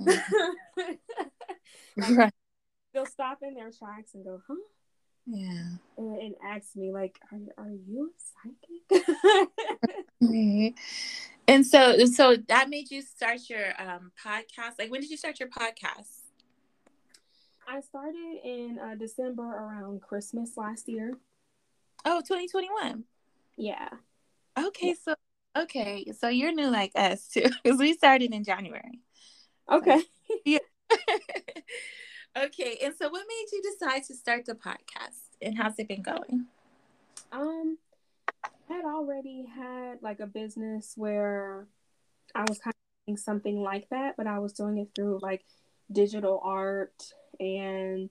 Mm-hmm. 0.02 0.42
like, 1.98 2.18
right. 2.18 2.34
They'll 2.94 3.06
stop 3.06 3.40
in 3.42 3.54
their 3.54 3.72
tracks 3.72 4.14
and 4.14 4.26
go, 4.26 4.42
"Huh." 4.46 4.56
Yeah. 5.26 5.78
And, 5.98 6.18
and 6.18 6.36
ask 6.46 6.76
me 6.76 6.92
like, 6.92 7.18
"Are 7.32 7.64
are 7.64 7.72
you 7.72 8.14
psychic?" 8.18 9.08
mm-hmm. 10.22 10.68
And 11.52 11.68
so, 11.68 12.06
so 12.06 12.38
that 12.48 12.70
made 12.70 12.90
you 12.92 13.02
start 13.02 13.50
your 13.50 13.74
um, 13.78 14.14
podcast. 14.24 14.80
Like, 14.80 14.90
when 14.90 15.02
did 15.02 15.10
you 15.10 15.18
start 15.18 15.38
your 15.38 15.50
podcast? 15.50 16.22
I 17.68 17.82
started 17.82 18.38
in 18.46 18.80
uh, 18.82 18.96
December 18.96 19.44
around 19.44 20.02
Christmas 20.02 20.56
last 20.56 20.88
year. 20.88 21.12
Oh, 22.06 22.22
2021. 22.22 23.04
Yeah. 23.58 23.90
Okay, 24.58 24.88
yeah. 24.88 24.94
so 25.04 25.16
okay, 25.58 26.06
so 26.18 26.30
you're 26.30 26.54
new 26.54 26.70
like 26.70 26.94
us 26.96 27.28
too, 27.28 27.44
because 27.64 27.80
we 27.80 27.96
started 27.96 28.34
in 28.34 28.46
January. 28.46 29.02
Okay. 29.70 30.00
So, 30.00 30.36
yeah. 30.46 30.60
okay, 32.38 32.78
and 32.82 32.96
so 32.98 33.10
what 33.10 33.26
made 33.28 33.46
you 33.52 33.62
decide 33.62 34.06
to 34.06 34.16
start 34.16 34.46
the 34.46 34.56
podcast, 34.56 35.20
and 35.42 35.58
how's 35.58 35.78
it 35.80 35.90
been 35.90 36.02
going? 36.02 36.46
Um, 37.34 37.78
had 38.72 38.86
already 38.86 39.46
had 39.46 40.02
like 40.02 40.20
a 40.20 40.28
business 40.28 40.94
where 40.96 41.68
I 42.34 42.46
was 42.48 42.60
kind 42.60 42.74
of 42.74 43.06
doing 43.08 43.18
something 43.18 43.62
like 43.62 43.90
that, 43.90 44.16
but 44.18 44.28
I 44.28 44.40
was 44.40 44.54
doing 44.54 44.78
it 44.78 44.90
through 44.96 45.20
like 45.22 45.44
digital 45.92 46.40
art 46.44 47.14
and 47.40 48.10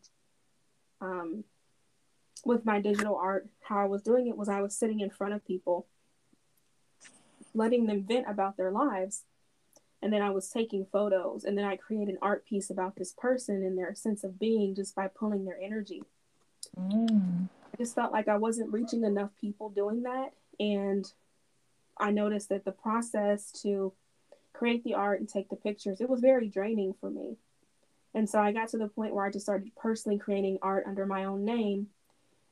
um 1.01 1.45
with 2.45 2.65
my 2.65 2.81
digital 2.81 3.17
art, 3.17 3.49
how 3.63 3.79
I 3.79 3.87
was 3.87 4.03
doing 4.03 4.27
it 4.27 4.37
was 4.37 4.49
I 4.49 4.61
was 4.61 4.77
sitting 4.77 5.01
in 5.01 5.11
front 5.11 5.35
of 5.35 5.45
people, 5.45 5.87
letting 7.55 7.87
them 7.87 8.05
vent 8.07 8.27
about 8.29 8.57
their 8.57 8.71
lives. 8.71 9.25
And 10.03 10.11
then 10.11 10.23
I 10.23 10.31
was 10.31 10.49
taking 10.49 10.87
photos, 10.91 11.45
and 11.45 11.59
then 11.59 11.67
I 11.67 11.77
create 11.77 12.09
an 12.09 12.17
art 12.23 12.47
piece 12.47 12.71
about 12.71 12.97
this 12.97 13.13
person 13.13 13.57
and 13.57 13.77
their 13.77 13.95
sense 13.95 14.25
of 14.25 14.39
being 14.39 14.75
just 14.75 14.95
by 14.95 15.09
pulling 15.09 15.45
their 15.45 15.59
energy. 15.61 16.03
Mm. 16.75 17.51
I 17.51 17.77
just 17.77 17.95
felt 17.95 18.11
like 18.11 18.27
I 18.27 18.39
wasn't 18.39 18.73
reaching 18.73 19.05
enough 19.05 19.31
people 19.39 19.69
doing 19.69 20.05
that. 20.05 20.33
And 20.61 21.11
I 21.99 22.13
noticed 22.13 22.51
that 22.51 22.65
the 22.65 22.73
process 22.73 23.51
to 23.63 23.93
create 24.53 24.85
the 24.85 24.95
art 24.95 25.19
and 25.19 25.29
take 25.29 25.49
the 25.49 25.57
pictures, 25.57 26.01
it 26.01 26.09
was 26.09 26.21
very 26.21 26.49
draining 26.49 26.95
for 27.01 27.11
me. 27.11 27.39
And 28.15 28.31
so 28.31 28.41
I 28.41 28.53
got 28.53 28.69
to 28.69 28.79
the 28.79 28.89
point 28.89 29.15
where 29.15 29.25
I 29.25 29.31
just 29.31 29.47
started 29.47 29.73
personally 29.77 30.19
creating 30.19 30.59
art 30.63 30.85
under 30.87 31.07
my 31.07 31.25
own 31.25 31.45
name 31.45 31.89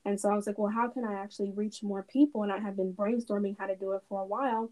and 0.08 0.18
so 0.18 0.30
I 0.30 0.34
was 0.34 0.46
like, 0.46 0.56
well, 0.56 0.72
how 0.72 0.88
can 0.88 1.04
I 1.04 1.20
actually 1.20 1.50
reach 1.50 1.82
more 1.82 2.02
people? 2.02 2.42
And 2.42 2.50
I 2.50 2.58
had 2.58 2.78
been 2.78 2.94
brainstorming 2.94 3.56
how 3.58 3.66
to 3.66 3.76
do 3.76 3.92
it 3.92 4.02
for 4.08 4.22
a 4.22 4.24
while. 4.24 4.70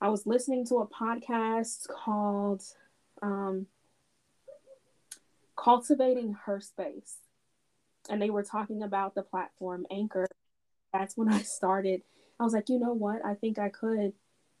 I 0.00 0.08
was 0.08 0.26
listening 0.26 0.66
to 0.66 0.78
a 0.78 0.88
podcast 0.88 1.86
called 1.86 2.60
um, 3.22 3.66
Cultivating 5.56 6.36
Her 6.44 6.60
Space. 6.60 7.18
And 8.10 8.20
they 8.20 8.30
were 8.30 8.42
talking 8.42 8.82
about 8.82 9.14
the 9.14 9.22
platform 9.22 9.86
Anchor. 9.92 10.26
That's 10.92 11.16
when 11.16 11.28
I 11.32 11.42
started. 11.42 12.02
I 12.38 12.44
was 12.44 12.52
like, 12.52 12.68
you 12.68 12.78
know 12.78 12.92
what? 12.92 13.24
I 13.24 13.34
think 13.34 13.58
I 13.58 13.68
could 13.68 14.12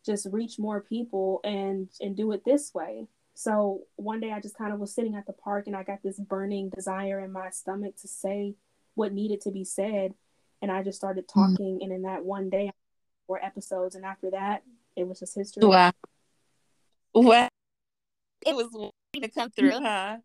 just 0.04 0.26
reach 0.30 0.58
more 0.58 0.80
people 0.80 1.40
and 1.44 1.88
and 2.00 2.16
do 2.16 2.32
it 2.32 2.44
this 2.44 2.72
way. 2.74 3.08
So 3.34 3.82
one 3.96 4.20
day 4.20 4.32
I 4.32 4.40
just 4.40 4.56
kind 4.56 4.72
of 4.72 4.78
was 4.78 4.94
sitting 4.94 5.16
at 5.16 5.26
the 5.26 5.32
park 5.32 5.66
and 5.66 5.74
I 5.74 5.82
got 5.82 6.02
this 6.02 6.20
burning 6.20 6.70
desire 6.70 7.20
in 7.20 7.32
my 7.32 7.50
stomach 7.50 7.96
to 8.02 8.08
say 8.08 8.54
what 8.94 9.12
needed 9.12 9.40
to 9.42 9.50
be 9.50 9.64
said 9.64 10.14
and 10.62 10.72
i 10.72 10.82
just 10.82 10.98
started 10.98 11.26
mm-hmm. 11.28 11.52
talking 11.52 11.74
mm-hmm. 11.76 11.82
and 11.82 11.92
in 11.92 12.02
that 12.02 12.24
one 12.24 12.48
day 12.48 12.72
four 13.26 13.42
episodes 13.44 13.94
and 13.94 14.04
after 14.04 14.30
that 14.30 14.62
it 14.96 15.06
was 15.06 15.18
just 15.20 15.34
history 15.34 15.64
wow 15.64 15.92
what 17.12 17.48
it 18.46 18.54
was 18.54 18.90
to 19.14 19.28
come 19.28 19.50
through 19.50 19.70
huh 19.70 20.16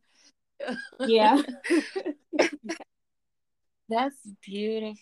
yeah 1.02 1.42
that's 3.90 4.18
beautiful 4.42 4.96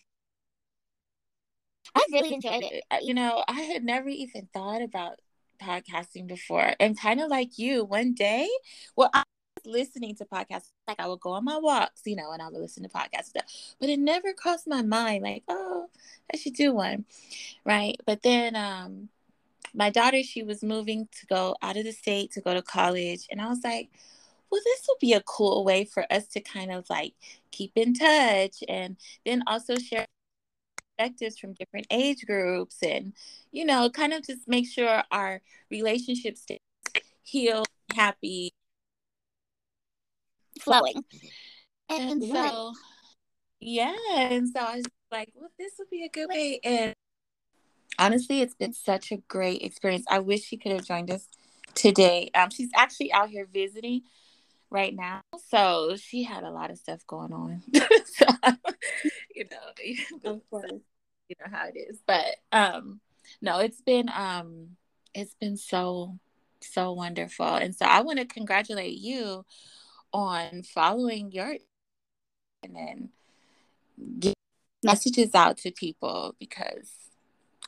I 1.95 2.05
really 2.11 2.33
enjoyed 2.33 2.63
it. 2.63 2.83
You 3.01 3.13
know, 3.13 3.43
I 3.47 3.61
had 3.61 3.83
never 3.83 4.09
even 4.09 4.47
thought 4.53 4.81
about 4.81 5.19
podcasting 5.61 6.27
before. 6.27 6.73
And 6.79 6.99
kind 6.99 7.21
of 7.21 7.29
like 7.29 7.57
you, 7.57 7.83
one 7.83 8.13
day, 8.13 8.47
well, 8.95 9.09
I 9.13 9.23
was 9.55 9.65
listening 9.65 10.15
to 10.15 10.25
podcasts. 10.25 10.69
Like 10.87 10.99
I 10.99 11.07
would 11.07 11.19
go 11.19 11.31
on 11.31 11.45
my 11.45 11.57
walks, 11.57 12.01
you 12.05 12.15
know, 12.15 12.31
and 12.31 12.41
I 12.41 12.49
would 12.49 12.61
listen 12.61 12.83
to 12.83 12.89
podcasts 12.89 13.25
stuff. 13.25 13.45
But 13.79 13.89
it 13.89 13.99
never 13.99 14.33
crossed 14.33 14.67
my 14.67 14.81
mind, 14.81 15.23
like, 15.23 15.43
oh, 15.47 15.87
I 16.33 16.37
should 16.37 16.53
do 16.53 16.73
one, 16.73 17.05
right? 17.65 17.95
But 18.05 18.23
then, 18.23 18.55
um, 18.55 19.09
my 19.73 19.89
daughter, 19.89 20.23
she 20.23 20.43
was 20.43 20.63
moving 20.63 21.07
to 21.19 21.25
go 21.27 21.55
out 21.61 21.77
of 21.77 21.83
the 21.83 21.91
state 21.91 22.31
to 22.31 22.41
go 22.41 22.53
to 22.53 22.61
college, 22.61 23.27
and 23.29 23.41
I 23.41 23.47
was 23.47 23.59
like, 23.63 23.89
well, 24.49 24.61
this 24.63 24.85
would 24.87 24.99
be 24.99 25.13
a 25.13 25.21
cool 25.21 25.63
way 25.65 25.85
for 25.85 26.11
us 26.11 26.25
to 26.29 26.39
kind 26.39 26.71
of 26.71 26.89
like 26.89 27.13
keep 27.51 27.73
in 27.75 27.93
touch, 27.93 28.63
and 28.67 28.97
then 29.25 29.43
also 29.45 29.75
share 29.75 30.07
perspectives 30.97 31.37
from 31.37 31.53
different 31.53 31.87
age 31.91 32.25
groups, 32.25 32.77
and 32.83 33.13
you 33.51 33.65
know, 33.65 33.89
kind 33.89 34.13
of 34.13 34.25
just 34.25 34.47
make 34.47 34.67
sure 34.67 35.03
our 35.11 35.41
relationships 35.69 36.41
stay 36.41 36.59
healed, 37.23 37.67
happy, 37.95 38.51
flowing. 40.61 41.03
And 41.89 42.23
so, 42.23 42.73
yeah. 43.59 43.95
And 44.11 44.47
so 44.49 44.59
I 44.59 44.75
was 44.77 44.85
like, 45.11 45.29
well, 45.35 45.49
this 45.57 45.73
would 45.79 45.89
be 45.89 46.03
a 46.03 46.09
good 46.09 46.27
way. 46.29 46.59
And 46.63 46.93
honestly, 47.97 48.41
it's 48.41 48.55
been 48.55 48.73
such 48.73 49.11
a 49.11 49.17
great 49.17 49.61
experience. 49.61 50.05
I 50.09 50.19
wish 50.19 50.43
she 50.43 50.57
could 50.57 50.73
have 50.73 50.85
joined 50.85 51.11
us 51.11 51.27
today. 51.73 52.29
Um, 52.33 52.49
she's 52.49 52.69
actually 52.75 53.13
out 53.13 53.29
here 53.29 53.47
visiting 53.51 54.01
right 54.69 54.95
now. 54.95 55.21
So 55.49 55.95
she 55.97 56.23
had 56.23 56.43
a 56.43 56.49
lot 56.49 56.71
of 56.71 56.77
stuff 56.77 57.05
going 57.07 57.33
on. 57.33 57.63
so, 57.73 58.25
you 59.35 59.45
know, 59.51 60.31
of 60.31 60.41
course. 60.49 60.71
you 61.29 61.35
know 61.39 61.51
how 61.51 61.67
it 61.67 61.77
is. 61.77 61.99
But 62.05 62.35
um 62.51 62.99
no, 63.41 63.59
it's 63.59 63.81
been 63.81 64.09
um 64.09 64.77
it's 65.13 65.35
been 65.35 65.57
so 65.57 66.17
so 66.59 66.91
wonderful. 66.91 67.55
And 67.55 67.75
so 67.75 67.85
I 67.85 68.01
want 68.01 68.19
to 68.19 68.25
congratulate 68.25 68.97
you 68.97 69.45
on 70.13 70.63
following 70.63 71.31
your 71.31 71.55
and 72.63 72.75
then 72.75 73.09
get 74.19 74.33
messages 74.83 75.35
out 75.35 75.57
to 75.57 75.71
people 75.71 76.35
because 76.39 76.91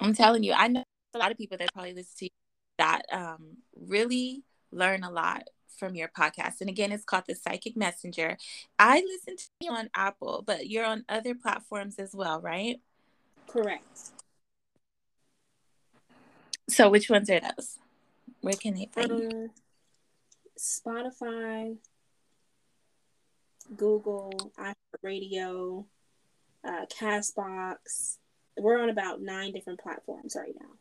I'm 0.01 0.13
telling 0.13 0.43
you, 0.43 0.53
I 0.53 0.67
know 0.67 0.83
a 1.13 1.17
lot 1.17 1.31
of 1.31 1.37
people 1.37 1.57
that 1.57 1.73
probably 1.73 1.93
listen 1.93 2.17
to 2.19 2.25
you 2.25 2.29
that 2.77 3.01
um, 3.11 3.57
really 3.75 4.43
learn 4.71 5.03
a 5.03 5.11
lot 5.11 5.43
from 5.77 5.95
your 5.95 6.07
podcast. 6.07 6.61
And 6.61 6.69
again, 6.69 6.91
it's 6.91 7.03
called 7.03 7.25
the 7.27 7.35
Psychic 7.35 7.75
Messenger. 7.77 8.37
I 8.77 9.01
listen 9.01 9.37
to 9.37 9.43
you 9.61 9.71
on 9.71 9.89
Apple, 9.95 10.43
but 10.45 10.69
you're 10.69 10.85
on 10.85 11.05
other 11.09 11.35
platforms 11.35 11.99
as 11.99 12.13
well, 12.13 12.41
right? 12.41 12.79
Correct. 13.47 14.11
So, 16.69 16.89
which 16.89 17.09
ones 17.09 17.29
are 17.29 17.39
those? 17.39 17.79
Where 18.41 18.53
can 18.53 18.75
they 18.75 18.89
find 18.93 19.11
um, 19.11 19.21
you? 19.21 19.49
Spotify, 20.57 21.77
Google, 23.75 24.51
iHeartRadio, 24.57 25.85
uh, 26.63 26.85
Castbox. 26.87 28.17
We're 28.57 28.81
on 28.81 28.89
about 28.89 29.21
nine 29.21 29.53
different 29.53 29.79
platforms 29.79 30.35
right 30.37 30.53
now. 30.59 30.78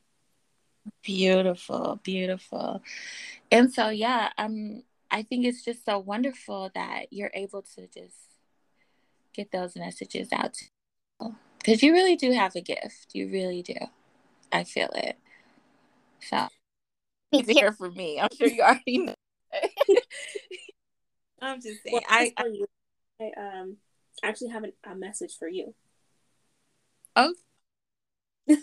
Beautiful, 1.03 2.01
beautiful. 2.03 2.83
And 3.51 3.73
so, 3.73 3.89
yeah, 3.89 4.31
um, 4.39 4.83
I 5.11 5.23
think 5.23 5.47
it's 5.47 5.65
just 5.65 5.85
so 5.85 5.99
wonderful 5.99 6.71
that 6.75 7.13
you're 7.13 7.31
able 7.35 7.63
to 7.63 7.87
just 7.87 8.17
get 9.35 9.51
those 9.53 9.77
messages 9.77 10.29
out 10.33 10.57
because 11.59 11.83
you 11.83 11.93
really 11.93 12.17
do 12.17 12.33
have 12.33 12.55
a 12.57 12.61
gift. 12.61 13.09
You 13.15 13.29
really 13.29 13.63
do. 13.63 13.75
I 14.53 14.65
feel 14.65 14.91
it. 14.95 15.17
So, 16.21 16.49
it's 17.33 17.49
here 17.49 17.73
for 17.73 17.91
me. 17.91 18.21
I'm 18.21 18.29
sure 18.37 18.49
you 18.49 18.63
already 18.63 18.99
know. 18.99 19.15
I'm 21.41 21.61
just 21.61 21.83
saying. 21.83 21.93
Well, 21.93 22.03
I, 22.09 22.33
I 22.37 22.65
I 23.21 23.31
um 23.37 23.77
actually 24.23 24.51
have 24.51 24.65
an, 24.65 24.73
a 24.85 24.95
message 24.95 25.37
for 25.39 25.49
you. 25.49 25.75
Oh. 27.17 27.35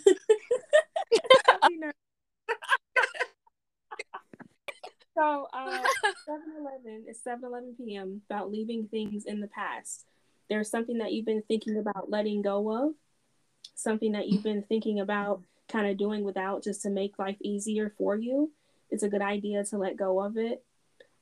So, 5.16 5.48
uh, 5.50 5.82
7-Eleven 6.28 7.06
is 7.08 7.18
7-Eleven 7.26 7.74
p.m. 7.78 8.20
about 8.28 8.52
leaving 8.52 8.86
things 8.88 9.24
in 9.24 9.40
the 9.40 9.46
past. 9.46 10.04
There's 10.50 10.70
something 10.70 10.98
that 10.98 11.12
you've 11.12 11.24
been 11.24 11.42
thinking 11.48 11.78
about 11.78 12.10
letting 12.10 12.42
go 12.42 12.70
of, 12.70 12.92
something 13.74 14.12
that 14.12 14.28
you've 14.28 14.42
been 14.42 14.62
thinking 14.62 15.00
about 15.00 15.40
kind 15.68 15.86
of 15.86 15.96
doing 15.96 16.22
without 16.22 16.62
just 16.62 16.82
to 16.82 16.90
make 16.90 17.18
life 17.18 17.38
easier 17.40 17.94
for 17.96 18.14
you. 18.14 18.52
It's 18.90 19.02
a 19.02 19.08
good 19.08 19.22
idea 19.22 19.64
to 19.64 19.78
let 19.78 19.96
go 19.96 20.20
of 20.22 20.36
it. 20.36 20.62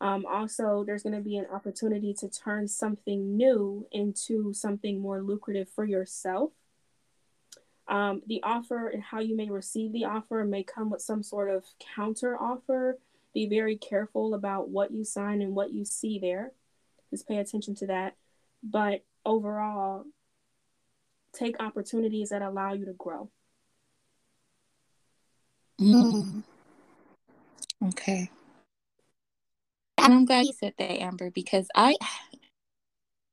Um, 0.00 0.26
also, 0.26 0.82
there's 0.84 1.04
going 1.04 1.14
to 1.14 1.22
be 1.22 1.36
an 1.36 1.46
opportunity 1.52 2.12
to 2.14 2.28
turn 2.28 2.66
something 2.66 3.36
new 3.36 3.86
into 3.92 4.52
something 4.52 5.00
more 5.00 5.22
lucrative 5.22 5.68
for 5.68 5.84
yourself. 5.84 6.50
Um, 7.86 8.22
the 8.26 8.42
offer 8.42 8.88
and 8.88 9.02
how 9.02 9.20
you 9.20 9.36
may 9.36 9.50
receive 9.50 9.92
the 9.92 10.06
offer 10.06 10.44
may 10.44 10.62
come 10.62 10.90
with 10.90 11.02
some 11.02 11.22
sort 11.22 11.50
of 11.50 11.64
counter 11.94 12.36
offer. 12.40 12.98
Be 13.34 13.46
very 13.46 13.76
careful 13.76 14.34
about 14.34 14.70
what 14.70 14.90
you 14.90 15.04
sign 15.04 15.42
and 15.42 15.54
what 15.54 15.72
you 15.72 15.84
see 15.84 16.18
there. 16.18 16.52
Just 17.10 17.28
pay 17.28 17.36
attention 17.36 17.74
to 17.76 17.86
that. 17.88 18.16
But 18.62 19.04
overall, 19.26 20.04
take 21.32 21.60
opportunities 21.60 22.30
that 22.30 22.42
allow 22.42 22.72
you 22.72 22.86
to 22.86 22.92
grow. 22.92 23.28
Mm. 25.80 26.42
Okay. 27.88 28.30
And 29.98 30.14
I'm 30.14 30.24
glad 30.24 30.46
you 30.46 30.52
said 30.52 30.74
that, 30.78 31.00
Amber, 31.00 31.30
because 31.30 31.68
I 31.74 31.96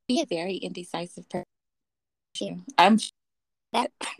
be 0.08 0.22
a 0.22 0.26
very 0.26 0.56
indecisive 0.56 1.26
person. 1.30 2.66
I'm 2.78 2.98
that, 3.74 3.92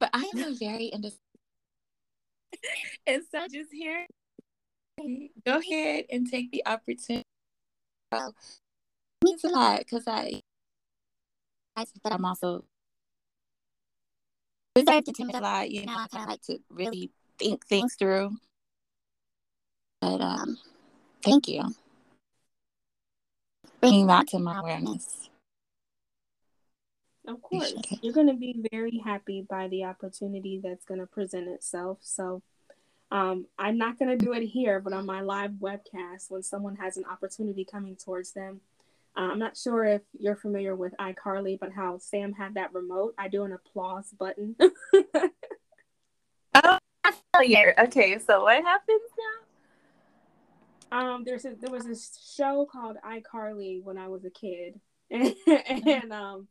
but 0.00 0.10
I 0.12 0.30
am 0.34 0.52
a 0.52 0.54
very 0.54 0.86
indecisive. 0.86 1.18
and 3.06 3.22
so 3.30 3.46
just 3.48 3.72
here, 3.72 4.06
go 5.46 5.58
ahead 5.58 6.04
and 6.10 6.30
take 6.30 6.50
the 6.50 6.62
opportunity. 6.66 7.24
Well, 8.12 8.34
it 9.22 9.24
means 9.24 9.44
a 9.44 9.48
lot 9.48 9.78
because 9.80 10.04
I, 10.06 10.40
I 11.76 11.84
but 12.02 12.12
I'm 12.12 12.24
also 12.24 12.64
reserved 14.76 15.06
to 15.06 15.12
think 15.12 15.34
a 15.34 15.40
lot. 15.40 15.70
You 15.70 15.86
know, 15.86 15.94
I 15.96 16.06
kind 16.08 16.24
of 16.24 16.30
like 16.30 16.42
to 16.42 16.58
really 16.70 17.10
think 17.38 17.66
things 17.66 17.94
through. 17.94 18.36
But 20.00 20.20
um, 20.20 20.58
thank 21.22 21.48
you. 21.48 21.62
Bringing 23.80 24.06
that 24.08 24.28
to 24.28 24.38
my 24.38 24.58
awareness. 24.58 25.29
Of 27.26 27.42
course, 27.42 27.74
you're 28.02 28.14
going 28.14 28.28
to 28.28 28.34
be 28.34 28.64
very 28.72 29.00
happy 29.04 29.46
by 29.48 29.68
the 29.68 29.84
opportunity 29.84 30.60
that's 30.62 30.84
going 30.84 31.00
to 31.00 31.06
present 31.06 31.48
itself. 31.48 31.98
So, 32.00 32.42
um, 33.12 33.46
I'm 33.58 33.76
not 33.76 33.98
going 33.98 34.16
to 34.16 34.24
do 34.24 34.32
it 34.32 34.46
here, 34.46 34.80
but 34.80 34.92
on 34.92 35.04
my 35.04 35.20
live 35.20 35.52
webcast, 35.60 36.30
when 36.30 36.42
someone 36.42 36.76
has 36.76 36.96
an 36.96 37.04
opportunity 37.04 37.64
coming 37.64 37.96
towards 37.96 38.32
them, 38.32 38.60
uh, 39.16 39.22
I'm 39.22 39.38
not 39.38 39.56
sure 39.56 39.84
if 39.84 40.02
you're 40.18 40.36
familiar 40.36 40.76
with 40.76 40.94
iCarly, 40.98 41.58
but 41.58 41.72
how 41.72 41.98
Sam 41.98 42.32
had 42.32 42.54
that 42.54 42.72
remote. 42.72 43.14
I 43.18 43.28
do 43.28 43.44
an 43.44 43.52
applause 43.52 44.14
button. 44.16 44.54
oh, 46.54 46.78
familiar. 47.34 47.74
Okay, 47.78 48.18
so 48.18 48.42
what 48.42 48.62
happens 48.62 49.00
now? 49.18 50.98
Um, 50.98 51.24
there's 51.24 51.44
a, 51.44 51.54
there 51.60 51.70
was 51.70 51.84
this 51.84 52.34
show 52.36 52.66
called 52.70 52.96
iCarly 53.04 53.82
when 53.82 53.98
I 53.98 54.08
was 54.08 54.24
a 54.24 54.30
kid, 54.30 54.80
and, 55.10 55.34
and 55.86 56.12
um, 56.12 56.48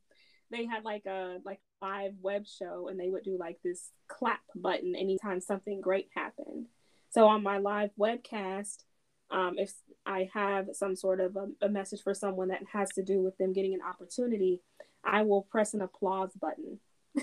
they 0.51 0.65
had 0.65 0.83
like 0.83 1.05
a 1.05 1.39
like 1.45 1.59
live 1.81 2.13
web 2.21 2.45
show, 2.47 2.87
and 2.87 2.99
they 2.99 3.09
would 3.09 3.23
do 3.23 3.37
like 3.39 3.59
this 3.63 3.91
clap 4.07 4.41
button 4.55 4.95
anytime 4.95 5.41
something 5.41 5.81
great 5.81 6.09
happened. 6.15 6.67
So 7.11 7.27
on 7.27 7.43
my 7.43 7.57
live 7.57 7.91
webcast, 7.99 8.83
um, 9.31 9.55
if 9.57 9.73
I 10.05 10.29
have 10.33 10.69
some 10.73 10.95
sort 10.95 11.19
of 11.19 11.35
a, 11.35 11.47
a 11.65 11.69
message 11.69 12.01
for 12.01 12.13
someone 12.13 12.49
that 12.49 12.61
has 12.73 12.89
to 12.93 13.03
do 13.03 13.21
with 13.21 13.37
them 13.37 13.53
getting 13.53 13.73
an 13.73 13.81
opportunity, 13.81 14.61
I 15.03 15.23
will 15.23 15.43
press 15.43 15.73
an 15.73 15.81
applause 15.81 16.31
button. 16.39 16.79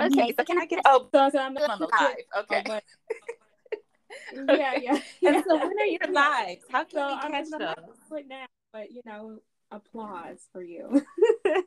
okay, 0.00 0.34
so 0.36 0.44
can 0.44 0.58
I 0.58 0.66
get 0.66 0.80
oh 0.86 1.08
so, 1.12 1.30
so 1.30 1.38
I'm 1.38 1.56
on 1.56 1.78
the 1.78 1.86
live? 1.86 2.16
Okay. 2.38 2.62
Oh, 2.66 2.66
but, 2.66 2.84
yeah, 4.32 4.74
yeah, 4.80 5.00
yeah. 5.20 5.34
And 5.34 5.44
so 5.46 5.56
when 5.56 5.78
are 5.78 5.84
your 5.84 6.12
lives? 6.12 6.64
How 6.70 6.84
can 6.84 6.98
so 6.98 7.06
we 7.06 7.32
catch 7.32 7.46
I'm? 7.60 7.84
Right 8.10 8.28
now, 8.28 8.46
but 8.72 8.90
you 8.90 9.02
know, 9.04 9.38
applause 9.70 10.48
for 10.52 10.62
you. 10.62 11.04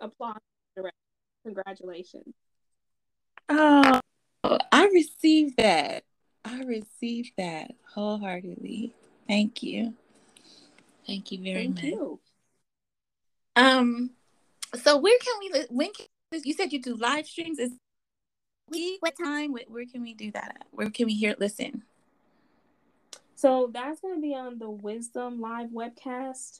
applause. 0.00 0.38
Congratulations. 1.44 2.34
Oh, 3.48 4.00
I 4.44 4.86
received 4.92 5.56
that. 5.56 6.04
I 6.44 6.62
received 6.62 7.32
that 7.38 7.72
wholeheartedly. 7.94 8.92
Thank 9.26 9.62
you. 9.62 9.94
Thank 11.06 11.32
you 11.32 11.42
very 11.42 11.54
Thank 11.54 11.76
much. 11.76 11.84
You. 11.84 12.20
Um, 13.56 14.10
so 14.82 14.98
where 14.98 15.18
can 15.18 15.34
we? 15.40 15.66
When 15.70 15.92
can, 15.92 16.06
you 16.44 16.52
said 16.52 16.72
you 16.72 16.82
do 16.82 16.96
live 16.96 17.26
streams? 17.26 17.58
Is 17.58 17.72
we 18.70 18.98
what 19.00 19.14
time? 19.16 19.54
Where 19.68 19.86
can 19.86 20.02
we 20.02 20.14
do 20.14 20.30
that? 20.32 20.56
At? 20.60 20.66
Where 20.70 20.90
can 20.90 21.06
we 21.06 21.14
hear? 21.14 21.34
Listen. 21.38 21.82
So 23.38 23.70
that's 23.72 24.00
going 24.00 24.16
to 24.16 24.20
be 24.20 24.34
on 24.34 24.58
the 24.58 24.68
Wisdom 24.68 25.40
Live 25.40 25.68
webcast 25.68 26.58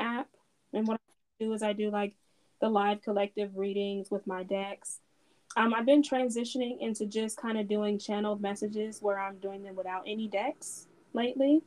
app, 0.00 0.26
and 0.72 0.84
what 0.84 1.00
I 1.40 1.44
do 1.44 1.52
is 1.52 1.62
I 1.62 1.74
do 1.74 1.92
like 1.92 2.16
the 2.60 2.68
live 2.68 3.02
collective 3.02 3.56
readings 3.56 4.10
with 4.10 4.26
my 4.26 4.42
decks. 4.42 4.98
Um, 5.56 5.72
I've 5.72 5.86
been 5.86 6.02
transitioning 6.02 6.80
into 6.80 7.06
just 7.06 7.36
kind 7.36 7.56
of 7.56 7.68
doing 7.68 8.00
channeled 8.00 8.40
messages 8.40 9.00
where 9.00 9.16
I'm 9.16 9.38
doing 9.38 9.62
them 9.62 9.76
without 9.76 10.02
any 10.08 10.26
decks 10.26 10.88
lately. 11.12 11.62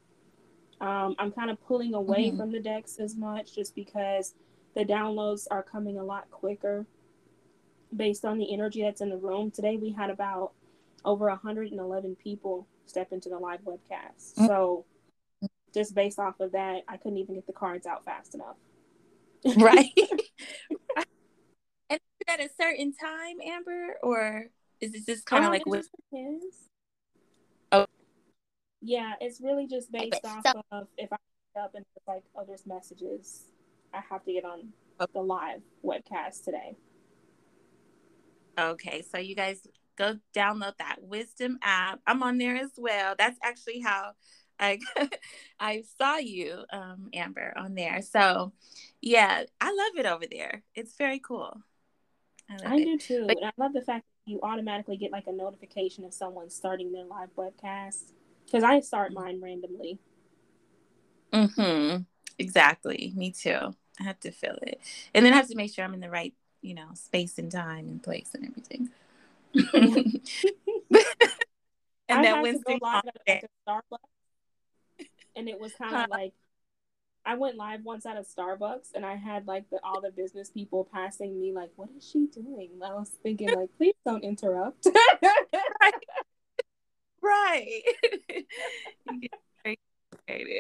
Um, 0.82 1.16
I'm 1.18 1.32
kind 1.32 1.50
of 1.50 1.66
pulling 1.66 1.94
away 1.94 2.28
mm-hmm. 2.28 2.40
from 2.40 2.52
the 2.52 2.60
decks 2.60 2.98
as 3.00 3.16
much 3.16 3.56
just 3.56 3.74
because 3.74 4.34
the 4.76 4.84
downloads 4.84 5.48
are 5.50 5.64
coming 5.64 5.98
a 5.98 6.04
lot 6.04 6.30
quicker 6.30 6.86
based 7.96 8.26
on 8.26 8.38
the 8.38 8.54
energy 8.54 8.82
that's 8.82 9.00
in 9.00 9.12
the 9.12 9.18
room. 9.18 9.50
Today 9.50 9.78
we 9.78 9.94
had 9.94 10.10
about 10.10 10.52
over 11.06 11.30
111 11.30 12.18
people 12.22 12.68
step 12.90 13.12
into 13.12 13.30
the 13.30 13.38
live 13.38 13.62
webcast. 13.62 14.36
Mm-hmm. 14.36 14.48
So 14.48 14.86
just 15.74 15.96
based 15.96 16.20
off 16.20 16.40
of 16.40 16.52
that, 16.54 16.82
I 16.88 16.98
couldn't 16.98 17.18
even 17.18 17.36
get 17.36 17.48
the 17.48 17.54
cards 17.54 17.86
out 17.86 18.06
fast 18.06 18.36
enough. 18.36 18.58
right. 19.58 19.90
and 21.90 22.00
at 22.28 22.40
a 22.40 22.50
certain 22.60 22.94
time, 22.94 23.38
Amber, 23.46 23.96
or 24.04 24.48
is 24.82 24.94
it 24.94 25.06
just 25.06 25.26
kind 25.26 25.44
of 25.44 25.48
um, 25.48 25.54
like 25.54 25.66
what? 25.66 25.86
Oh, 27.72 27.86
yeah, 28.82 29.14
it's 29.22 29.40
really 29.42 29.68
just 29.68 29.92
based 29.92 30.20
off 30.26 30.42
so- 30.46 30.64
of 30.72 30.88
if 30.98 31.12
I 31.14 31.18
up 31.60 31.76
and 31.76 31.86
it's 31.96 32.08
like, 32.08 32.24
oh, 32.36 32.44
there's 32.48 32.66
messages. 32.66 33.46
I 33.94 34.02
have 34.10 34.24
to 34.26 34.34
get 34.34 34.46
on 34.46 34.70
the 35.14 35.22
live 35.22 35.62
webcast 35.84 36.44
today. 36.46 36.76
Okay, 38.58 39.04
so 39.10 39.18
you 39.18 39.36
guys 39.36 39.66
go 40.00 40.18
download 40.34 40.78
that 40.80 40.98
Wisdom 41.02 41.60
app. 41.62 42.00
I'm 42.08 42.24
on 42.24 42.38
there 42.38 42.56
as 42.56 42.72
well. 42.78 43.16
That's 43.18 43.38
actually 43.44 43.82
how 43.82 44.14
I 44.60 44.80
I 45.60 45.84
saw 45.98 46.18
you, 46.18 46.64
um, 46.72 47.10
Amber, 47.14 47.54
on 47.56 47.76
there. 47.76 48.02
So 48.02 48.54
yeah, 49.02 49.44
I 49.62 49.68
love 49.68 50.06
it 50.06 50.06
over 50.06 50.26
there. 50.30 50.64
It's 50.74 50.96
very 50.96 51.20
cool. 51.20 51.62
I, 52.50 52.76
I 52.76 52.84
do 52.84 52.98
too. 52.98 53.26
But, 53.28 53.38
and 53.38 53.46
I 53.46 53.52
love 53.58 53.74
the 53.74 53.82
fact 53.82 54.06
that 54.26 54.32
you 54.32 54.40
automatically 54.42 54.98
get 54.98 55.12
like 55.12 55.28
a 55.28 55.34
notification 55.34 56.04
if 56.06 56.14
someone's 56.14 56.56
starting 56.56 56.92
their 56.92 57.06
live 57.06 57.30
webcast. 57.38 58.14
Because 58.46 58.64
I 58.64 58.80
start 58.80 59.14
mine 59.14 59.40
randomly. 59.42 60.00
Mm-hmm. 61.32 62.02
Exactly. 62.40 63.14
Me 63.16 63.32
too. 63.32 63.76
I 64.00 64.04
have 64.04 64.20
to 64.22 64.32
feel 64.32 64.58
it. 64.64 64.80
And 65.14 65.24
then 65.24 65.34
I 65.34 65.36
have 65.36 65.50
to 65.50 65.56
make 65.56 65.72
sure 65.72 65.84
I'm 65.84 65.94
in 65.94 66.00
the 66.00 66.10
right, 66.10 66.34
you 66.62 66.74
know, 66.74 66.88
space 66.96 67.38
and 67.38 67.52
time 67.52 67.88
and 67.88 68.02
place 68.02 68.32
and 68.34 68.48
everything. 68.48 68.90
and 69.74 70.22
I 72.10 72.22
then 72.22 72.42
Wednesday 72.42 72.78
go 72.80 72.86
live 72.86 73.04
at, 73.28 73.46
Starbucks, 73.68 75.06
and 75.36 75.50
it 75.50 75.60
was 75.60 75.74
kind 75.74 75.94
of 75.94 76.02
huh. 76.02 76.08
like 76.10 76.34
I 77.26 77.36
went 77.36 77.58
live 77.58 77.84
once 77.84 78.06
at 78.06 78.18
a 78.18 78.22
Starbucks, 78.22 78.94
and 78.96 79.06
I 79.06 79.16
had 79.16 79.48
like 79.48 79.70
the, 79.70 79.80
all 79.84 80.02
the 80.02 80.12
business 80.12 80.50
people 80.50 80.88
passing 80.92 81.40
me, 81.40 81.52
like, 81.54 81.72
"What 81.76 81.90
is 81.98 82.08
she 82.08 82.28
doing?" 82.28 82.70
And 82.74 82.84
I 82.84 82.94
was 82.94 83.10
thinking, 83.22 83.54
like, 83.54 83.70
"Please 83.78 83.96
don't 84.06 84.24
interrupt." 84.24 84.88
right. 87.22 87.82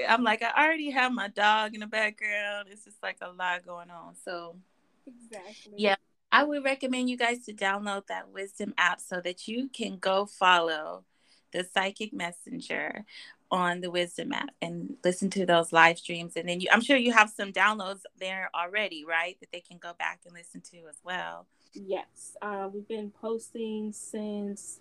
I'm 0.09 0.23
like, 0.23 0.41
I 0.41 0.65
already 0.65 0.89
have 0.89 1.11
my 1.11 1.27
dog 1.27 1.73
in 1.73 1.81
the 1.81 1.87
background. 1.87 2.69
It's 2.71 2.83
just 2.83 3.01
like 3.03 3.17
a 3.21 3.29
lot 3.29 3.65
going 3.65 3.89
on. 3.91 4.15
So, 4.25 4.55
exactly. 5.05 5.73
Yeah. 5.77 5.95
I 6.31 6.43
would 6.43 6.63
recommend 6.63 7.09
you 7.09 7.17
guys 7.17 7.45
to 7.45 7.53
download 7.53 8.07
that 8.07 8.29
Wisdom 8.29 8.73
app 8.77 9.01
so 9.01 9.19
that 9.21 9.47
you 9.47 9.69
can 9.69 9.97
go 9.97 10.25
follow 10.25 11.05
the 11.51 11.63
Psychic 11.63 12.13
Messenger 12.13 13.05
on 13.51 13.81
the 13.81 13.89
Wisdom 13.89 14.31
app 14.33 14.49
and 14.61 14.95
listen 15.03 15.29
to 15.31 15.45
those 15.45 15.73
live 15.73 15.97
streams. 15.97 16.35
And 16.35 16.47
then 16.47 16.61
you, 16.61 16.67
I'm 16.71 16.81
sure 16.81 16.97
you 16.97 17.13
have 17.13 17.31
some 17.31 17.51
downloads 17.51 18.01
there 18.19 18.49
already, 18.53 19.05
right? 19.05 19.37
That 19.39 19.51
they 19.51 19.61
can 19.61 19.79
go 19.79 19.93
back 19.97 20.19
and 20.25 20.33
listen 20.33 20.61
to 20.71 20.77
as 20.87 20.97
well. 21.03 21.47
Yes, 21.73 22.37
uh, 22.41 22.69
we've 22.71 22.87
been 22.87 23.11
posting 23.11 23.91
since 23.91 24.79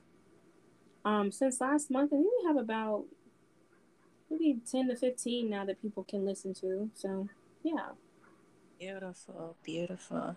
um, 1.04 1.32
since 1.32 1.60
last 1.60 1.90
month. 1.90 2.12
and 2.12 2.20
we 2.20 2.46
have 2.46 2.56
about 2.56 3.04
maybe 4.30 4.58
ten 4.70 4.88
to 4.88 4.96
fifteen 4.96 5.48
now 5.48 5.64
that 5.64 5.80
people 5.80 6.04
can 6.04 6.24
listen 6.24 6.52
to. 6.54 6.90
So 6.94 7.28
yeah. 7.62 7.90
Beautiful, 8.78 9.56
beautiful. 9.64 10.36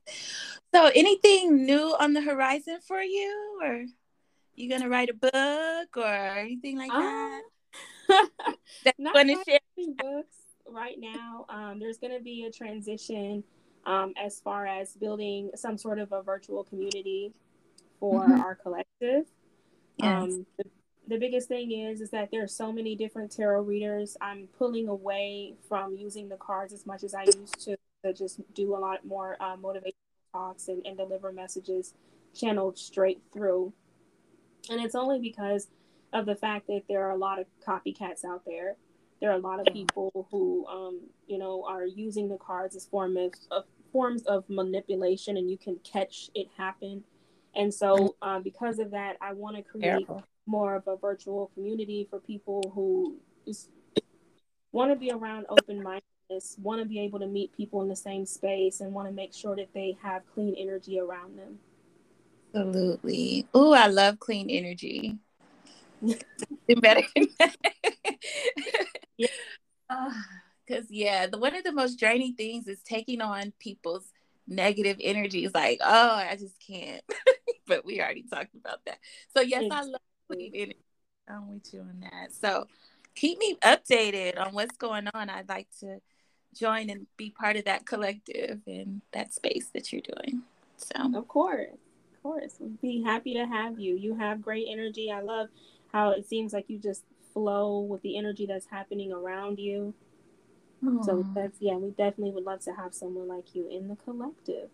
So, 0.74 0.92
anything 0.96 1.66
new 1.66 1.96
on 2.00 2.14
the 2.14 2.22
horizon 2.22 2.80
for 2.86 3.02
you, 3.02 3.60
or 3.62 3.86
you 4.56 4.70
gonna 4.70 4.90
write 4.90 5.10
a 5.10 5.14
book 5.14 5.98
or 5.98 6.38
anything 6.38 6.78
like 6.78 6.92
that? 6.92 7.42
Uh, 8.10 8.26
That's 8.84 8.98
going 8.98 9.28
to 9.28 9.44
share 9.48 9.60
books 9.98 10.38
right 10.68 10.98
now. 11.00 11.46
Um, 11.50 11.80
there's 11.80 11.98
going 11.98 12.14
to 12.14 12.24
be 12.24 12.44
a 12.44 12.52
transition 12.52 13.44
um, 13.86 14.14
as 14.22 14.40
far 14.40 14.66
as 14.66 14.94
building 14.94 15.52
some 15.56 15.78
sort 15.78 16.00
of 16.00 16.12
a 16.12 16.22
virtual 16.22 16.64
community 16.64 17.34
for 18.00 18.24
mm-hmm. 18.24 18.42
our 18.42 18.56
collective. 18.56 19.26
Yes. 19.98 20.24
Um, 20.24 20.46
the, 20.58 20.66
the 21.08 21.18
biggest 21.18 21.48
thing 21.48 21.72
is 21.72 22.02
is 22.02 22.10
that 22.12 22.30
there 22.32 22.44
are 22.44 22.48
so 22.48 22.72
many 22.72 22.96
different 22.96 23.32
tarot 23.32 23.62
readers. 23.62 24.18
I'm 24.22 24.48
pulling 24.58 24.88
away 24.88 25.56
from 25.68 25.96
using 25.96 26.30
the 26.30 26.38
cards 26.38 26.74
as 26.74 26.86
much 26.86 27.04
as 27.04 27.14
I 27.14 27.24
used 27.24 27.60
to 27.66 27.78
to 28.04 28.14
just 28.14 28.42
do 28.54 28.76
a 28.76 28.80
lot 28.80 29.06
more 29.06 29.38
uh, 29.40 29.56
motivational 29.58 29.94
talks 30.32 30.68
and, 30.68 30.86
and 30.86 30.98
deliver 30.98 31.32
messages 31.32 31.94
channeled 32.34 32.78
straight 32.78 33.22
through. 33.34 33.74
And 34.70 34.82
it's 34.82 34.96
only 34.96 35.20
because 35.20 35.68
of 36.14 36.26
the 36.26 36.36
fact 36.36 36.68
that 36.68 36.84
there 36.88 37.04
are 37.06 37.12
a 37.12 37.18
lot 37.18 37.40
of 37.40 37.46
copycats 37.66 38.26
out 38.26 38.44
there 38.46 38.76
there 39.22 39.30
are 39.30 39.36
a 39.36 39.40
lot 39.40 39.60
of 39.60 39.72
people 39.72 40.28
who, 40.32 40.66
um, 40.66 41.00
you 41.28 41.38
know, 41.38 41.64
are 41.68 41.86
using 41.86 42.28
the 42.28 42.38
cards 42.38 42.76
as 42.76 42.86
form 42.86 43.16
of, 43.18 43.32
of, 43.52 43.66
forms 43.92 44.24
of 44.24 44.46
manipulation, 44.50 45.38
and 45.38 45.50
you 45.50 45.58
can 45.58 45.78
catch 45.84 46.30
it 46.34 46.48
happen. 46.58 47.04
And 47.56 47.74
so, 47.74 48.16
uh, 48.22 48.40
because 48.40 48.80
of 48.80 48.92
that, 48.92 49.18
I 49.22 49.34
want 49.34 49.58
to 49.58 49.62
create 49.62 50.08
Careful. 50.08 50.24
more 50.48 50.76
of 50.76 50.88
a 50.88 50.96
virtual 50.96 51.52
community 51.54 52.08
for 52.10 52.20
people 52.20 52.72
who 52.74 53.18
want 54.72 54.92
to 54.92 54.96
be 54.96 55.12
around 55.12 55.46
open 55.50 55.84
want 56.62 56.82
to 56.82 56.86
be 56.86 57.00
able 57.00 57.20
to 57.20 57.28
meet 57.28 57.56
people 57.56 57.82
in 57.82 57.88
the 57.88 57.96
same 57.96 58.26
space, 58.26 58.82
and 58.82 58.94
want 58.94 59.08
to 59.08 59.14
make 59.14 59.34
sure 59.34 59.56
that 59.56 59.74
they 59.74 59.98
have 60.02 60.24
clean 60.34 60.56
energy 60.58 61.00
around 61.00 61.38
them. 61.38 61.60
Absolutely. 62.54 63.48
Oh, 63.54 63.74
I 63.74 63.88
love 63.88 64.20
clean 64.20 64.50
energy. 64.50 65.18
better. 66.82 67.04
Because 70.66 70.86
ah, 70.86 70.88
yeah, 70.90 71.28
the 71.28 71.38
one 71.38 71.54
of 71.54 71.64
the 71.64 71.72
most 71.74 72.00
draining 72.00 72.34
things 72.34 72.68
is 72.68 72.82
taking 72.82 73.20
on 73.22 73.52
people's 73.60 74.10
negative 74.48 74.98
energies. 75.02 75.52
Like, 75.54 75.80
oh, 75.84 76.16
I 76.16 76.38
just 76.40 76.56
can't. 76.66 77.04
but 77.68 77.86
we 77.86 78.00
already 78.00 78.24
talked 78.24 78.56
about 78.56 78.80
that. 78.86 78.98
So 79.36 79.42
yes, 79.42 79.64
exactly. 79.64 79.90
I 79.90 79.92
love 79.92 80.02
clean 80.30 80.52
energy. 80.56 80.86
I'm 81.28 81.54
with 81.54 81.74
you 81.74 81.82
on 81.82 82.00
that. 82.02 82.34
So 82.34 82.68
keep 83.16 83.38
me 83.38 83.58
updated 83.64 84.40
on 84.40 84.54
what's 84.54 84.78
going 84.78 85.08
on. 85.14 85.30
I'd 85.30 85.50
like 85.50 85.68
to 85.82 86.00
join 86.54 86.90
and 86.90 87.08
be 87.18 87.30
part 87.30 87.56
of 87.56 87.66
that 87.66 87.86
collective 87.86 88.62
and 88.68 89.02
that 89.14 89.34
space 89.34 89.70
that 89.74 89.92
you're 89.92 90.02
doing. 90.02 90.44
So 90.78 91.18
of 91.18 91.28
course, 91.28 91.70
of 92.14 92.24
course, 92.24 92.56
we'd 92.60 92.82
be 92.82 93.04
happy 93.04 93.34
to 93.36 93.46
have 93.46 93.80
you. 93.80 93.96
You 93.96 94.16
have 94.16 94.42
great 94.42 94.68
energy. 94.70 95.12
I 95.12 95.22
love 95.22 95.50
how 95.92 96.12
it 96.12 96.28
seems 96.28 96.54
like 96.54 96.66
you 96.70 96.78
just 96.78 97.04
flow 97.34 97.80
with 97.80 98.02
the 98.02 98.18
energy 98.18 98.46
that's 98.46 98.66
happening 98.66 99.12
around 99.12 99.60
you. 99.60 99.94
Aww. 100.84 101.06
So 101.06 101.26
that's 101.36 101.58
yeah, 101.60 101.76
we 101.76 101.90
definitely 101.92 102.32
would 102.32 102.44
love 102.44 102.62
to 102.62 102.74
have 102.74 102.94
someone 102.94 103.28
like 103.28 103.56
you 103.56 103.68
in 103.70 103.88
the 103.88 103.96
collective. 103.96 104.70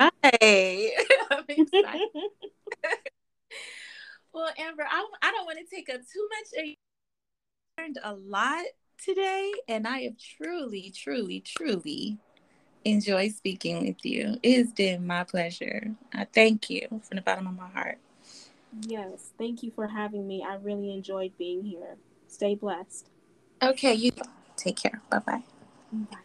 Hi, 0.00 0.10
I'm 1.30 1.44
excited. 1.48 2.08
well, 4.32 4.50
Amber, 4.58 4.86
I, 4.90 5.06
I 5.22 5.32
don't 5.32 5.44
want 5.44 5.58
to 5.58 5.74
take 5.74 5.90
up 5.90 6.00
too 6.00 6.28
much. 6.30 6.64
I 6.64 6.76
learned 7.80 7.98
a 8.02 8.14
lot 8.14 8.64
today, 8.98 9.52
and 9.68 9.86
I 9.86 10.00
have 10.00 10.16
truly, 10.18 10.92
truly, 10.94 11.40
truly 11.40 12.18
enjoyed 12.84 13.32
speaking 13.32 13.86
with 13.86 14.04
you. 14.04 14.36
It 14.42 14.58
has 14.58 14.72
been 14.72 15.06
my 15.06 15.24
pleasure. 15.24 15.94
I 16.12 16.24
thank 16.24 16.70
you 16.70 16.86
from 16.88 17.16
the 17.16 17.22
bottom 17.22 17.46
of 17.46 17.56
my 17.56 17.68
heart. 17.68 17.98
Yes, 18.82 19.32
thank 19.38 19.62
you 19.62 19.70
for 19.70 19.88
having 19.88 20.26
me. 20.26 20.44
I 20.46 20.56
really 20.56 20.92
enjoyed 20.92 21.32
being 21.38 21.64
here. 21.64 21.96
Stay 22.26 22.54
blessed. 22.54 23.08
Okay, 23.62 23.94
you 23.94 24.12
take 24.56 24.76
care. 24.76 25.00
Bye-bye. 25.10 25.42
Bye. 25.92 26.18